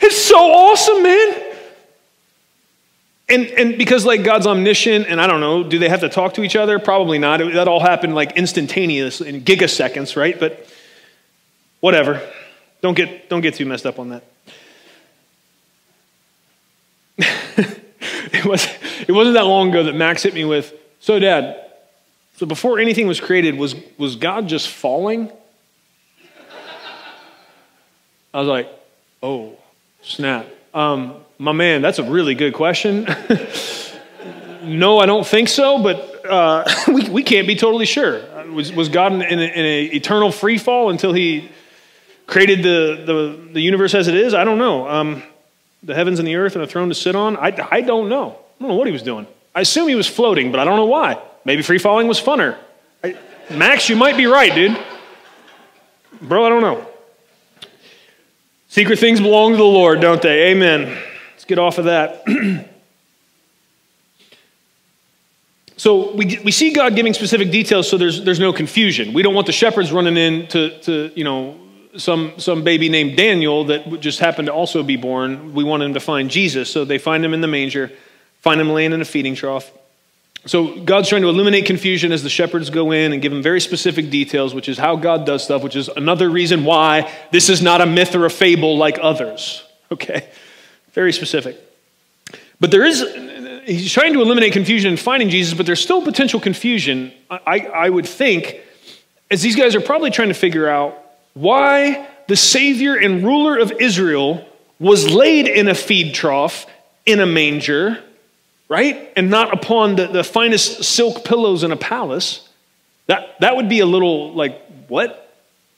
It's 0.00 0.16
so 0.16 0.38
awesome, 0.38 1.02
man. 1.02 1.51
And, 3.32 3.46
and 3.46 3.78
because 3.78 4.04
like 4.04 4.24
God's 4.24 4.46
omniscient, 4.46 5.06
and 5.08 5.18
I 5.18 5.26
don't 5.26 5.40
know, 5.40 5.64
do 5.64 5.78
they 5.78 5.88
have 5.88 6.00
to 6.00 6.10
talk 6.10 6.34
to 6.34 6.42
each 6.42 6.54
other? 6.54 6.78
Probably 6.78 7.18
not. 7.18 7.40
It, 7.40 7.54
that 7.54 7.66
all 7.66 7.80
happened 7.80 8.14
like 8.14 8.36
instantaneous 8.36 9.22
in 9.22 9.40
gigaseconds, 9.40 10.16
right? 10.16 10.38
But 10.38 10.68
whatever. 11.80 12.20
Don't 12.82 12.94
get, 12.94 13.30
don't 13.30 13.40
get 13.40 13.54
too 13.54 13.64
messed 13.64 13.86
up 13.86 13.98
on 13.98 14.10
that. 14.10 14.24
it, 18.32 18.44
was, 18.44 18.66
it 19.08 19.12
wasn't 19.12 19.34
that 19.34 19.46
long 19.46 19.70
ago 19.70 19.84
that 19.84 19.94
Max 19.94 20.22
hit 20.22 20.34
me 20.34 20.44
with, 20.44 20.74
so 21.00 21.18
dad, 21.18 21.70
so 22.36 22.44
before 22.44 22.80
anything 22.80 23.06
was 23.06 23.20
created, 23.20 23.56
was, 23.56 23.74
was 23.96 24.16
God 24.16 24.46
just 24.46 24.68
falling? 24.68 25.32
I 28.34 28.40
was 28.40 28.48
like, 28.48 28.68
oh, 29.22 29.56
snap. 30.02 30.46
Um, 30.74 31.16
my 31.38 31.52
man, 31.52 31.82
that's 31.82 31.98
a 31.98 32.04
really 32.04 32.34
good 32.34 32.54
question. 32.54 33.04
no, 34.62 34.98
I 34.98 35.06
don't 35.06 35.26
think 35.26 35.48
so, 35.48 35.82
but 35.82 36.24
uh, 36.24 36.64
we, 36.88 37.08
we 37.08 37.22
can't 37.22 37.46
be 37.46 37.56
totally 37.56 37.86
sure. 37.86 38.22
Was, 38.50 38.72
was 38.72 38.88
God 38.88 39.12
in, 39.12 39.22
in, 39.22 39.38
an 39.40 39.94
eternal 39.94 40.30
free 40.30 40.58
fall 40.58 40.90
until 40.90 41.12
he 41.12 41.50
created 42.26 42.62
the, 42.62 43.02
the, 43.04 43.52
the 43.54 43.60
universe 43.60 43.94
as 43.94 44.08
it 44.08 44.14
is? 44.14 44.34
I 44.34 44.44
don't 44.44 44.58
know. 44.58 44.88
Um, 44.88 45.22
the 45.82 45.94
heavens 45.94 46.18
and 46.18 46.28
the 46.28 46.36
earth 46.36 46.54
and 46.54 46.62
a 46.62 46.66
throne 46.66 46.88
to 46.88 46.94
sit 46.94 47.16
on? 47.16 47.36
I, 47.36 47.56
I 47.70 47.80
don't 47.80 48.08
know. 48.08 48.30
I 48.30 48.62
don't 48.62 48.68
know 48.68 48.76
what 48.76 48.86
he 48.86 48.92
was 48.92 49.02
doing. 49.02 49.26
I 49.54 49.62
assume 49.62 49.88
he 49.88 49.94
was 49.94 50.06
floating, 50.06 50.50
but 50.50 50.60
I 50.60 50.64
don't 50.64 50.76
know 50.76 50.86
why. 50.86 51.20
Maybe 51.44 51.62
free 51.62 51.78
falling 51.78 52.06
was 52.06 52.20
funner. 52.20 52.56
I, 53.02 53.16
Max, 53.50 53.88
you 53.88 53.96
might 53.96 54.16
be 54.16 54.26
right, 54.26 54.54
dude. 54.54 54.78
Bro, 56.20 56.46
I 56.46 56.48
don't 56.48 56.62
know. 56.62 56.86
Secret 58.72 58.98
things 58.98 59.20
belong 59.20 59.50
to 59.50 59.58
the 59.58 59.64
Lord, 59.64 60.00
don't 60.00 60.22
they? 60.22 60.50
Amen. 60.50 60.86
let's 61.32 61.44
get 61.44 61.58
off 61.58 61.76
of 61.76 61.84
that. 61.84 62.24
so 65.76 66.14
we, 66.14 66.40
we 66.42 66.50
see 66.50 66.72
God 66.72 66.96
giving 66.96 67.12
specific 67.12 67.50
details 67.50 67.86
so 67.86 67.98
there's, 67.98 68.24
there's 68.24 68.40
no 68.40 68.50
confusion. 68.50 69.12
We 69.12 69.22
don't 69.22 69.34
want 69.34 69.46
the 69.46 69.52
shepherds 69.52 69.92
running 69.92 70.16
in 70.16 70.46
to, 70.46 70.80
to 70.84 71.12
you 71.14 71.22
know, 71.22 71.60
some, 71.98 72.32
some 72.38 72.64
baby 72.64 72.88
named 72.88 73.14
Daniel 73.14 73.64
that 73.64 74.00
just 74.00 74.20
happened 74.20 74.46
to 74.46 74.54
also 74.54 74.82
be 74.82 74.96
born. 74.96 75.52
We 75.52 75.64
want 75.64 75.82
him 75.82 75.92
to 75.92 76.00
find 76.00 76.30
Jesus. 76.30 76.72
So 76.72 76.86
they 76.86 76.96
find 76.96 77.22
him 77.22 77.34
in 77.34 77.42
the 77.42 77.48
manger, 77.48 77.92
find 78.38 78.58
him 78.58 78.70
laying 78.70 78.94
in 78.94 79.02
a 79.02 79.04
feeding 79.04 79.34
trough. 79.34 79.70
So 80.46 80.80
God's 80.80 81.08
trying 81.08 81.22
to 81.22 81.28
eliminate 81.28 81.66
confusion 81.66 82.10
as 82.10 82.24
the 82.24 82.28
shepherds 82.28 82.68
go 82.68 82.90
in 82.90 83.12
and 83.12 83.22
give 83.22 83.30
them 83.30 83.42
very 83.42 83.60
specific 83.60 84.10
details, 84.10 84.54
which 84.54 84.68
is 84.68 84.76
how 84.76 84.96
God 84.96 85.24
does 85.24 85.44
stuff, 85.44 85.62
which 85.62 85.76
is 85.76 85.88
another 85.88 86.28
reason 86.28 86.64
why 86.64 87.12
this 87.30 87.48
is 87.48 87.62
not 87.62 87.80
a 87.80 87.86
myth 87.86 88.14
or 88.16 88.24
a 88.24 88.30
fable 88.30 88.76
like 88.76 88.98
others. 89.00 89.62
Okay? 89.92 90.28
Very 90.92 91.12
specific. 91.12 91.56
But 92.58 92.70
there 92.70 92.84
is, 92.84 93.04
he's 93.66 93.92
trying 93.92 94.14
to 94.14 94.20
eliminate 94.20 94.52
confusion 94.52 94.90
in 94.90 94.96
finding 94.96 95.28
Jesus, 95.28 95.54
but 95.54 95.64
there's 95.64 95.80
still 95.80 96.02
potential 96.02 96.40
confusion, 96.40 97.12
I, 97.30 97.60
I 97.72 97.88
would 97.88 98.06
think, 98.06 98.60
as 99.30 99.42
these 99.42 99.54
guys 99.54 99.74
are 99.76 99.80
probably 99.80 100.10
trying 100.10 100.28
to 100.28 100.34
figure 100.34 100.68
out 100.68 100.98
why 101.34 102.08
the 102.26 102.36
Savior 102.36 102.96
and 102.96 103.22
ruler 103.22 103.58
of 103.58 103.72
Israel 103.72 104.46
was 104.78 105.08
laid 105.08 105.46
in 105.46 105.68
a 105.68 105.74
feed 105.74 106.14
trough 106.14 106.66
in 107.06 107.20
a 107.20 107.26
manger 107.26 108.02
right? 108.72 109.12
And 109.16 109.28
not 109.28 109.52
upon 109.52 109.96
the, 109.96 110.06
the 110.06 110.24
finest 110.24 110.82
silk 110.84 111.26
pillows 111.26 111.62
in 111.62 111.72
a 111.72 111.76
palace. 111.76 112.48
That, 113.06 113.38
that 113.40 113.54
would 113.54 113.68
be 113.68 113.80
a 113.80 113.86
little 113.86 114.32
like, 114.32 114.64
what? 114.88 115.30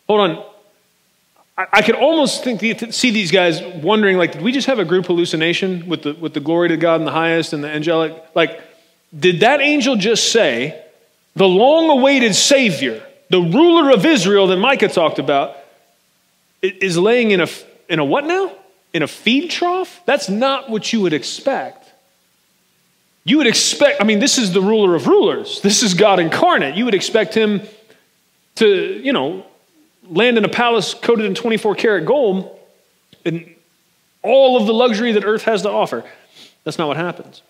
Hold 0.06 0.20
on. 0.20 0.44
I, 1.58 1.66
I 1.72 1.82
could 1.82 1.96
almost 1.96 2.44
think, 2.44 2.60
see 2.94 3.10
these 3.10 3.32
guys 3.32 3.60
wondering, 3.82 4.16
like, 4.16 4.34
did 4.34 4.42
we 4.42 4.52
just 4.52 4.68
have 4.68 4.78
a 4.78 4.84
group 4.84 5.06
hallucination 5.06 5.88
with 5.88 6.04
the, 6.04 6.12
with 6.14 6.34
the 6.34 6.40
glory 6.40 6.68
to 6.68 6.76
God 6.76 7.00
in 7.00 7.04
the 7.04 7.10
highest 7.10 7.52
and 7.52 7.64
the 7.64 7.68
angelic? 7.68 8.14
Like, 8.32 8.60
did 9.18 9.40
that 9.40 9.60
angel 9.60 9.96
just 9.96 10.30
say, 10.30 10.80
the 11.34 11.48
long 11.48 11.98
awaited 11.98 12.36
Savior, 12.36 13.04
the 13.28 13.40
ruler 13.40 13.90
of 13.90 14.06
Israel 14.06 14.46
that 14.46 14.58
Micah 14.58 14.86
talked 14.86 15.18
about, 15.18 15.56
is 16.62 16.96
laying 16.96 17.32
in 17.32 17.40
a, 17.40 17.48
in 17.88 17.98
a 17.98 18.04
what 18.04 18.24
now? 18.24 18.52
In 18.92 19.02
a 19.02 19.08
feed 19.08 19.50
trough? 19.50 20.00
That's 20.06 20.28
not 20.28 20.70
what 20.70 20.92
you 20.92 21.00
would 21.00 21.12
expect. 21.12 21.83
You 23.24 23.38
would 23.38 23.46
expect, 23.46 24.00
I 24.00 24.04
mean, 24.04 24.18
this 24.18 24.36
is 24.36 24.52
the 24.52 24.60
ruler 24.60 24.94
of 24.94 25.06
rulers. 25.06 25.60
This 25.62 25.82
is 25.82 25.94
God 25.94 26.20
incarnate. 26.20 26.76
You 26.76 26.84
would 26.84 26.94
expect 26.94 27.34
him 27.34 27.62
to, 28.56 29.00
you 29.02 29.12
know, 29.12 29.46
land 30.08 30.36
in 30.36 30.44
a 30.44 30.48
palace 30.48 30.92
coated 30.92 31.24
in 31.24 31.34
24 31.34 31.74
karat 31.74 32.04
gold 32.04 32.58
and 33.24 33.54
all 34.22 34.58
of 34.58 34.66
the 34.66 34.74
luxury 34.74 35.12
that 35.12 35.24
earth 35.24 35.44
has 35.44 35.62
to 35.62 35.70
offer. 35.70 36.04
That's 36.64 36.78
not 36.78 36.88
what 36.88 36.98
happens. 36.98 37.42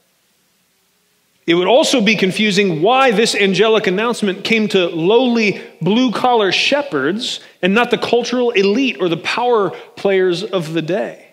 It 1.46 1.54
would 1.54 1.66
also 1.66 2.00
be 2.00 2.16
confusing 2.16 2.80
why 2.80 3.10
this 3.10 3.34
angelic 3.34 3.86
announcement 3.86 4.44
came 4.44 4.66
to 4.68 4.86
lowly 4.86 5.60
blue 5.82 6.10
collar 6.10 6.52
shepherds 6.52 7.40
and 7.60 7.74
not 7.74 7.90
the 7.90 7.98
cultural 7.98 8.50
elite 8.52 8.96
or 8.98 9.08
the 9.08 9.18
power 9.18 9.70
players 9.96 10.42
of 10.42 10.72
the 10.72 10.80
day. 10.80 11.28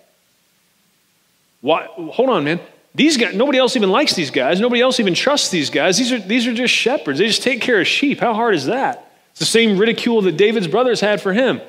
Why? 1.61 1.85
Hold 1.85 2.29
on, 2.29 2.43
man. 2.43 2.59
These 2.93 3.17
guys, 3.17 3.33
nobody 3.33 3.57
else 3.57 3.75
even 3.75 3.89
likes 3.89 4.15
these 4.15 4.31
guys. 4.31 4.59
Nobody 4.59 4.81
else 4.81 4.99
even 4.99 5.13
trusts 5.13 5.49
these 5.49 5.69
guys. 5.69 5.97
These 5.97 6.11
are, 6.11 6.19
these 6.19 6.45
are 6.47 6.53
just 6.53 6.73
shepherds. 6.73 7.19
They 7.19 7.27
just 7.27 7.41
take 7.41 7.61
care 7.61 7.79
of 7.79 7.87
sheep. 7.87 8.19
How 8.19 8.33
hard 8.33 8.53
is 8.53 8.65
that? 8.65 9.11
It's 9.31 9.39
the 9.39 9.45
same 9.45 9.77
ridicule 9.77 10.21
that 10.23 10.35
David's 10.35 10.67
brothers 10.67 10.99
had 10.99 11.21
for 11.21 11.31
him. 11.31 11.61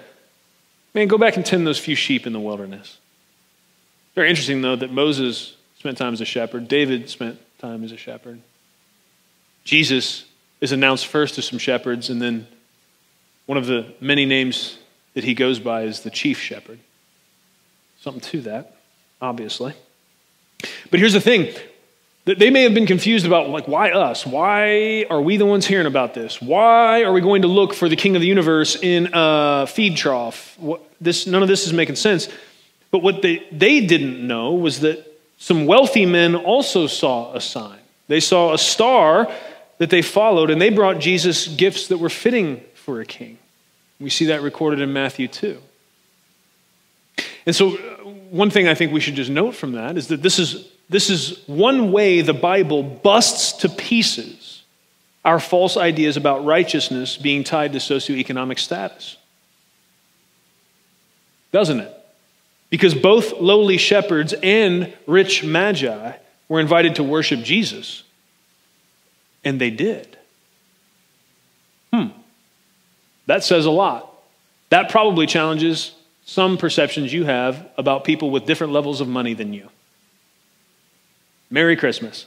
Man, 0.94 1.06
go 1.08 1.18
back 1.18 1.36
and 1.36 1.46
tend 1.46 1.66
those 1.66 1.78
few 1.78 1.94
sheep 1.94 2.26
in 2.26 2.32
the 2.32 2.40
wilderness. 2.40 2.98
Very 4.14 4.28
interesting, 4.28 4.62
though, 4.62 4.76
that 4.76 4.90
Moses 4.92 5.56
spent 5.78 5.96
time 5.96 6.12
as 6.12 6.20
a 6.20 6.24
shepherd, 6.24 6.68
David 6.68 7.08
spent 7.08 7.40
time 7.58 7.82
as 7.82 7.92
a 7.92 7.96
shepherd. 7.96 8.40
Jesus 9.64 10.24
is 10.60 10.72
announced 10.72 11.06
first 11.06 11.36
to 11.36 11.42
some 11.42 11.58
shepherds, 11.58 12.10
and 12.10 12.20
then 12.20 12.46
one 13.46 13.58
of 13.58 13.66
the 13.66 13.92
many 14.00 14.26
names 14.26 14.78
that 15.14 15.24
he 15.24 15.34
goes 15.34 15.60
by 15.60 15.82
is 15.82 16.00
the 16.00 16.10
chief 16.10 16.38
shepherd. 16.38 16.78
Something 18.00 18.20
to 18.20 18.40
that, 18.42 18.76
obviously. 19.20 19.74
But 20.90 21.00
here's 21.00 21.12
the 21.12 21.20
thing. 21.20 21.54
They 22.24 22.50
may 22.50 22.62
have 22.62 22.72
been 22.72 22.86
confused 22.86 23.26
about 23.26 23.48
like 23.48 23.66
why 23.66 23.90
us? 23.90 24.24
Why 24.24 25.06
are 25.10 25.20
we 25.20 25.36
the 25.36 25.46
ones 25.46 25.66
hearing 25.66 25.86
about 25.86 26.14
this? 26.14 26.40
Why 26.40 27.02
are 27.02 27.12
we 27.12 27.20
going 27.20 27.42
to 27.42 27.48
look 27.48 27.74
for 27.74 27.88
the 27.88 27.96
king 27.96 28.14
of 28.14 28.22
the 28.22 28.28
universe 28.28 28.76
in 28.80 29.10
a 29.12 29.66
feed 29.66 29.96
trough? 29.96 30.56
What, 30.58 30.82
this, 31.00 31.26
none 31.26 31.42
of 31.42 31.48
this 31.48 31.66
is 31.66 31.72
making 31.72 31.96
sense. 31.96 32.28
But 32.92 33.02
what 33.02 33.22
they, 33.22 33.46
they 33.50 33.84
didn't 33.84 34.24
know 34.24 34.54
was 34.54 34.80
that 34.80 35.04
some 35.38 35.66
wealthy 35.66 36.06
men 36.06 36.36
also 36.36 36.86
saw 36.86 37.34
a 37.34 37.40
sign. 37.40 37.80
They 38.06 38.20
saw 38.20 38.52
a 38.52 38.58
star 38.58 39.28
that 39.78 39.90
they 39.90 40.02
followed 40.02 40.50
and 40.50 40.60
they 40.60 40.70
brought 40.70 41.00
jesus 41.00 41.48
gifts 41.48 41.88
that 41.88 41.98
were 41.98 42.10
fitting 42.10 42.62
for 42.74 43.00
a 43.00 43.04
king. 43.04 43.38
We 43.98 44.10
see 44.10 44.26
that 44.26 44.42
recorded 44.42 44.80
in 44.80 44.92
matthew 44.92 45.26
2 45.26 45.60
and 47.46 47.54
so 47.54 47.76
one 48.32 48.48
thing 48.48 48.66
I 48.66 48.74
think 48.74 48.92
we 48.92 49.00
should 49.00 49.14
just 49.14 49.30
note 49.30 49.54
from 49.54 49.72
that 49.72 49.98
is 49.98 50.08
that 50.08 50.22
this 50.22 50.38
is, 50.38 50.66
this 50.88 51.10
is 51.10 51.42
one 51.46 51.92
way 51.92 52.22
the 52.22 52.32
Bible 52.32 52.82
busts 52.82 53.52
to 53.60 53.68
pieces 53.68 54.62
our 55.22 55.38
false 55.38 55.76
ideas 55.76 56.16
about 56.16 56.44
righteousness 56.44 57.18
being 57.18 57.44
tied 57.44 57.74
to 57.74 57.78
socioeconomic 57.78 58.58
status. 58.58 59.18
Doesn't 61.52 61.80
it? 61.80 61.94
Because 62.70 62.94
both 62.94 63.32
lowly 63.38 63.76
shepherds 63.76 64.34
and 64.42 64.92
rich 65.06 65.44
magi 65.44 66.12
were 66.48 66.58
invited 66.58 66.94
to 66.94 67.04
worship 67.04 67.42
Jesus, 67.42 68.02
and 69.44 69.60
they 69.60 69.70
did. 69.70 70.16
Hmm. 71.92 72.08
That 73.26 73.44
says 73.44 73.66
a 73.66 73.70
lot. 73.70 74.10
That 74.70 74.88
probably 74.88 75.26
challenges 75.26 75.92
some 76.24 76.56
perceptions 76.56 77.12
you 77.12 77.24
have 77.24 77.68
about 77.76 78.04
people 78.04 78.30
with 78.30 78.46
different 78.46 78.72
levels 78.72 79.00
of 79.00 79.08
money 79.08 79.34
than 79.34 79.52
you. 79.52 79.68
Merry 81.50 81.76
Christmas. 81.76 82.26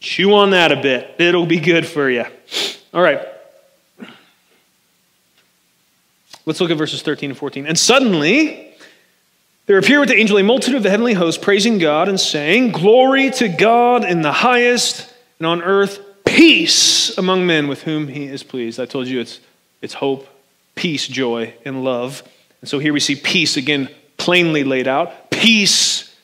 Chew 0.00 0.32
on 0.32 0.50
that 0.50 0.72
a 0.72 0.76
bit, 0.80 1.14
it'll 1.18 1.46
be 1.46 1.60
good 1.60 1.86
for 1.86 2.08
you. 2.08 2.24
All 2.94 3.02
right. 3.02 3.26
Let's 6.46 6.60
look 6.60 6.70
at 6.70 6.78
verses 6.78 7.02
13 7.02 7.30
and 7.30 7.38
14. 7.38 7.66
And 7.66 7.78
suddenly, 7.78 8.74
there 9.66 9.78
appeared 9.78 10.00
with 10.00 10.08
the 10.08 10.16
angel 10.16 10.38
a 10.38 10.42
multitude 10.42 10.76
of 10.76 10.82
the 10.82 10.90
heavenly 10.90 11.12
host, 11.12 11.42
praising 11.42 11.78
God 11.78 12.08
and 12.08 12.18
saying, 12.18 12.72
Glory 12.72 13.30
to 13.32 13.48
God 13.48 14.04
in 14.04 14.22
the 14.22 14.32
highest, 14.32 15.12
and 15.38 15.46
on 15.46 15.62
earth, 15.62 16.00
peace 16.24 17.16
among 17.18 17.46
men 17.46 17.68
with 17.68 17.82
whom 17.82 18.08
he 18.08 18.24
is 18.24 18.42
pleased. 18.42 18.80
I 18.80 18.86
told 18.86 19.06
you 19.06 19.20
it's, 19.20 19.38
it's 19.82 19.94
hope 19.94 20.26
peace, 20.80 21.06
joy, 21.06 21.52
and 21.66 21.84
love. 21.84 22.22
And 22.62 22.70
so 22.70 22.78
here 22.78 22.94
we 22.94 23.00
see 23.00 23.14
peace 23.14 23.58
again 23.58 23.90
plainly 24.16 24.64
laid 24.64 24.88
out. 24.88 25.30
Peace 25.30 26.16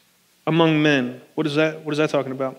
among 0.47 0.83
men. 0.83 1.21
What 1.35 1.47
is 1.47 1.57
that? 1.57 1.85
What 1.85 1.93
is 1.93 1.99
that 1.99 2.09
talking 2.09 2.33
about? 2.33 2.59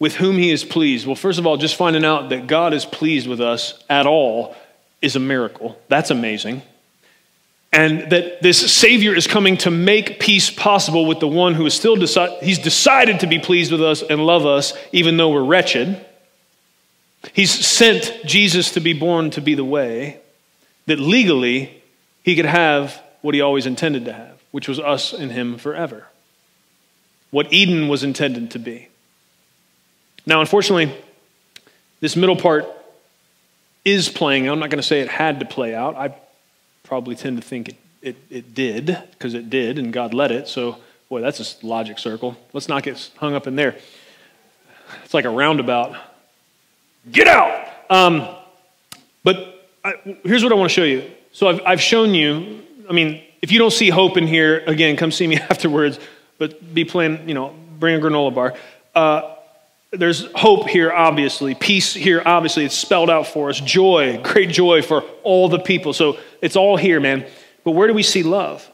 With 0.00 0.16
whom 0.16 0.36
he 0.36 0.50
is 0.50 0.64
pleased. 0.64 1.06
Well, 1.06 1.14
first 1.14 1.38
of 1.38 1.46
all, 1.46 1.56
just 1.56 1.76
finding 1.76 2.04
out 2.04 2.30
that 2.30 2.48
God 2.48 2.74
is 2.74 2.84
pleased 2.84 3.28
with 3.28 3.40
us 3.40 3.80
at 3.88 4.04
all 4.04 4.56
is 5.00 5.14
a 5.14 5.20
miracle. 5.20 5.80
That's 5.86 6.10
amazing. 6.10 6.60
And 7.72 8.10
that 8.10 8.42
this 8.42 8.72
Savior 8.72 9.14
is 9.14 9.28
coming 9.28 9.58
to 9.58 9.70
make 9.70 10.18
peace 10.18 10.50
possible 10.50 11.06
with 11.06 11.20
the 11.20 11.28
one 11.28 11.54
who 11.54 11.66
is 11.66 11.74
still 11.74 11.94
decided, 11.94 12.42
he's 12.42 12.58
decided 12.58 13.20
to 13.20 13.28
be 13.28 13.38
pleased 13.38 13.70
with 13.70 13.82
us 13.82 14.02
and 14.02 14.26
love 14.26 14.44
us, 14.44 14.74
even 14.90 15.16
though 15.16 15.30
we're 15.30 15.44
wretched. 15.44 16.04
He's 17.32 17.52
sent 17.52 18.22
Jesus 18.26 18.72
to 18.72 18.80
be 18.80 18.92
born 18.92 19.30
to 19.30 19.40
be 19.40 19.54
the 19.54 19.64
way 19.64 20.20
that 20.90 20.98
legally 20.98 21.82
he 22.24 22.34
could 22.34 22.46
have 22.46 23.00
what 23.22 23.34
he 23.34 23.40
always 23.40 23.64
intended 23.64 24.06
to 24.06 24.12
have, 24.12 24.42
which 24.50 24.66
was 24.66 24.80
us 24.80 25.12
and 25.12 25.30
him 25.30 25.56
forever. 25.56 26.06
What 27.30 27.52
Eden 27.52 27.86
was 27.86 28.02
intended 28.02 28.50
to 28.52 28.58
be. 28.58 28.88
Now, 30.26 30.40
unfortunately, 30.40 30.92
this 32.00 32.16
middle 32.16 32.34
part 32.34 32.66
is 33.84 34.08
playing. 34.08 34.48
I'm 34.48 34.58
not 34.58 34.68
going 34.70 34.82
to 34.82 34.86
say 34.86 35.00
it 35.00 35.08
had 35.08 35.38
to 35.40 35.46
play 35.46 35.76
out. 35.76 35.94
I 35.94 36.12
probably 36.82 37.14
tend 37.14 37.40
to 37.40 37.46
think 37.46 37.68
it, 37.68 37.76
it, 38.02 38.16
it 38.28 38.54
did, 38.54 38.98
because 39.12 39.34
it 39.34 39.48
did, 39.48 39.78
and 39.78 39.92
God 39.92 40.12
let 40.12 40.32
it. 40.32 40.48
So, 40.48 40.76
boy, 41.08 41.20
that's 41.20 41.62
a 41.62 41.66
logic 41.66 42.00
circle. 42.00 42.36
Let's 42.52 42.68
not 42.68 42.82
get 42.82 43.10
hung 43.16 43.34
up 43.34 43.46
in 43.46 43.54
there. 43.54 43.76
It's 45.04 45.14
like 45.14 45.24
a 45.24 45.30
roundabout. 45.30 45.96
Get 47.10 47.28
out! 47.28 47.68
Um, 47.88 48.28
but 49.22 49.49
I, 49.84 49.94
here's 50.24 50.42
what 50.42 50.52
I 50.52 50.56
want 50.56 50.70
to 50.70 50.74
show 50.74 50.84
you. 50.84 51.10
So 51.32 51.48
I've, 51.48 51.60
I've 51.64 51.80
shown 51.80 52.14
you, 52.14 52.62
I 52.88 52.92
mean, 52.92 53.22
if 53.40 53.52
you 53.52 53.58
don't 53.58 53.70
see 53.70 53.88
hope 53.88 54.16
in 54.16 54.26
here, 54.26 54.58
again, 54.66 54.96
come 54.96 55.10
see 55.10 55.26
me 55.26 55.36
afterwards, 55.50 55.98
but 56.38 56.74
be 56.74 56.84
playing, 56.84 57.28
you 57.28 57.34
know, 57.34 57.54
bring 57.78 57.94
a 57.94 58.04
granola 58.04 58.34
bar. 58.34 58.54
Uh, 58.94 59.34
there's 59.92 60.30
hope 60.32 60.68
here, 60.68 60.92
obviously. 60.92 61.54
Peace 61.54 61.94
here, 61.94 62.22
obviously. 62.24 62.64
It's 62.64 62.76
spelled 62.76 63.10
out 63.10 63.26
for 63.26 63.50
us. 63.50 63.58
Joy, 63.60 64.20
great 64.22 64.50
joy 64.50 64.82
for 64.82 65.02
all 65.22 65.48
the 65.48 65.58
people. 65.58 65.92
So 65.92 66.18
it's 66.40 66.56
all 66.56 66.76
here, 66.76 67.00
man. 67.00 67.26
But 67.64 67.72
where 67.72 67.88
do 67.88 67.94
we 67.94 68.02
see 68.02 68.22
love? 68.22 68.68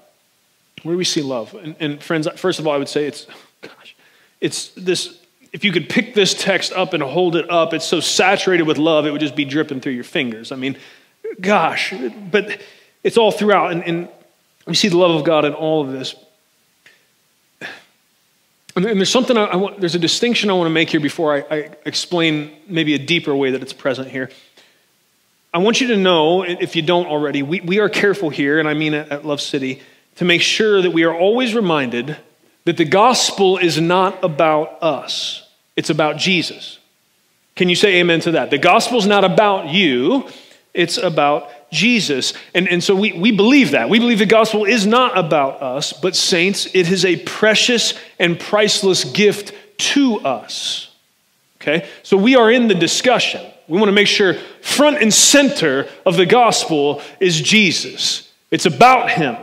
Where 0.83 0.93
do 0.93 0.99
we 0.99 1.05
see 1.05 1.23
love? 1.23 1.55
And, 1.55 1.75
and 1.81 2.03
friends, 2.03 2.29
first 2.37 2.59
of 2.59 2.67
all, 2.67 2.75
I 2.75 2.77
would 2.77 2.89
say 2.89 3.07
it's, 3.07 3.27
gosh, 3.63 3.97
it's 4.41 4.69
this. 4.71 5.21
If 5.53 5.65
you 5.65 5.73
could 5.73 5.89
pick 5.89 6.15
this 6.15 6.35
text 6.35 6.73
up 6.73 6.93
and 6.93 7.03
hold 7.03 7.37
it 7.37 7.49
up, 7.51 7.73
it's 7.73 7.87
so 7.87 8.01
saturated 8.01 8.65
with 8.65 8.79
love, 8.79 9.07
it 9.07 9.11
would 9.11 9.21
just 9.21 9.37
be 9.37 9.45
dripping 9.45 9.81
through 9.81 9.93
your 9.93 10.05
fingers. 10.05 10.53
I 10.53 10.57
mean, 10.57 10.77
gosh, 11.41 11.95
but 12.31 12.61
it's 13.03 13.17
all 13.17 13.31
throughout. 13.31 13.73
And, 13.73 13.85
and 13.85 14.09
we 14.67 14.75
see 14.75 14.89
the 14.89 14.99
love 14.99 15.15
of 15.15 15.25
God 15.25 15.45
in 15.45 15.55
all 15.55 15.83
of 15.83 15.93
this. 15.93 16.15
And 18.75 18.85
there's 18.85 19.11
something 19.11 19.39
I, 19.39 19.57
want, 19.57 19.81
there's 19.81 19.95
a 19.95 19.99
distinction 19.99 20.51
I 20.51 20.53
want 20.53 20.67
to 20.67 20.73
make 20.73 20.91
here 20.91 21.01
before 21.01 21.35
I, 21.35 21.45
I, 21.51 21.71
explain 21.87 22.53
maybe 22.69 22.93
a 22.93 22.99
deeper 22.99 23.35
way 23.35 23.53
that 23.53 23.63
it's 23.63 23.73
present 23.73 24.11
here. 24.11 24.29
I 25.55 25.59
want 25.59 25.81
you 25.81 25.89
to 25.89 25.97
know, 25.97 26.43
if 26.43 26.77
you 26.77 26.83
don't 26.83 27.07
already, 27.07 27.43
we, 27.43 27.63
we 27.63 27.79
are 27.79 27.89
careful 27.89 28.29
here, 28.29 28.59
and 28.59 28.69
I 28.69 28.75
mean 28.75 28.93
at 28.93 29.25
Love 29.25 29.41
City, 29.41 29.81
to 30.17 30.27
make 30.27 30.43
sure 30.43 30.83
that 30.83 30.91
we 30.91 31.05
are 31.05 31.15
always 31.15 31.55
reminded 31.55 32.19
that 32.67 32.77
the 32.77 32.85
gospel 32.85 33.59
is 33.59 33.81
not 33.81 34.23
about 34.23 34.83
us, 34.83 35.49
it's 35.77 35.89
about 35.89 36.19
Jesus. 36.19 36.79
Can 37.55 37.69
you 37.71 37.77
say 37.77 38.01
amen 38.01 38.21
to 38.21 38.33
that? 38.33 38.51
The 38.51 38.59
gospel 38.59 38.99
is 38.99 39.07
not 39.07 39.25
about 39.25 39.69
you, 39.69 40.29
it's 40.75 40.99
about 40.99 41.49
Jesus. 41.71 42.35
And, 42.55 42.69
and 42.69 42.83
so 42.83 42.95
we, 42.95 43.13
we 43.13 43.31
believe 43.31 43.71
that. 43.71 43.89
We 43.89 43.99
believe 43.99 44.19
the 44.19 44.27
gospel 44.27 44.65
is 44.65 44.85
not 44.85 45.17
about 45.17 45.63
us, 45.63 45.93
but 45.93 46.15
saints, 46.17 46.67
it 46.67 46.91
is 46.91 47.05
a 47.05 47.17
precious 47.17 47.95
and 48.19 48.39
priceless 48.39 49.05
gift 49.05 49.53
to 49.95 50.19
us. 50.21 50.91
Okay? 51.63 51.89
So 52.03 52.17
we 52.17 52.35
are 52.35 52.51
in 52.51 52.67
the 52.67 52.75
discussion. 52.75 53.45
We 53.69 53.79
want 53.79 53.89
to 53.89 53.95
make 53.95 54.09
sure 54.09 54.35
front 54.61 55.01
and 55.01 55.15
center 55.15 55.89
of 56.05 56.17
the 56.17 56.27
gospel 56.27 57.01
is 57.21 57.41
Jesus. 57.41 58.33
It's 58.51 58.67
about 58.67 59.11
him, 59.11 59.37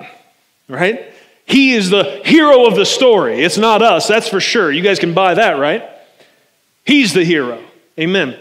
right? 0.68 1.12
He 1.46 1.74
is 1.74 1.89
the 1.89 2.22
hero 2.24 2.66
of 2.66 2.76
the 2.76 2.86
story. 2.86 3.41
It's 3.41 3.58
not 3.58 3.82
us, 3.82 4.08
that's 4.08 4.30
for 4.30 4.39
sure. 4.39 4.72
You 4.72 4.82
guys 4.82 5.00
can 5.00 5.14
buy 5.14 5.34
that, 5.34 5.60
right? 5.60 5.84
He's 6.86 7.14
the 7.14 7.24
hero. 7.24 7.64
Amen. 8.00 8.39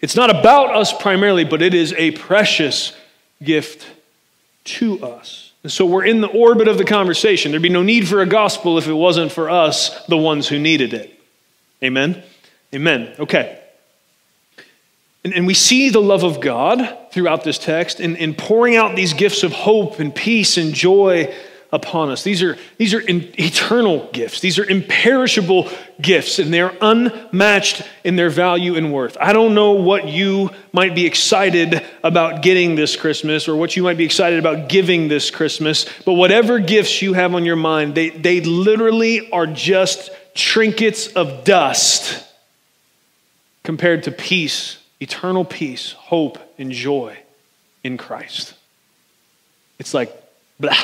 It's 0.00 0.16
not 0.16 0.30
about 0.30 0.74
us 0.74 0.92
primarily, 0.92 1.44
but 1.44 1.60
it 1.62 1.74
is 1.74 1.92
a 1.94 2.12
precious 2.12 2.96
gift 3.42 3.86
to 4.64 5.04
us. 5.04 5.52
And 5.62 5.72
so 5.72 5.84
we're 5.84 6.04
in 6.04 6.20
the 6.20 6.28
orbit 6.28 6.68
of 6.68 6.78
the 6.78 6.84
conversation. 6.84 7.50
There'd 7.50 7.62
be 7.62 7.68
no 7.68 7.82
need 7.82 8.06
for 8.06 8.20
a 8.20 8.26
gospel 8.26 8.78
if 8.78 8.86
it 8.86 8.92
wasn't 8.92 9.32
for 9.32 9.50
us, 9.50 10.04
the 10.06 10.16
ones 10.16 10.48
who 10.48 10.58
needed 10.58 10.94
it. 10.94 11.20
Amen? 11.82 12.22
Amen. 12.74 13.14
Okay. 13.18 13.60
And, 15.24 15.34
and 15.34 15.46
we 15.46 15.54
see 15.54 15.90
the 15.90 16.00
love 16.00 16.22
of 16.22 16.40
God 16.40 16.96
throughout 17.10 17.42
this 17.42 17.58
text 17.58 17.98
in, 17.98 18.14
in 18.16 18.34
pouring 18.34 18.76
out 18.76 18.94
these 18.94 19.12
gifts 19.12 19.42
of 19.42 19.52
hope 19.52 19.98
and 19.98 20.14
peace 20.14 20.56
and 20.56 20.72
joy 20.72 21.34
upon 21.70 22.08
us. 22.08 22.22
These 22.22 22.42
are, 22.42 22.56
these 22.78 22.94
are 22.94 23.02
eternal 23.06 24.08
gifts, 24.12 24.40
these 24.40 24.58
are 24.58 24.64
imperishable 24.64 25.68
gifts, 26.00 26.38
and 26.38 26.52
they're 26.52 26.74
unmatched 26.80 27.82
in 28.04 28.16
their 28.16 28.30
value 28.30 28.74
and 28.74 28.92
worth. 28.92 29.16
I 29.20 29.32
don't 29.32 29.54
know 29.54 29.72
what 29.72 30.08
you 30.08 30.50
might 30.72 30.94
be 30.94 31.04
excited 31.04 31.84
about 32.02 32.42
getting 32.42 32.74
this 32.74 32.96
Christmas 32.96 33.48
or 33.48 33.56
what 33.56 33.76
you 33.76 33.82
might 33.82 33.98
be 33.98 34.04
excited 34.04 34.38
about 34.38 34.68
giving 34.68 35.08
this 35.08 35.30
Christmas, 35.30 35.84
but 36.04 36.14
whatever 36.14 36.58
gifts 36.58 37.02
you 37.02 37.12
have 37.12 37.34
on 37.34 37.44
your 37.44 37.56
mind, 37.56 37.94
they, 37.94 38.10
they 38.10 38.40
literally 38.40 39.30
are 39.30 39.46
just 39.46 40.10
trinkets 40.34 41.08
of 41.08 41.44
dust 41.44 42.24
compared 43.62 44.04
to 44.04 44.10
peace, 44.10 44.78
eternal 45.00 45.44
peace, 45.44 45.92
hope, 45.92 46.38
and 46.58 46.72
joy 46.72 47.18
in 47.84 47.98
Christ. 47.98 48.54
It's 49.78 49.92
like, 49.92 50.10
blah 50.58 50.74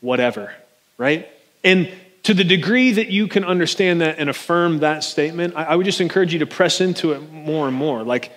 whatever, 0.00 0.54
right? 0.98 1.28
And 1.62 1.92
to 2.24 2.34
the 2.34 2.44
degree 2.44 2.92
that 2.92 3.08
you 3.08 3.28
can 3.28 3.44
understand 3.44 4.02
that 4.02 4.18
and 4.18 4.28
affirm 4.28 4.80
that 4.80 5.04
statement, 5.04 5.54
I, 5.56 5.74
would 5.74 5.86
just 5.86 6.00
encourage 6.00 6.32
you 6.32 6.40
to 6.40 6.46
press 6.46 6.80
into 6.80 7.12
it 7.12 7.32
more 7.32 7.66
and 7.66 7.76
more. 7.76 8.02
Like, 8.02 8.32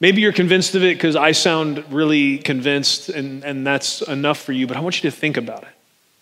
maybe 0.00 0.20
you're 0.20 0.32
convinced 0.32 0.74
of 0.74 0.82
it 0.82 0.96
because 0.96 1.16
I 1.16 1.32
sound 1.32 1.84
really 1.90 2.38
convinced 2.38 3.08
and, 3.08 3.42
and 3.44 3.66
that's 3.66 4.02
enough 4.02 4.38
for 4.38 4.52
you, 4.52 4.66
but 4.66 4.76
I 4.76 4.80
want 4.80 5.02
you 5.02 5.10
to 5.10 5.16
think 5.16 5.36
about 5.36 5.62
it. 5.62 5.68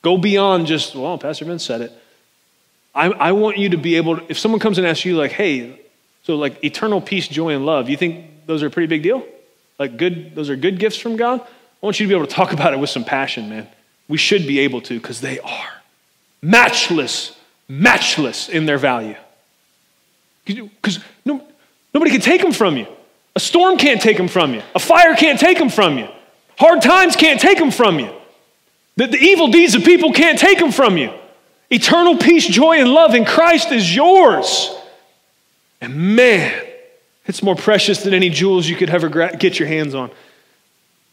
Go 0.03 0.17
beyond 0.17 0.67
just, 0.67 0.95
well, 0.95 1.19
Pastor 1.19 1.45
Vince 1.45 1.65
said 1.65 1.81
it. 1.83 1.93
I, 2.95 3.07
I 3.07 3.33
want 3.33 3.59
you 3.59 3.71
to 3.71 3.77
be 3.77 3.97
able 3.97 4.17
to, 4.17 4.25
if 4.29 4.39
someone 4.39 4.61
comes 4.61 4.79
and 4.79 4.87
asks 4.87 5.05
you, 5.05 5.17
like, 5.17 5.33
hey, 5.33 5.81
so 6.23 6.37
like 6.37 6.63
eternal 6.65 7.01
peace, 7.01 7.29
joy, 7.29 7.55
and 7.55 7.67
love, 7.67 7.89
you 7.89 7.97
think 7.97 8.47
those 8.47 8.63
are 8.63 8.67
a 8.67 8.71
pretty 8.71 8.87
big 8.87 9.03
deal? 9.03 9.25
Like, 9.79 9.97
good, 9.97 10.35
those 10.35 10.51
are 10.51 10.57
good 10.57 10.79
gifts 10.79 10.97
from 10.97 11.17
God? 11.17 11.41
I 11.41 11.87
want 11.87 11.99
you 11.99 12.07
to 12.07 12.09
be 12.09 12.15
able 12.15 12.27
to 12.27 12.33
talk 12.33 12.53
about 12.53 12.73
it 12.73 12.79
with 12.79 12.91
some 12.91 13.05
passion, 13.05 13.49
man. 13.49 13.69
We 14.11 14.19
should 14.19 14.47
be 14.47 14.59
able 14.59 14.81
to 14.83 14.99
because 14.99 15.21
they 15.21 15.39
are 15.39 15.69
matchless, 16.43 17.37
matchless 17.69 18.49
in 18.49 18.67
their 18.67 18.77
value. 18.77 19.15
Because 20.45 20.99
no, 21.25 21.43
nobody 21.95 22.11
can 22.11 22.21
take 22.21 22.43
them 22.43 22.53
from 22.53 22.77
you. 22.77 22.87
A 23.37 23.41
storm 23.41 23.79
can't 23.79 24.03
take 24.03 24.17
them 24.17 24.27
from 24.27 24.53
you. 24.53 24.63
A 24.75 24.81
fire 24.81 25.15
can't 25.15 25.39
take 25.39 25.59
them 25.59 25.69
from 25.69 25.97
you. 25.97 26.09
Hard 26.59 26.83
times 26.83 27.15
can't 27.15 27.41
take 27.41 27.59
them 27.59 27.71
from 27.71 28.01
you. 28.01 28.13
The, 28.97 29.07
the 29.07 29.19
evil 29.19 29.49
deeds 29.49 29.77
of 29.77 29.85
people 29.85 30.13
can't 30.13 30.39
take 30.39 30.59
them 30.59 30.73
from 30.73 30.97
you. 30.99 31.13
Eternal 31.71 32.17
peace, 32.17 32.47
joy, 32.47 32.81
and 32.81 32.93
love 32.93 33.15
in 33.15 33.25
Christ 33.25 33.71
is 33.71 33.95
yours. 33.95 34.75
And 35.81 36.17
man, 36.17 36.67
it's 37.27 37.45
more 37.45 37.55
precious 37.55 38.03
than 38.03 38.13
any 38.13 38.29
jewels 38.29 38.69
you 38.69 38.75
could 38.75 38.91
ever 38.91 39.09
get 39.37 39.61
your 39.61 39.69
hands 39.69 39.95
on. 39.95 40.11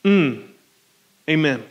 Mm. 0.03 0.47
Amen. 1.29 1.63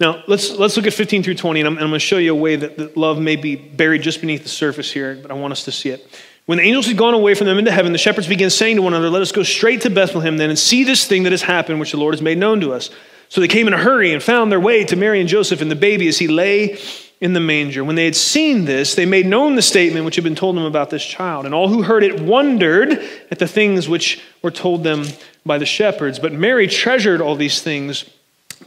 Now, 0.00 0.22
let's, 0.28 0.50
let's 0.52 0.76
look 0.76 0.86
at 0.86 0.92
15 0.92 1.24
through 1.24 1.34
20, 1.34 1.60
and 1.60 1.66
I'm, 1.66 1.74
and 1.74 1.82
I'm 1.82 1.90
going 1.90 1.98
to 1.98 2.06
show 2.06 2.18
you 2.18 2.32
a 2.32 2.38
way 2.38 2.54
that, 2.54 2.76
that 2.76 2.96
love 2.96 3.18
may 3.18 3.34
be 3.34 3.56
buried 3.56 4.02
just 4.02 4.20
beneath 4.20 4.44
the 4.44 4.48
surface 4.48 4.92
here, 4.92 5.18
but 5.20 5.30
I 5.32 5.34
want 5.34 5.52
us 5.52 5.64
to 5.64 5.72
see 5.72 5.90
it. 5.90 6.06
When 6.46 6.58
the 6.58 6.64
angels 6.64 6.86
had 6.86 6.96
gone 6.96 7.14
away 7.14 7.34
from 7.34 7.46
them 7.46 7.58
into 7.58 7.72
heaven, 7.72 7.92
the 7.92 7.98
shepherds 7.98 8.28
began 8.28 8.48
saying 8.48 8.76
to 8.76 8.82
one 8.82 8.94
another, 8.94 9.10
Let 9.10 9.22
us 9.22 9.32
go 9.32 9.42
straight 9.42 9.82
to 9.82 9.90
Bethlehem 9.90 10.36
then 10.36 10.50
and 10.50 10.58
see 10.58 10.84
this 10.84 11.06
thing 11.06 11.24
that 11.24 11.32
has 11.32 11.42
happened, 11.42 11.80
which 11.80 11.90
the 11.90 11.98
Lord 11.98 12.14
has 12.14 12.22
made 12.22 12.38
known 12.38 12.60
to 12.60 12.72
us. 12.72 12.90
So 13.28 13.40
they 13.40 13.48
came 13.48 13.66
in 13.66 13.74
a 13.74 13.78
hurry 13.78 14.14
and 14.14 14.22
found 14.22 14.50
their 14.50 14.60
way 14.60 14.84
to 14.84 14.96
Mary 14.96 15.20
and 15.20 15.28
Joseph 15.28 15.60
and 15.60 15.70
the 15.70 15.76
baby 15.76 16.08
as 16.08 16.18
he 16.18 16.28
lay 16.28 16.78
in 17.20 17.32
the 17.32 17.40
manger. 17.40 17.84
When 17.84 17.96
they 17.96 18.04
had 18.04 18.16
seen 18.16 18.64
this, 18.64 18.94
they 18.94 19.04
made 19.04 19.26
known 19.26 19.56
the 19.56 19.62
statement 19.62 20.04
which 20.06 20.14
had 20.14 20.24
been 20.24 20.36
told 20.36 20.56
them 20.56 20.64
about 20.64 20.88
this 20.88 21.04
child. 21.04 21.44
And 21.44 21.54
all 21.54 21.68
who 21.68 21.82
heard 21.82 22.04
it 22.04 22.20
wondered 22.20 22.92
at 23.30 23.38
the 23.38 23.48
things 23.48 23.88
which 23.88 24.22
were 24.40 24.50
told 24.50 24.84
them 24.84 25.04
by 25.44 25.58
the 25.58 25.66
shepherds. 25.66 26.18
But 26.18 26.32
Mary 26.32 26.68
treasured 26.68 27.20
all 27.20 27.36
these 27.36 27.60
things 27.60 28.08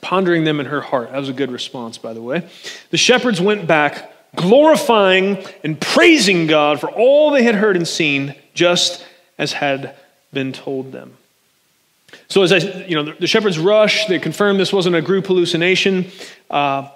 pondering 0.02 0.44
them 0.44 0.60
in 0.60 0.68
her 0.68 0.82
heart. 0.82 1.12
That 1.12 1.20
was 1.20 1.30
a 1.30 1.34
good 1.34 1.52
response, 1.52 1.98
by 1.98 2.14
the 2.14 2.22
way. 2.22 2.48
The 2.92 2.98
shepherds 2.98 3.42
went 3.42 3.68
back, 3.68 4.12
glorifying 4.36 5.44
and 5.64 5.80
praising 5.80 6.48
God 6.48 6.80
for 6.80 6.90
all 6.90 7.32
they 7.32 7.44
had 7.44 7.56
heard 7.56 7.76
and 7.76 7.88
seen, 7.88 8.36
just 8.54 9.06
as 9.38 9.54
had 9.54 9.96
been 10.32 10.54
told 10.54 10.92
them. 10.92 11.18
So, 12.28 12.42
as 12.44 12.52
I, 12.52 12.58
you 12.88 12.96
know, 12.96 13.14
the 13.14 13.28
shepherds 13.28 13.58
rushed. 13.60 14.08
They 14.08 14.20
confirmed 14.20 14.60
this 14.60 14.74
wasn't 14.74 14.96
a 14.96 15.02
group 15.02 15.28
hallucination. 15.28 16.08
Uh, 16.50 16.90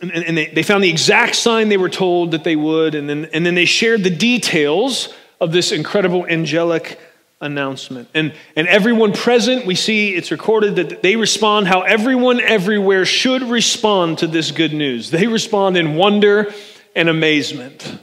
and, 0.00 0.12
and 0.12 0.36
they, 0.36 0.46
they 0.46 0.62
found 0.62 0.84
the 0.84 0.90
exact 0.90 1.34
sign 1.34 1.68
they 1.68 1.76
were 1.76 1.88
told 1.88 2.30
that 2.32 2.44
they 2.44 2.56
would. 2.56 2.94
And 2.94 3.08
then, 3.08 3.28
and 3.32 3.44
then 3.44 3.54
they 3.54 3.64
shared 3.64 4.04
the 4.04 4.10
details 4.10 5.12
of 5.40 5.52
this 5.52 5.72
incredible 5.72 6.26
angelic 6.26 6.98
announcement. 7.40 8.08
And, 8.14 8.34
and 8.56 8.66
everyone 8.66 9.12
present, 9.12 9.64
we 9.64 9.74
see 9.74 10.14
it's 10.14 10.30
recorded 10.30 10.76
that 10.76 11.02
they 11.02 11.16
respond 11.16 11.68
how 11.68 11.82
everyone 11.82 12.40
everywhere 12.40 13.04
should 13.04 13.42
respond 13.42 14.18
to 14.18 14.26
this 14.26 14.50
good 14.50 14.72
news. 14.72 15.10
They 15.10 15.26
respond 15.26 15.76
in 15.76 15.94
wonder 15.94 16.52
and 16.96 17.08
amazement. 17.08 17.98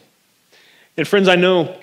And 0.97 1.07
friends, 1.07 1.27
I 1.27 1.35
know 1.35 1.77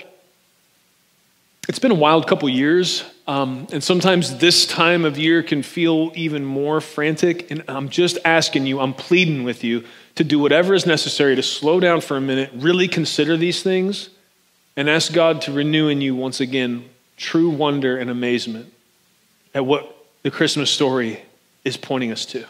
it's 1.69 1.79
been 1.79 1.91
a 1.91 1.97
wild 1.97 2.27
couple 2.27 2.49
years, 2.49 3.05
um, 3.27 3.67
and 3.71 3.85
sometimes 3.85 4.39
this 4.39 4.67
time 4.67 5.05
of 5.05 5.19
year 5.19 5.43
can 5.43 5.63
feel 5.63 6.11
even 6.15 6.45
more 6.45 6.81
frantic. 6.81 7.51
And 7.51 7.63
I'm 7.69 7.89
just 7.89 8.19
asking 8.25 8.67
you, 8.67 8.81
I'm 8.81 8.95
pleading 8.95 9.45
with 9.45 9.63
you 9.63 9.85
to 10.15 10.25
do 10.25 10.39
whatever 10.39 10.75
is 10.75 10.87
necessary 10.87 11.37
to 11.37 11.43
slow 11.43 11.81
down 11.81 12.01
for 12.01 12.17
a 12.17 12.21
minute, 12.21 12.51
really 12.55 12.89
consider 12.89 13.37
these 13.37 13.63
things, 13.63 14.09
and 14.77 14.89
ask 14.89 15.13
God 15.13 15.43
to 15.43 15.53
renew 15.53 15.89
in 15.89 16.01
you 16.01 16.17
once 16.17 16.41
again 16.41 16.89
true 17.23 17.49
wonder 17.49 17.97
and 17.97 18.11
amazement 18.11 18.73
at 19.55 19.65
what 19.65 19.97
the 20.23 20.31
Christmas 20.31 20.71
story 20.71 21.23
is 21.65 21.77
pointing 21.77 22.11
us 22.11 22.27
to, 22.27 22.45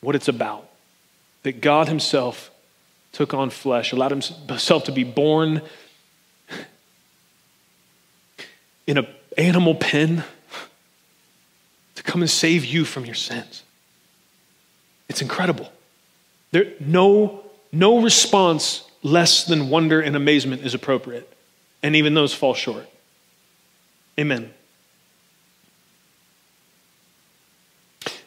what 0.00 0.14
it's 0.14 0.28
about. 0.28 0.68
That 1.42 1.60
God 1.60 1.88
Himself 1.88 2.50
took 3.12 3.34
on 3.34 3.50
flesh, 3.50 3.92
allowed 3.92 4.12
Himself 4.12 4.84
to 4.84 4.92
be 4.92 5.04
born 5.04 5.62
in 8.86 8.98
an 8.98 9.06
animal 9.36 9.74
pen 9.74 10.24
to 11.96 12.02
come 12.02 12.22
and 12.22 12.30
save 12.30 12.64
you 12.64 12.84
from 12.84 13.04
your 13.04 13.14
sins. 13.14 13.64
It's 15.08 15.22
incredible. 15.22 15.72
There, 16.52 16.72
no, 16.78 17.42
no 17.72 18.00
response 18.00 18.84
less 19.02 19.44
than 19.44 19.70
wonder 19.70 20.00
and 20.00 20.14
amazement 20.14 20.62
is 20.62 20.74
appropriate, 20.74 21.28
and 21.82 21.96
even 21.96 22.14
those 22.14 22.32
fall 22.32 22.54
short. 22.54 22.86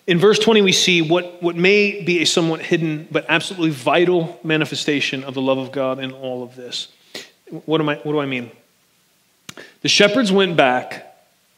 In 0.06 0.20
verse 0.20 0.38
20, 0.40 0.62
we 0.62 0.74
see 0.74 1.02
what, 1.02 1.42
what 1.42 1.56
may 1.56 2.04
be 2.04 2.22
a 2.22 2.26
somewhat 2.26 2.62
hidden 2.62 3.08
but 3.10 3.26
absolutely 3.30 3.70
vital 3.70 4.40
manifestation 4.44 5.24
of 5.24 5.34
the 5.34 5.42
love 5.42 5.58
of 5.58 5.72
God 5.72 6.00
in 6.00 6.12
all 6.12 6.44
of 6.44 6.56
this. 6.56 6.90
What, 7.66 7.80
am 7.80 7.90
I, 7.90 7.96
what 7.96 8.12
do 8.12 8.20
I 8.20 8.26
mean? 8.26 8.52
The 9.82 9.90
shepherds 9.90 10.32
went 10.32 10.58
back, 10.58 11.16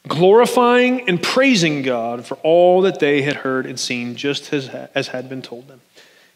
glorifying 0.07 1.07
and 1.07 1.21
praising 1.21 1.81
God 1.81 2.25
for 2.25 2.35
all 2.43 2.81
that 2.81 2.99
they 2.99 3.23
had 3.23 3.37
heard 3.37 3.65
and 3.65 3.79
seen, 3.79 4.15
just 4.15 4.53
as, 4.53 4.69
as 4.93 5.07
had 5.07 5.27
been 5.27 5.41
told 5.41 5.67
them. 5.67 5.81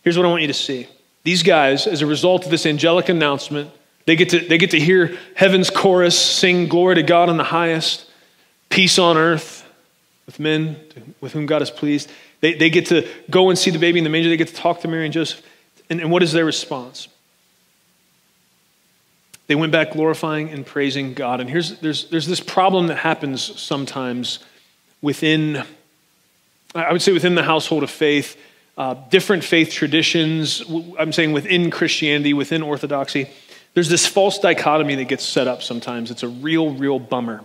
Here's 0.04 0.18
what 0.18 0.26
I 0.26 0.30
want 0.30 0.42
you 0.42 0.48
to 0.48 0.54
see. 0.54 0.88
These 1.24 1.44
guys, 1.44 1.86
as 1.86 2.02
a 2.02 2.08
result 2.08 2.46
of 2.46 2.52
this 2.52 2.66
angelic 2.66 3.10
announcement, 3.10 3.70
they 4.10 4.16
get 4.16 4.30
to, 4.30 4.40
they 4.40 4.58
get 4.58 4.72
to 4.72 4.80
hear 4.80 5.16
heaven's 5.36 5.70
chorus 5.70 6.18
sing 6.18 6.68
glory 6.68 6.96
to 6.96 7.04
God 7.04 7.30
in 7.30 7.38
the 7.38 7.44
highest, 7.44 8.10
peace 8.70 8.98
on 8.98 9.18
earth 9.18 9.64
with 10.26 10.40
men 10.40 10.78
with 11.22 11.34
whom 11.34 11.46
God 11.46 11.62
is 11.62 11.70
pleased. 11.70 12.10
They, 12.42 12.56
they 12.56 12.72
get 12.72 12.88
to 12.88 13.08
go 13.30 13.52
and 13.52 13.60
see 13.60 13.70
the 13.70 13.78
baby 13.78 14.00
in 14.00 14.04
the 14.04 14.10
manger. 14.10 14.28
They 14.28 14.36
get 14.36 14.48
to 14.48 14.56
talk 14.56 14.80
to 14.80 14.88
Mary 14.88 15.06
and 15.06 15.14
Joseph. 15.14 15.46
And, 15.92 16.02
and 16.02 16.10
what 16.10 16.24
is 16.24 16.32
their 16.32 16.44
response? 16.44 17.08
They 19.46 19.54
went 19.54 19.72
back 19.72 19.92
glorifying 19.92 20.50
and 20.50 20.66
praising 20.66 21.14
God. 21.14 21.40
And 21.40 21.48
here's 21.48 21.80
there's, 21.80 22.10
there's 22.10 22.26
this 22.26 22.40
problem 22.40 22.88
that 22.88 22.98
happens 22.98 23.62
sometimes 23.62 24.40
within, 25.04 25.64
I 26.74 26.92
would 26.92 27.04
say, 27.04 27.12
within 27.12 27.36
the 27.36 27.44
household 27.44 27.84
of 27.84 27.92
faith, 27.92 28.42
uh, 28.76 28.96
different 29.12 29.44
faith 29.44 29.72
traditions. 29.72 30.64
I'm 30.98 31.14
saying 31.14 31.32
within 31.32 31.70
Christianity, 31.70 32.34
within 32.34 32.64
Orthodoxy. 32.64 33.30
There's 33.74 33.90
this 33.90 34.06
false 34.08 34.40
dichotomy 34.40 34.96
that 34.96 35.06
gets 35.06 35.24
set 35.24 35.48
up 35.48 35.62
sometimes. 35.62 36.12
It's 36.12 36.24
a 36.24 36.28
real, 36.28 36.74
real 36.74 37.00
bummer. 37.00 37.44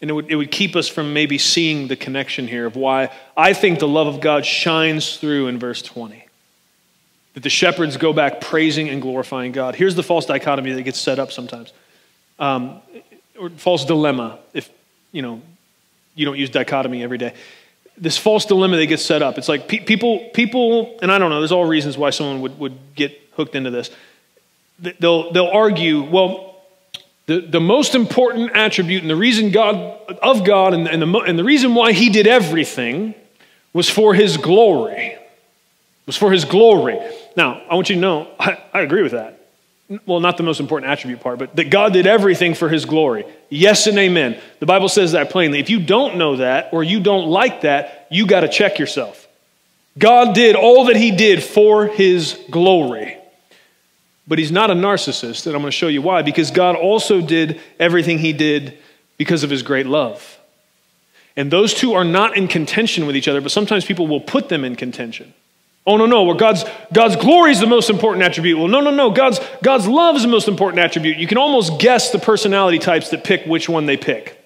And 0.00 0.10
it 0.10 0.14
would, 0.14 0.30
it 0.30 0.36
would 0.36 0.50
keep 0.50 0.76
us 0.76 0.88
from 0.88 1.12
maybe 1.12 1.38
seeing 1.38 1.88
the 1.88 1.96
connection 1.96 2.48
here 2.48 2.66
of 2.66 2.74
why 2.74 3.10
I 3.36 3.52
think 3.52 3.78
the 3.78 3.88
love 3.88 4.06
of 4.06 4.20
God 4.20 4.46
shines 4.46 5.16
through 5.16 5.48
in 5.48 5.58
verse 5.58 5.82
20. 5.82 6.26
That 7.34 7.42
the 7.42 7.50
shepherds 7.50 7.96
go 7.96 8.12
back 8.12 8.40
praising 8.40 8.88
and 8.88 9.00
glorifying 9.00 9.52
God. 9.52 9.74
Here's 9.74 9.94
the 9.94 10.02
false 10.02 10.26
dichotomy 10.26 10.72
that 10.72 10.82
gets 10.82 10.98
set 10.98 11.18
up 11.18 11.30
sometimes, 11.30 11.72
um, 12.38 12.80
or 13.38 13.50
false 13.50 13.84
dilemma, 13.84 14.40
if 14.52 14.68
you 15.12 15.22
know 15.22 15.40
you 16.14 16.26
don't 16.26 16.38
use 16.38 16.50
dichotomy 16.50 17.02
every 17.02 17.18
day. 17.18 17.34
This 17.96 18.18
false 18.18 18.46
dilemma 18.46 18.76
that 18.76 18.86
gets 18.86 19.04
set 19.04 19.22
up. 19.22 19.38
It's 19.38 19.48
like 19.48 19.68
pe- 19.68 19.84
people, 19.84 20.30
people, 20.34 20.98
and 21.02 21.12
I 21.12 21.18
don't 21.18 21.30
know. 21.30 21.40
There's 21.40 21.52
all 21.52 21.66
reasons 21.66 21.96
why 21.96 22.10
someone 22.10 22.40
would, 22.40 22.58
would 22.58 22.78
get 22.94 23.18
hooked 23.34 23.54
into 23.54 23.70
this. 23.70 23.90
They'll 24.80 25.32
they'll 25.32 25.50
argue, 25.52 26.02
well, 26.02 26.50
the, 27.30 27.40
the 27.40 27.60
most 27.60 27.94
important 27.94 28.56
attribute 28.56 29.02
and 29.02 29.10
the 29.10 29.14
reason 29.14 29.52
God 29.52 29.76
of 30.20 30.44
God 30.44 30.74
and, 30.74 30.88
and, 30.88 31.00
the, 31.00 31.18
and 31.20 31.38
the 31.38 31.44
reason 31.44 31.76
why 31.76 31.92
he 31.92 32.08
did 32.08 32.26
everything 32.26 33.14
was 33.72 33.88
for 33.88 34.14
his 34.14 34.36
glory. 34.36 35.16
Was 36.06 36.16
for 36.16 36.32
his 36.32 36.44
glory. 36.44 36.98
Now, 37.36 37.62
I 37.70 37.76
want 37.76 37.88
you 37.88 37.94
to 37.94 38.00
know, 38.00 38.28
I, 38.40 38.58
I 38.74 38.80
agree 38.80 39.02
with 39.04 39.12
that. 39.12 39.36
Well, 40.06 40.18
not 40.18 40.36
the 40.36 40.42
most 40.42 40.58
important 40.58 40.90
attribute 40.90 41.20
part, 41.20 41.38
but 41.38 41.54
that 41.54 41.70
God 41.70 41.92
did 41.92 42.06
everything 42.06 42.54
for 42.54 42.68
his 42.68 42.84
glory. 42.84 43.24
Yes 43.48 43.86
and 43.86 43.96
amen. 43.96 44.40
The 44.58 44.66
Bible 44.66 44.88
says 44.88 45.12
that 45.12 45.30
plainly. 45.30 45.60
If 45.60 45.70
you 45.70 45.80
don't 45.80 46.16
know 46.16 46.36
that 46.36 46.72
or 46.72 46.82
you 46.82 46.98
don't 46.98 47.28
like 47.28 47.60
that, 47.60 48.08
you 48.10 48.26
got 48.26 48.40
to 48.40 48.48
check 48.48 48.80
yourself. 48.80 49.28
God 49.96 50.34
did 50.34 50.56
all 50.56 50.86
that 50.86 50.96
he 50.96 51.12
did 51.12 51.44
for 51.44 51.86
his 51.86 52.40
glory. 52.50 53.19
But 54.26 54.38
he's 54.38 54.52
not 54.52 54.70
a 54.70 54.74
narcissist, 54.74 55.46
and 55.46 55.56
I'm 55.56 55.62
going 55.62 55.72
to 55.72 55.76
show 55.76 55.88
you 55.88 56.02
why. 56.02 56.22
Because 56.22 56.50
God 56.50 56.76
also 56.76 57.20
did 57.20 57.60
everything 57.78 58.18
he 58.18 58.32
did 58.32 58.78
because 59.16 59.42
of 59.42 59.50
his 59.50 59.62
great 59.62 59.86
love. 59.86 60.38
And 61.36 61.50
those 61.50 61.74
two 61.74 61.94
are 61.94 62.04
not 62.04 62.36
in 62.36 62.48
contention 62.48 63.06
with 63.06 63.16
each 63.16 63.28
other, 63.28 63.40
but 63.40 63.50
sometimes 63.50 63.84
people 63.84 64.06
will 64.06 64.20
put 64.20 64.48
them 64.48 64.64
in 64.64 64.76
contention. 64.76 65.32
Oh, 65.86 65.96
no, 65.96 66.06
no, 66.06 66.24
well, 66.24 66.36
God's, 66.36 66.64
God's 66.92 67.16
glory 67.16 67.52
is 67.52 67.60
the 67.60 67.66
most 67.66 67.88
important 67.88 68.22
attribute. 68.22 68.58
Well, 68.58 68.68
no, 68.68 68.80
no, 68.80 68.90
no, 68.90 69.10
God's, 69.10 69.40
God's 69.62 69.88
love 69.88 70.16
is 70.16 70.22
the 70.22 70.28
most 70.28 70.46
important 70.46 70.80
attribute. 70.80 71.16
You 71.16 71.26
can 71.26 71.38
almost 71.38 71.78
guess 71.80 72.10
the 72.10 72.18
personality 72.18 72.78
types 72.78 73.10
that 73.10 73.24
pick 73.24 73.44
which 73.46 73.68
one 73.68 73.86
they 73.86 73.96
pick. 73.96 74.38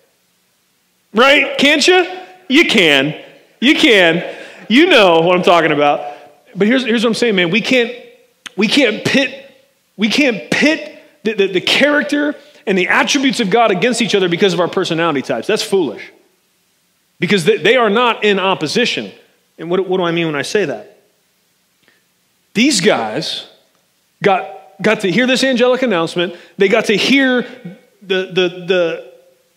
Right? 1.12 1.58
Can't 1.58 1.86
you? 1.86 2.06
You 2.48 2.66
can. 2.66 3.20
You 3.60 3.74
can. 3.74 4.36
You 4.68 4.86
know 4.86 5.20
what 5.20 5.36
I'm 5.36 5.42
talking 5.42 5.72
about. 5.72 6.16
But 6.54 6.68
here's, 6.68 6.84
here's 6.84 7.02
what 7.02 7.10
I'm 7.10 7.14
saying, 7.14 7.34
man. 7.34 7.50
We 7.50 7.60
can't, 7.60 7.92
we 8.56 8.68
can't 8.68 9.04
pit 9.04 9.43
we 9.96 10.08
can't 10.08 10.50
pit 10.50 11.00
the, 11.22 11.34
the, 11.34 11.46
the 11.46 11.60
character 11.60 12.34
and 12.66 12.76
the 12.76 12.88
attributes 12.88 13.40
of 13.40 13.50
God 13.50 13.70
against 13.70 14.02
each 14.02 14.14
other 14.14 14.28
because 14.28 14.54
of 14.54 14.60
our 14.60 14.68
personality 14.68 15.22
types. 15.22 15.46
That's 15.46 15.62
foolish. 15.62 16.12
Because 17.20 17.44
they, 17.44 17.58
they 17.58 17.76
are 17.76 17.90
not 17.90 18.24
in 18.24 18.38
opposition. 18.38 19.12
And 19.58 19.70
what, 19.70 19.88
what 19.88 19.98
do 19.98 20.04
I 20.04 20.12
mean 20.12 20.26
when 20.26 20.34
I 20.34 20.42
say 20.42 20.64
that? 20.64 21.00
These 22.54 22.80
guys 22.80 23.46
got, 24.22 24.48
got 24.82 25.00
to 25.00 25.10
hear 25.10 25.26
this 25.26 25.44
angelic 25.44 25.82
announcement. 25.82 26.36
They 26.56 26.68
got 26.68 26.86
to 26.86 26.96
hear 26.96 27.42
the, 28.02 28.26
the, 28.32 28.64
the 28.66 29.12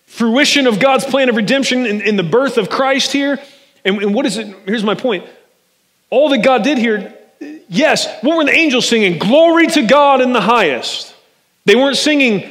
fruition 0.06 0.68
of 0.68 0.80
God's 0.80 1.06
plan 1.06 1.30
of 1.30 1.36
redemption 1.36 1.86
in, 1.86 2.02
in 2.02 2.16
the 2.16 2.24
birth 2.24 2.58
of 2.58 2.70
Christ 2.70 3.12
here. 3.12 3.40
And, 3.84 4.02
and 4.02 4.14
what 4.14 4.26
is 4.26 4.38
it? 4.38 4.56
Here's 4.66 4.84
my 4.84 4.96
point. 4.96 5.26
All 6.10 6.30
that 6.30 6.40
God 6.40 6.64
did 6.64 6.78
here 6.78 7.17
yes, 7.68 8.08
what 8.22 8.38
were 8.38 8.46
the 8.46 8.52
angels 8.52 8.88
singing? 8.88 9.20
Glory 9.20 9.68
to 9.68 9.84
God 9.84 10.22
in 10.22 10.34
the 10.34 10.42
highest. 10.42 11.14
They 11.66 11.76
weren't 11.76 11.98
singing, 11.98 12.50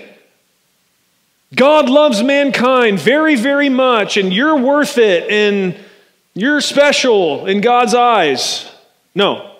God 1.54 1.88
loves 1.88 2.22
mankind 2.22 2.98
very, 2.98 3.36
very 3.36 3.68
much, 3.68 4.16
and 4.16 4.32
you're 4.32 4.56
worth 4.56 4.98
it, 4.98 5.30
and 5.30 5.76
you're 6.34 6.60
special 6.60 7.46
in 7.46 7.60
God's 7.60 7.94
eyes. 7.94 8.70
No. 9.14 9.52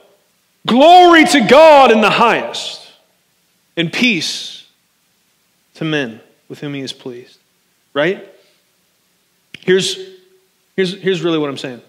Glory 0.66 1.24
to 1.24 1.46
God 1.46 1.92
in 1.92 2.00
the 2.00 2.10
highest, 2.10 2.86
and 3.76 3.92
peace 3.92 4.66
to 5.74 5.84
men 5.84 6.20
with 6.48 6.60
whom 6.60 6.74
he 6.74 6.80
is 6.80 6.92
pleased. 6.92 7.38
Right? 7.94 8.28
Here's, 9.60 9.98
here's, 10.76 11.00
here's 11.00 11.22
really 11.22 11.38
what 11.38 11.48
I'm 11.48 11.58
saying 11.58 11.80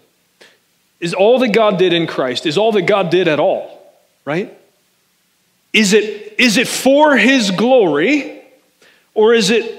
is 1.00 1.14
all 1.14 1.38
that 1.40 1.52
God 1.52 1.78
did 1.78 1.92
in 1.92 2.06
Christ, 2.06 2.46
is 2.46 2.58
all 2.58 2.72
that 2.72 2.82
God 2.82 3.10
did 3.10 3.28
at 3.28 3.38
all, 3.38 3.80
right? 4.24 4.56
Is 5.72 5.92
it, 5.92 6.34
is 6.38 6.56
it 6.56 6.66
for 6.66 7.16
his 7.16 7.50
glory 7.50 8.42
or 9.14 9.34
is 9.34 9.50
it 9.50 9.74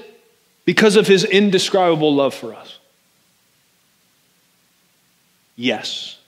because 0.64 0.96
of 0.96 1.06
his 1.06 1.24
indescribable 1.24 2.14
love 2.14 2.34
for 2.34 2.54
us? 2.54 2.78
Yes. 5.56 6.18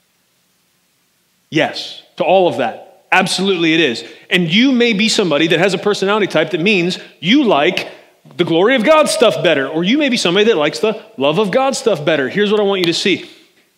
Yes, 1.49 2.01
to 2.17 2.23
all 2.23 2.47
of 2.47 2.57
that. 2.57 3.05
Absolutely, 3.11 3.75
it 3.75 3.79
is. 3.79 4.03
And 4.29 4.51
you 4.51 4.71
may 4.71 4.93
be 4.93 5.07
somebody 5.07 5.47
that 5.47 5.59
has 5.59 5.75
a 5.75 5.77
personality 5.77 6.25
type 6.25 6.49
that 6.49 6.59
means 6.59 6.97
you 7.19 7.43
like 7.43 7.89
the 8.37 8.43
glory 8.43 8.75
of 8.75 8.83
God 8.83 9.07
stuff 9.07 9.43
better, 9.43 9.67
or 9.67 9.83
you 9.83 9.99
may 9.99 10.09
be 10.09 10.17
somebody 10.17 10.45
that 10.45 10.57
likes 10.57 10.79
the 10.79 11.03
love 11.17 11.37
of 11.37 11.51
God 11.51 11.75
stuff 11.75 12.03
better. 12.03 12.27
Here's 12.27 12.51
what 12.51 12.59
I 12.59 12.63
want 12.63 12.79
you 12.79 12.85
to 12.85 12.93
see 12.93 13.29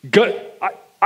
God, 0.09 0.39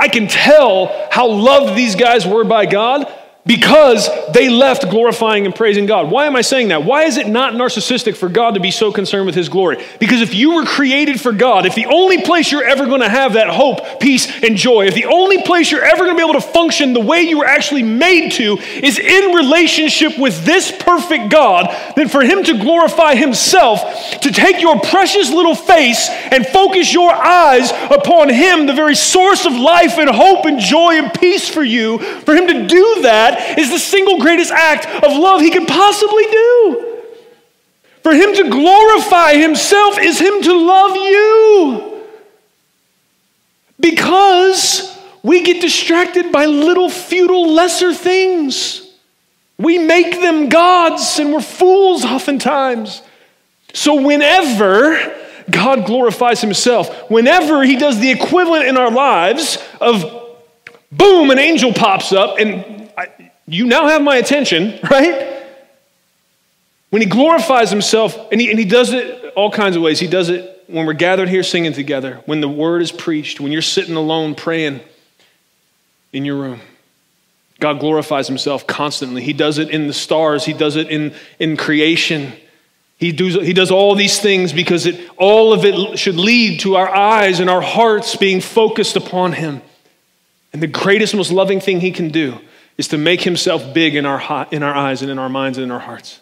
I 0.00 0.08
can 0.08 0.28
tell 0.28 1.08
how 1.10 1.28
loved 1.28 1.76
these 1.76 1.94
guys 1.94 2.26
were 2.26 2.42
by 2.42 2.64
God 2.64 3.06
because 3.50 4.08
they 4.32 4.48
left 4.48 4.88
glorifying 4.90 5.44
and 5.44 5.52
praising 5.52 5.84
God. 5.84 6.08
Why 6.08 6.26
am 6.26 6.36
I 6.36 6.40
saying 6.40 6.68
that? 6.68 6.84
Why 6.84 7.02
is 7.02 7.16
it 7.16 7.26
not 7.26 7.54
narcissistic 7.54 8.16
for 8.16 8.28
God 8.28 8.54
to 8.54 8.60
be 8.60 8.70
so 8.70 8.92
concerned 8.92 9.26
with 9.26 9.34
his 9.34 9.48
glory? 9.48 9.84
Because 9.98 10.20
if 10.20 10.32
you 10.32 10.54
were 10.54 10.64
created 10.64 11.20
for 11.20 11.32
God, 11.32 11.66
if 11.66 11.74
the 11.74 11.86
only 11.86 12.22
place 12.22 12.52
you're 12.52 12.62
ever 12.62 12.86
going 12.86 13.00
to 13.00 13.08
have 13.08 13.32
that 13.32 13.48
hope, 13.48 13.98
peace, 13.98 14.30
and 14.44 14.56
joy, 14.56 14.86
if 14.86 14.94
the 14.94 15.06
only 15.06 15.42
place 15.42 15.72
you're 15.72 15.84
ever 15.84 16.04
going 16.04 16.16
to 16.16 16.24
be 16.24 16.30
able 16.30 16.40
to 16.40 16.46
function 16.46 16.92
the 16.92 17.00
way 17.00 17.22
you 17.22 17.38
were 17.38 17.44
actually 17.44 17.82
made 17.82 18.30
to 18.34 18.56
is 18.56 19.00
in 19.00 19.34
relationship 19.34 20.16
with 20.16 20.44
this 20.44 20.70
perfect 20.70 21.32
God, 21.32 21.74
then 21.96 22.06
for 22.06 22.22
him 22.22 22.44
to 22.44 22.56
glorify 22.56 23.16
himself, 23.16 23.82
to 24.20 24.30
take 24.30 24.60
your 24.60 24.78
precious 24.78 25.28
little 25.28 25.56
face 25.56 26.08
and 26.08 26.46
focus 26.46 26.94
your 26.94 27.10
eyes 27.10 27.72
upon 27.90 28.28
him, 28.28 28.66
the 28.66 28.74
very 28.74 28.94
source 28.94 29.44
of 29.44 29.54
life 29.54 29.98
and 29.98 30.08
hope 30.08 30.46
and 30.46 30.60
joy 30.60 30.98
and 30.98 31.12
peace 31.14 31.48
for 31.48 31.64
you, 31.64 31.98
for 31.98 32.32
him 32.32 32.46
to 32.46 32.68
do 32.68 33.02
that 33.02 33.39
is 33.58 33.70
the 33.70 33.78
single 33.78 34.20
greatest 34.20 34.52
act 34.52 34.86
of 34.86 35.16
love 35.16 35.40
he 35.40 35.50
could 35.50 35.68
possibly 35.68 36.24
do. 36.24 36.90
For 38.02 38.12
him 38.12 38.34
to 38.34 38.50
glorify 38.50 39.34
himself 39.34 39.98
is 39.98 40.18
him 40.18 40.42
to 40.42 40.52
love 40.54 40.96
you. 40.96 42.02
Because 43.78 44.98
we 45.22 45.42
get 45.42 45.60
distracted 45.60 46.32
by 46.32 46.46
little 46.46 46.88
futile 46.88 47.52
lesser 47.52 47.92
things. 47.92 48.86
We 49.58 49.78
make 49.78 50.20
them 50.20 50.48
gods 50.48 51.18
and 51.18 51.32
we're 51.32 51.42
fools 51.42 52.04
oftentimes. 52.04 53.02
So, 53.74 54.02
whenever 54.02 55.14
God 55.50 55.84
glorifies 55.84 56.40
himself, 56.40 57.10
whenever 57.10 57.62
he 57.62 57.76
does 57.76 57.98
the 57.98 58.10
equivalent 58.10 58.66
in 58.66 58.76
our 58.76 58.90
lives 58.90 59.62
of 59.80 60.04
boom, 60.90 61.30
an 61.30 61.38
angel 61.38 61.72
pops 61.72 62.12
up 62.12 62.38
and 62.38 62.79
you 63.56 63.66
now 63.66 63.88
have 63.88 64.02
my 64.02 64.16
attention, 64.16 64.78
right? 64.90 65.44
When 66.90 67.02
he 67.02 67.08
glorifies 67.08 67.70
himself, 67.70 68.16
and 68.32 68.40
he, 68.40 68.50
and 68.50 68.58
he 68.58 68.64
does 68.64 68.92
it 68.92 69.32
all 69.34 69.50
kinds 69.50 69.76
of 69.76 69.82
ways. 69.82 70.00
He 70.00 70.08
does 70.08 70.28
it 70.28 70.64
when 70.66 70.86
we're 70.86 70.92
gathered 70.92 71.28
here 71.28 71.42
singing 71.42 71.72
together, 71.72 72.22
when 72.26 72.40
the 72.40 72.48
word 72.48 72.82
is 72.82 72.92
preached, 72.92 73.40
when 73.40 73.52
you're 73.52 73.62
sitting 73.62 73.96
alone 73.96 74.34
praying, 74.34 74.80
in 76.12 76.24
your 76.24 76.36
room. 76.36 76.60
God 77.60 77.78
glorifies 77.78 78.26
himself 78.26 78.66
constantly. 78.66 79.22
He 79.22 79.32
does 79.32 79.58
it 79.58 79.70
in 79.70 79.86
the 79.86 79.92
stars, 79.92 80.44
he 80.44 80.52
does 80.52 80.76
it 80.76 80.88
in, 80.88 81.14
in 81.38 81.56
creation. 81.56 82.32
He 82.98 83.12
does, 83.12 83.34
he 83.34 83.54
does 83.54 83.70
all 83.70 83.94
these 83.94 84.18
things 84.20 84.52
because 84.52 84.84
it, 84.86 85.08
all 85.16 85.54
of 85.54 85.64
it 85.64 85.98
should 85.98 86.16
lead 86.16 86.60
to 86.60 86.76
our 86.76 86.88
eyes 86.88 87.40
and 87.40 87.48
our 87.48 87.62
hearts 87.62 88.14
being 88.16 88.40
focused 88.40 88.96
upon 88.96 89.32
him. 89.32 89.62
And 90.52 90.62
the 90.62 90.66
greatest, 90.66 91.14
most 91.14 91.32
loving 91.32 91.60
thing 91.60 91.80
he 91.80 91.92
can 91.92 92.08
do 92.08 92.38
is 92.80 92.88
to 92.88 92.96
make 92.96 93.20
himself 93.20 93.74
big 93.74 93.94
in 93.94 94.06
our, 94.06 94.48
in 94.50 94.62
our 94.62 94.74
eyes 94.74 95.02
and 95.02 95.10
in 95.10 95.18
our 95.18 95.28
minds 95.28 95.58
and 95.58 95.64
in 95.66 95.70
our 95.70 95.78
hearts 95.78 96.18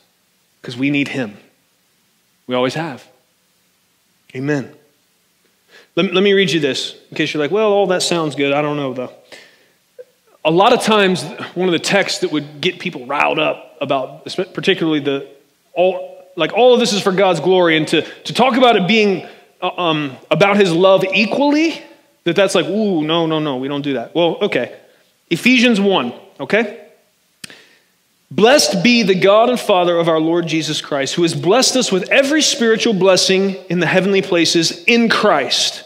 because 0.61 0.77
we 0.77 0.91
need 0.91 1.07
him. 1.07 1.37
We 2.49 2.57
always 2.57 2.75
have. 2.75 3.07
Amen. 4.35 4.75
Let, 5.95 6.13
let 6.13 6.25
me 6.25 6.33
read 6.33 6.51
you 6.51 6.59
this 6.59 6.97
in 7.13 7.17
case 7.17 7.33
you're 7.33 7.41
like, 7.41 7.53
well, 7.53 7.71
all 7.71 7.87
that 7.87 8.03
sounds 8.03 8.35
good. 8.35 8.53
I 8.53 8.61
don't 8.61 8.77
know, 8.77 8.93
though. 8.93 9.13
A 10.45 10.51
lot 10.51 10.73
of 10.73 10.83
times, 10.83 11.23
one 11.55 11.69
of 11.69 11.73
the 11.73 11.79
texts 11.79 12.23
that 12.23 12.33
would 12.33 12.61
get 12.61 12.81
people 12.81 13.07
riled 13.07 13.39
up 13.39 13.77
about, 13.81 14.25
particularly 14.53 14.99
the, 14.99 15.29
all, 15.75 16.25
like 16.35 16.53
all 16.55 16.75
of 16.75 16.81
this 16.81 16.93
is 16.93 17.01
for 17.01 17.13
God's 17.13 17.39
glory, 17.39 17.77
and 17.77 17.87
to, 17.87 18.03
to 18.03 18.35
talk 18.35 18.57
about 18.57 18.75
it 18.75 18.89
being 18.89 19.29
uh, 19.63 19.69
um, 19.69 20.17
about 20.29 20.57
his 20.57 20.73
love 20.73 21.05
equally, 21.05 21.81
that 22.25 22.35
that's 22.35 22.57
like, 22.57 22.67
ooh, 22.67 23.05
no, 23.05 23.27
no, 23.27 23.39
no, 23.39 23.59
we 23.59 23.69
don't 23.69 23.83
do 23.83 23.93
that. 23.93 24.13
Well, 24.13 24.39
okay. 24.43 24.77
Ephesians 25.31 25.81
1, 25.81 26.13
okay? 26.41 26.86
Blessed 28.30 28.82
be 28.82 29.03
the 29.03 29.14
God 29.14 29.49
and 29.49 29.59
Father 29.59 29.97
of 29.97 30.09
our 30.09 30.20
Lord 30.20 30.47
Jesus 30.47 30.80
Christ, 30.80 31.14
who 31.14 31.22
has 31.22 31.34
blessed 31.34 31.76
us 31.76 31.91
with 31.91 32.11
every 32.11 32.43
spiritual 32.43 32.95
blessing 32.95 33.55
in 33.70 33.80
the 33.80 33.86
heavenly 33.86 34.22
places 34.22 34.84
in 34.84 35.09
Christ 35.09 35.84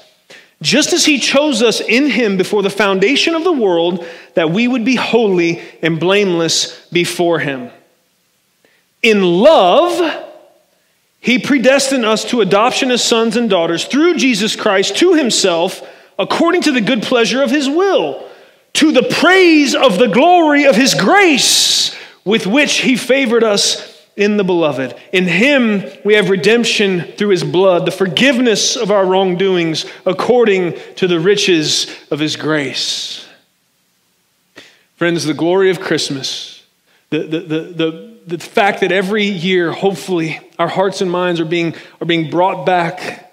just 0.62 0.92
as 0.92 1.04
he 1.04 1.18
chose 1.18 1.60
us 1.60 1.80
in 1.80 2.08
him 2.08 2.36
before 2.36 2.62
the 2.62 2.70
foundation 2.70 3.34
of 3.34 3.44
the 3.44 3.52
world, 3.52 4.06
that 4.34 4.50
we 4.50 4.68
would 4.68 4.84
be 4.84 4.94
holy 4.94 5.60
and 5.82 5.98
blameless 5.98 6.86
before 6.86 7.40
him. 7.40 7.70
In 9.02 9.22
love, 9.22 10.28
he 11.18 11.40
predestined 11.40 12.04
us 12.04 12.24
to 12.26 12.40
adoption 12.40 12.92
as 12.92 13.02
sons 13.02 13.36
and 13.36 13.50
daughters 13.50 13.84
through 13.84 14.14
Jesus 14.14 14.54
Christ 14.54 14.96
to 14.98 15.14
himself, 15.14 15.82
according 16.18 16.62
to 16.62 16.72
the 16.72 16.80
good 16.80 17.02
pleasure 17.02 17.42
of 17.42 17.50
his 17.50 17.68
will, 17.68 18.28
to 18.74 18.92
the 18.92 19.02
praise 19.02 19.74
of 19.74 19.98
the 19.98 20.08
glory 20.08 20.64
of 20.64 20.76
his 20.76 20.94
grace, 20.94 21.96
with 22.24 22.46
which 22.46 22.78
he 22.78 22.96
favored 22.96 23.44
us 23.44 23.92
in 24.16 24.36
the 24.36 24.44
beloved. 24.44 24.94
In 25.12 25.26
him 25.26 25.84
we 26.04 26.14
have 26.14 26.30
redemption 26.30 27.02
through 27.16 27.30
his 27.30 27.44
blood, 27.44 27.86
the 27.86 27.92
forgiveness 27.92 28.76
of 28.76 28.90
our 28.90 29.04
wrongdoings 29.04 29.86
according 30.04 30.78
to 30.96 31.06
the 31.06 31.20
riches 31.20 31.86
of 32.10 32.18
his 32.18 32.36
grace. 32.36 33.26
Friends, 34.96 35.24
the 35.24 35.34
glory 35.34 35.70
of 35.70 35.80
Christmas, 35.80 36.64
the, 37.10 37.20
the, 37.20 37.40
the, 37.40 37.60
the, 37.60 38.18
the 38.26 38.38
fact 38.38 38.80
that 38.80 38.92
every 38.92 39.24
year, 39.24 39.72
hopefully, 39.72 40.38
our 40.58 40.68
hearts 40.68 41.00
and 41.00 41.10
minds 41.10 41.40
are 41.40 41.44
being, 41.44 41.74
are 42.00 42.06
being 42.06 42.30
brought 42.30 42.64
back 42.64 43.32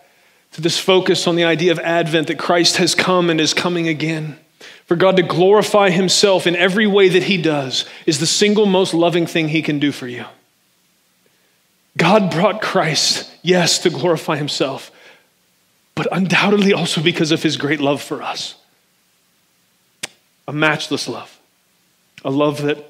to 0.54 0.62
this 0.62 0.80
focus 0.80 1.28
on 1.28 1.36
the 1.36 1.44
idea 1.44 1.72
of 1.72 1.80
Advent 1.80 2.28
that 2.28 2.40
Christ 2.40 2.78
has 2.78 2.96
come 2.96 3.30
and 3.30 3.40
is 3.40 3.54
coming 3.54 3.88
again. 3.88 4.38
For 4.86 4.96
God 4.96 5.18
to 5.18 5.24
glorify 5.24 5.90
himself 5.90 6.48
in 6.48 6.56
every 6.56 6.88
way 6.88 7.10
that 7.10 7.24
he 7.24 7.42
does 7.42 7.86
is 8.06 8.20
the 8.20 8.26
single 8.26 8.66
most 8.66 8.94
loving 8.94 9.26
thing 9.26 9.50
he 9.50 9.62
can 9.62 9.80
do 9.80 9.92
for 9.92 10.08
you. 10.08 10.26
God 11.98 12.32
brought 12.32 12.62
Christ, 12.62 13.32
yes, 13.42 13.80
to 13.80 13.90
glorify 13.90 14.38
himself, 14.38 14.92
but 15.96 16.08
undoubtedly 16.12 16.74
also 16.74 17.02
because 17.02 17.32
of 17.32 17.44
his 17.44 17.58
great 17.58 17.80
love 17.80 18.02
for 18.02 18.22
us. 18.22 18.56
A 20.48 20.54
matchless 20.54 21.08
love. 21.08 21.40
A 22.26 22.32
love 22.32 22.62
that 22.64 22.90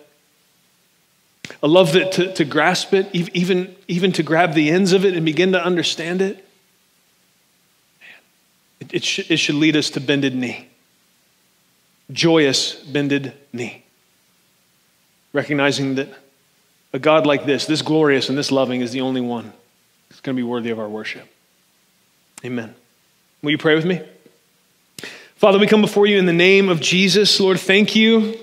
a 1.62 1.68
love 1.68 1.94
that 1.94 2.12
to, 2.14 2.34
to 2.34 2.46
grasp 2.46 2.94
it, 2.94 3.10
even, 3.14 3.76
even 3.88 4.12
to 4.14 4.24
grab 4.24 4.54
the 4.54 4.70
ends 4.70 4.94
of 4.94 5.04
it 5.04 5.16
and 5.16 5.26
begin 5.26 5.52
to 5.54 5.64
understand 5.64 6.22
it, 6.22 6.46
it, 8.80 8.94
it, 8.94 9.04
sh- 9.04 9.30
it 9.30 9.38
should 9.38 9.56
lead 9.56 9.76
us 9.76 9.90
to 9.92 10.00
bended 10.00 10.36
knee. 10.36 10.70
Joyous 12.12 12.74
bended 12.74 13.34
knee. 13.54 13.84
Recognizing 15.34 15.96
that 15.96 16.10
a 16.92 17.00
God 17.00 17.28
like 17.28 17.46
this, 17.46 17.66
this 17.66 17.82
glorious 17.82 18.30
and 18.30 18.38
this 18.38 18.52
loving, 18.52 18.82
is 18.82 18.92
the 18.92 19.02
only 19.02 19.22
one 19.22 19.54
that's 20.10 20.22
going 20.22 20.36
to 20.36 20.40
be 20.40 20.48
worthy 20.48 20.72
of 20.72 20.80
our 20.80 20.90
worship. 20.90 21.28
Amen. 22.44 22.74
Will 23.44 23.52
you 23.52 23.58
pray 23.58 23.76
with 23.76 23.86
me? 23.86 24.02
Father, 25.36 25.60
we 25.60 25.68
come 25.68 25.82
before 25.82 26.06
you 26.06 26.18
in 26.18 26.26
the 26.26 26.34
name 26.34 26.68
of 26.68 26.82
Jesus. 26.82 27.40
Lord, 27.40 27.60
thank 27.60 27.96
you 27.96 28.38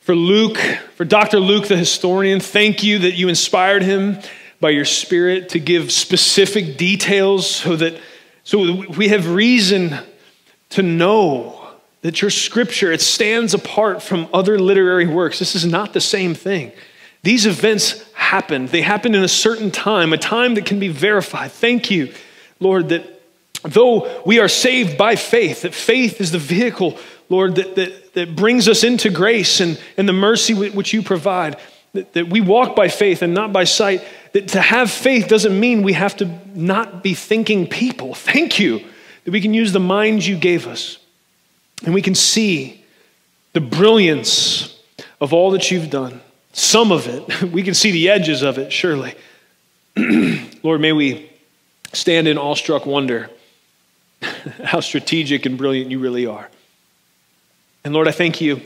for 0.00 0.14
Luke, 0.14 0.58
for 0.94 1.04
Dr. 1.04 1.40
Luke, 1.40 1.66
the 1.66 1.76
historian. 1.76 2.40
Thank 2.40 2.82
you 2.82 3.00
that 3.00 3.12
you 3.12 3.28
inspired 3.28 3.82
him 3.82 4.18
by 4.60 4.70
your 4.70 4.84
Spirit 4.84 5.50
to 5.50 5.58
give 5.58 5.90
specific 5.92 6.76
details 6.76 7.48
so 7.48 7.76
that 7.76 8.00
so 8.44 8.86
we 8.86 9.08
have 9.08 9.28
reason 9.28 9.98
to 10.70 10.82
know 10.82 11.57
that 12.02 12.22
your 12.22 12.30
scripture 12.30 12.92
it 12.92 13.00
stands 13.00 13.54
apart 13.54 14.02
from 14.02 14.28
other 14.32 14.58
literary 14.58 15.06
works. 15.06 15.38
This 15.38 15.54
is 15.54 15.64
not 15.64 15.92
the 15.92 16.00
same 16.00 16.34
thing. 16.34 16.72
These 17.22 17.46
events 17.46 18.04
happened. 18.12 18.68
They 18.68 18.82
happened 18.82 19.16
in 19.16 19.24
a 19.24 19.28
certain 19.28 19.70
time, 19.70 20.12
a 20.12 20.18
time 20.18 20.54
that 20.54 20.66
can 20.66 20.78
be 20.78 20.88
verified. 20.88 21.50
Thank 21.50 21.90
you, 21.90 22.12
Lord, 22.60 22.90
that 22.90 23.04
though 23.62 24.22
we 24.24 24.38
are 24.38 24.48
saved 24.48 24.96
by 24.96 25.16
faith, 25.16 25.62
that 25.62 25.74
faith 25.74 26.20
is 26.20 26.30
the 26.30 26.38
vehicle, 26.38 26.96
Lord, 27.28 27.56
that, 27.56 27.74
that, 27.74 28.14
that 28.14 28.36
brings 28.36 28.68
us 28.68 28.84
into 28.84 29.10
grace 29.10 29.60
and, 29.60 29.80
and 29.96 30.08
the 30.08 30.12
mercy 30.12 30.54
which 30.54 30.92
you 30.92 31.02
provide, 31.02 31.58
that, 31.94 32.12
that 32.12 32.28
we 32.28 32.40
walk 32.40 32.76
by 32.76 32.88
faith 32.88 33.22
and 33.22 33.34
not 33.34 33.52
by 33.52 33.64
sight. 33.64 34.04
That 34.32 34.48
to 34.48 34.60
have 34.60 34.90
faith 34.90 35.26
doesn't 35.26 35.58
mean 35.58 35.82
we 35.82 35.94
have 35.94 36.16
to 36.18 36.38
not 36.54 37.02
be 37.02 37.14
thinking 37.14 37.66
people. 37.66 38.14
Thank 38.14 38.60
you 38.60 38.84
that 39.24 39.30
we 39.32 39.40
can 39.40 39.54
use 39.54 39.72
the 39.72 39.80
minds 39.80 40.28
you 40.28 40.36
gave 40.36 40.66
us 40.66 40.97
and 41.84 41.94
we 41.94 42.02
can 42.02 42.14
see 42.14 42.84
the 43.52 43.60
brilliance 43.60 44.78
of 45.20 45.32
all 45.32 45.50
that 45.52 45.70
you've 45.70 45.90
done 45.90 46.20
some 46.58 46.92
of 46.92 47.06
it. 47.06 47.42
We 47.52 47.62
can 47.62 47.74
see 47.74 47.92
the 47.92 48.10
edges 48.10 48.42
of 48.42 48.58
it, 48.58 48.72
surely. 48.72 49.14
Lord, 50.62 50.80
may 50.80 50.92
we 50.92 51.30
stand 51.92 52.28
in 52.28 52.36
awestruck 52.36 52.84
wonder 52.84 53.30
how 54.64 54.80
strategic 54.80 55.46
and 55.46 55.56
brilliant 55.56 55.90
you 55.90 55.98
really 55.98 56.26
are. 56.26 56.50
And 57.84 57.94
Lord, 57.94 58.08
I 58.08 58.10
thank 58.10 58.40
you. 58.40 58.60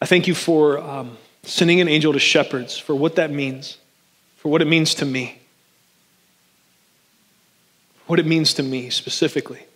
I 0.00 0.06
thank 0.06 0.26
you 0.26 0.34
for 0.34 0.78
um, 0.78 1.16
sending 1.42 1.80
an 1.80 1.88
angel 1.88 2.12
to 2.12 2.18
shepherds, 2.18 2.76
for 2.76 2.94
what 2.94 3.16
that 3.16 3.30
means, 3.30 3.78
for 4.36 4.50
what 4.50 4.62
it 4.62 4.66
means 4.66 4.94
to 4.96 5.04
me, 5.04 5.40
what 8.06 8.18
it 8.18 8.26
means 8.26 8.54
to 8.54 8.62
me 8.62 8.90
specifically. 8.90 9.66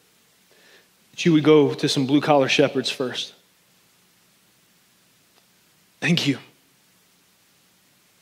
You 1.18 1.32
would 1.32 1.44
go 1.44 1.74
to 1.74 1.88
some 1.88 2.06
blue 2.06 2.20
collar 2.20 2.48
shepherds 2.48 2.90
first 2.90 3.32
Thank 6.00 6.26
you. 6.26 6.38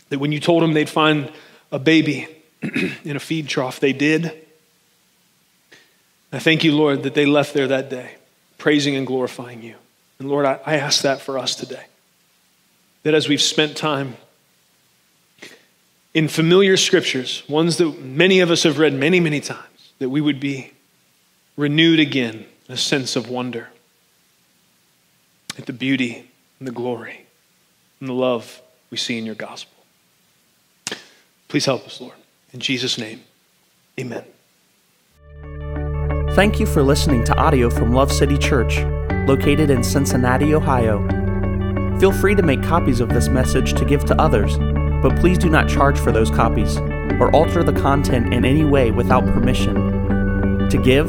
That 0.08 0.18
when 0.18 0.32
you 0.32 0.40
told 0.40 0.62
them 0.62 0.72
they'd 0.72 0.88
find 0.88 1.30
a 1.72 1.78
baby 1.78 2.28
in 3.04 3.16
a 3.16 3.20
feed 3.20 3.48
trough, 3.48 3.80
they 3.80 3.92
did. 3.92 4.32
I 6.32 6.38
thank 6.38 6.64
you, 6.64 6.74
Lord, 6.74 7.02
that 7.02 7.14
they 7.14 7.26
left 7.26 7.52
there 7.52 7.68
that 7.68 7.90
day, 7.90 8.12
praising 8.58 8.96
and 8.96 9.06
glorifying 9.06 9.62
you. 9.62 9.74
And 10.18 10.30
Lord, 10.30 10.46
I, 10.46 10.60
I 10.64 10.76
ask 10.76 11.02
that 11.02 11.20
for 11.20 11.38
us 11.38 11.54
today. 11.54 11.84
That 13.02 13.12
as 13.12 13.28
we've 13.28 13.42
spent 13.42 13.76
time 13.76 14.16
in 16.14 16.28
familiar 16.28 16.76
scriptures, 16.76 17.42
ones 17.48 17.76
that 17.78 18.00
many 18.00 18.40
of 18.40 18.50
us 18.50 18.62
have 18.62 18.78
read 18.78 18.94
many, 18.94 19.20
many 19.20 19.40
times, 19.40 19.92
that 19.98 20.08
we 20.08 20.20
would 20.20 20.40
be 20.40 20.72
renewed 21.56 22.00
again 22.00 22.46
a 22.68 22.76
sense 22.76 23.16
of 23.16 23.28
wonder 23.28 23.68
at 25.58 25.66
the 25.66 25.72
beauty 25.72 26.30
and 26.58 26.66
the 26.66 26.72
glory 26.72 27.26
and 28.00 28.08
the 28.08 28.14
love 28.14 28.62
we 28.90 28.96
see 28.96 29.18
in 29.18 29.26
your 29.26 29.34
gospel. 29.34 29.84
Please 31.48 31.66
help 31.66 31.86
us, 31.86 32.00
Lord. 32.00 32.14
In 32.52 32.60
Jesus' 32.60 32.98
name, 32.98 33.22
amen. 33.98 34.24
Thank 36.34 36.58
you 36.58 36.66
for 36.66 36.82
listening 36.82 37.22
to 37.24 37.36
audio 37.36 37.70
from 37.70 37.92
Love 37.92 38.10
City 38.10 38.36
Church, 38.36 38.78
located 39.28 39.70
in 39.70 39.84
Cincinnati, 39.84 40.54
Ohio. 40.54 41.06
Feel 42.00 42.12
free 42.12 42.34
to 42.34 42.42
make 42.42 42.62
copies 42.62 43.00
of 43.00 43.08
this 43.08 43.28
message 43.28 43.74
to 43.74 43.84
give 43.84 44.04
to 44.06 44.20
others, 44.20 44.58
but 45.00 45.16
please 45.20 45.38
do 45.38 45.48
not 45.48 45.68
charge 45.68 45.98
for 45.98 46.10
those 46.10 46.30
copies 46.30 46.76
or 47.20 47.30
alter 47.32 47.62
the 47.62 47.72
content 47.72 48.34
in 48.34 48.44
any 48.44 48.64
way 48.64 48.90
without 48.90 49.24
permission. 49.26 50.68
To 50.70 50.78
give 50.78 51.08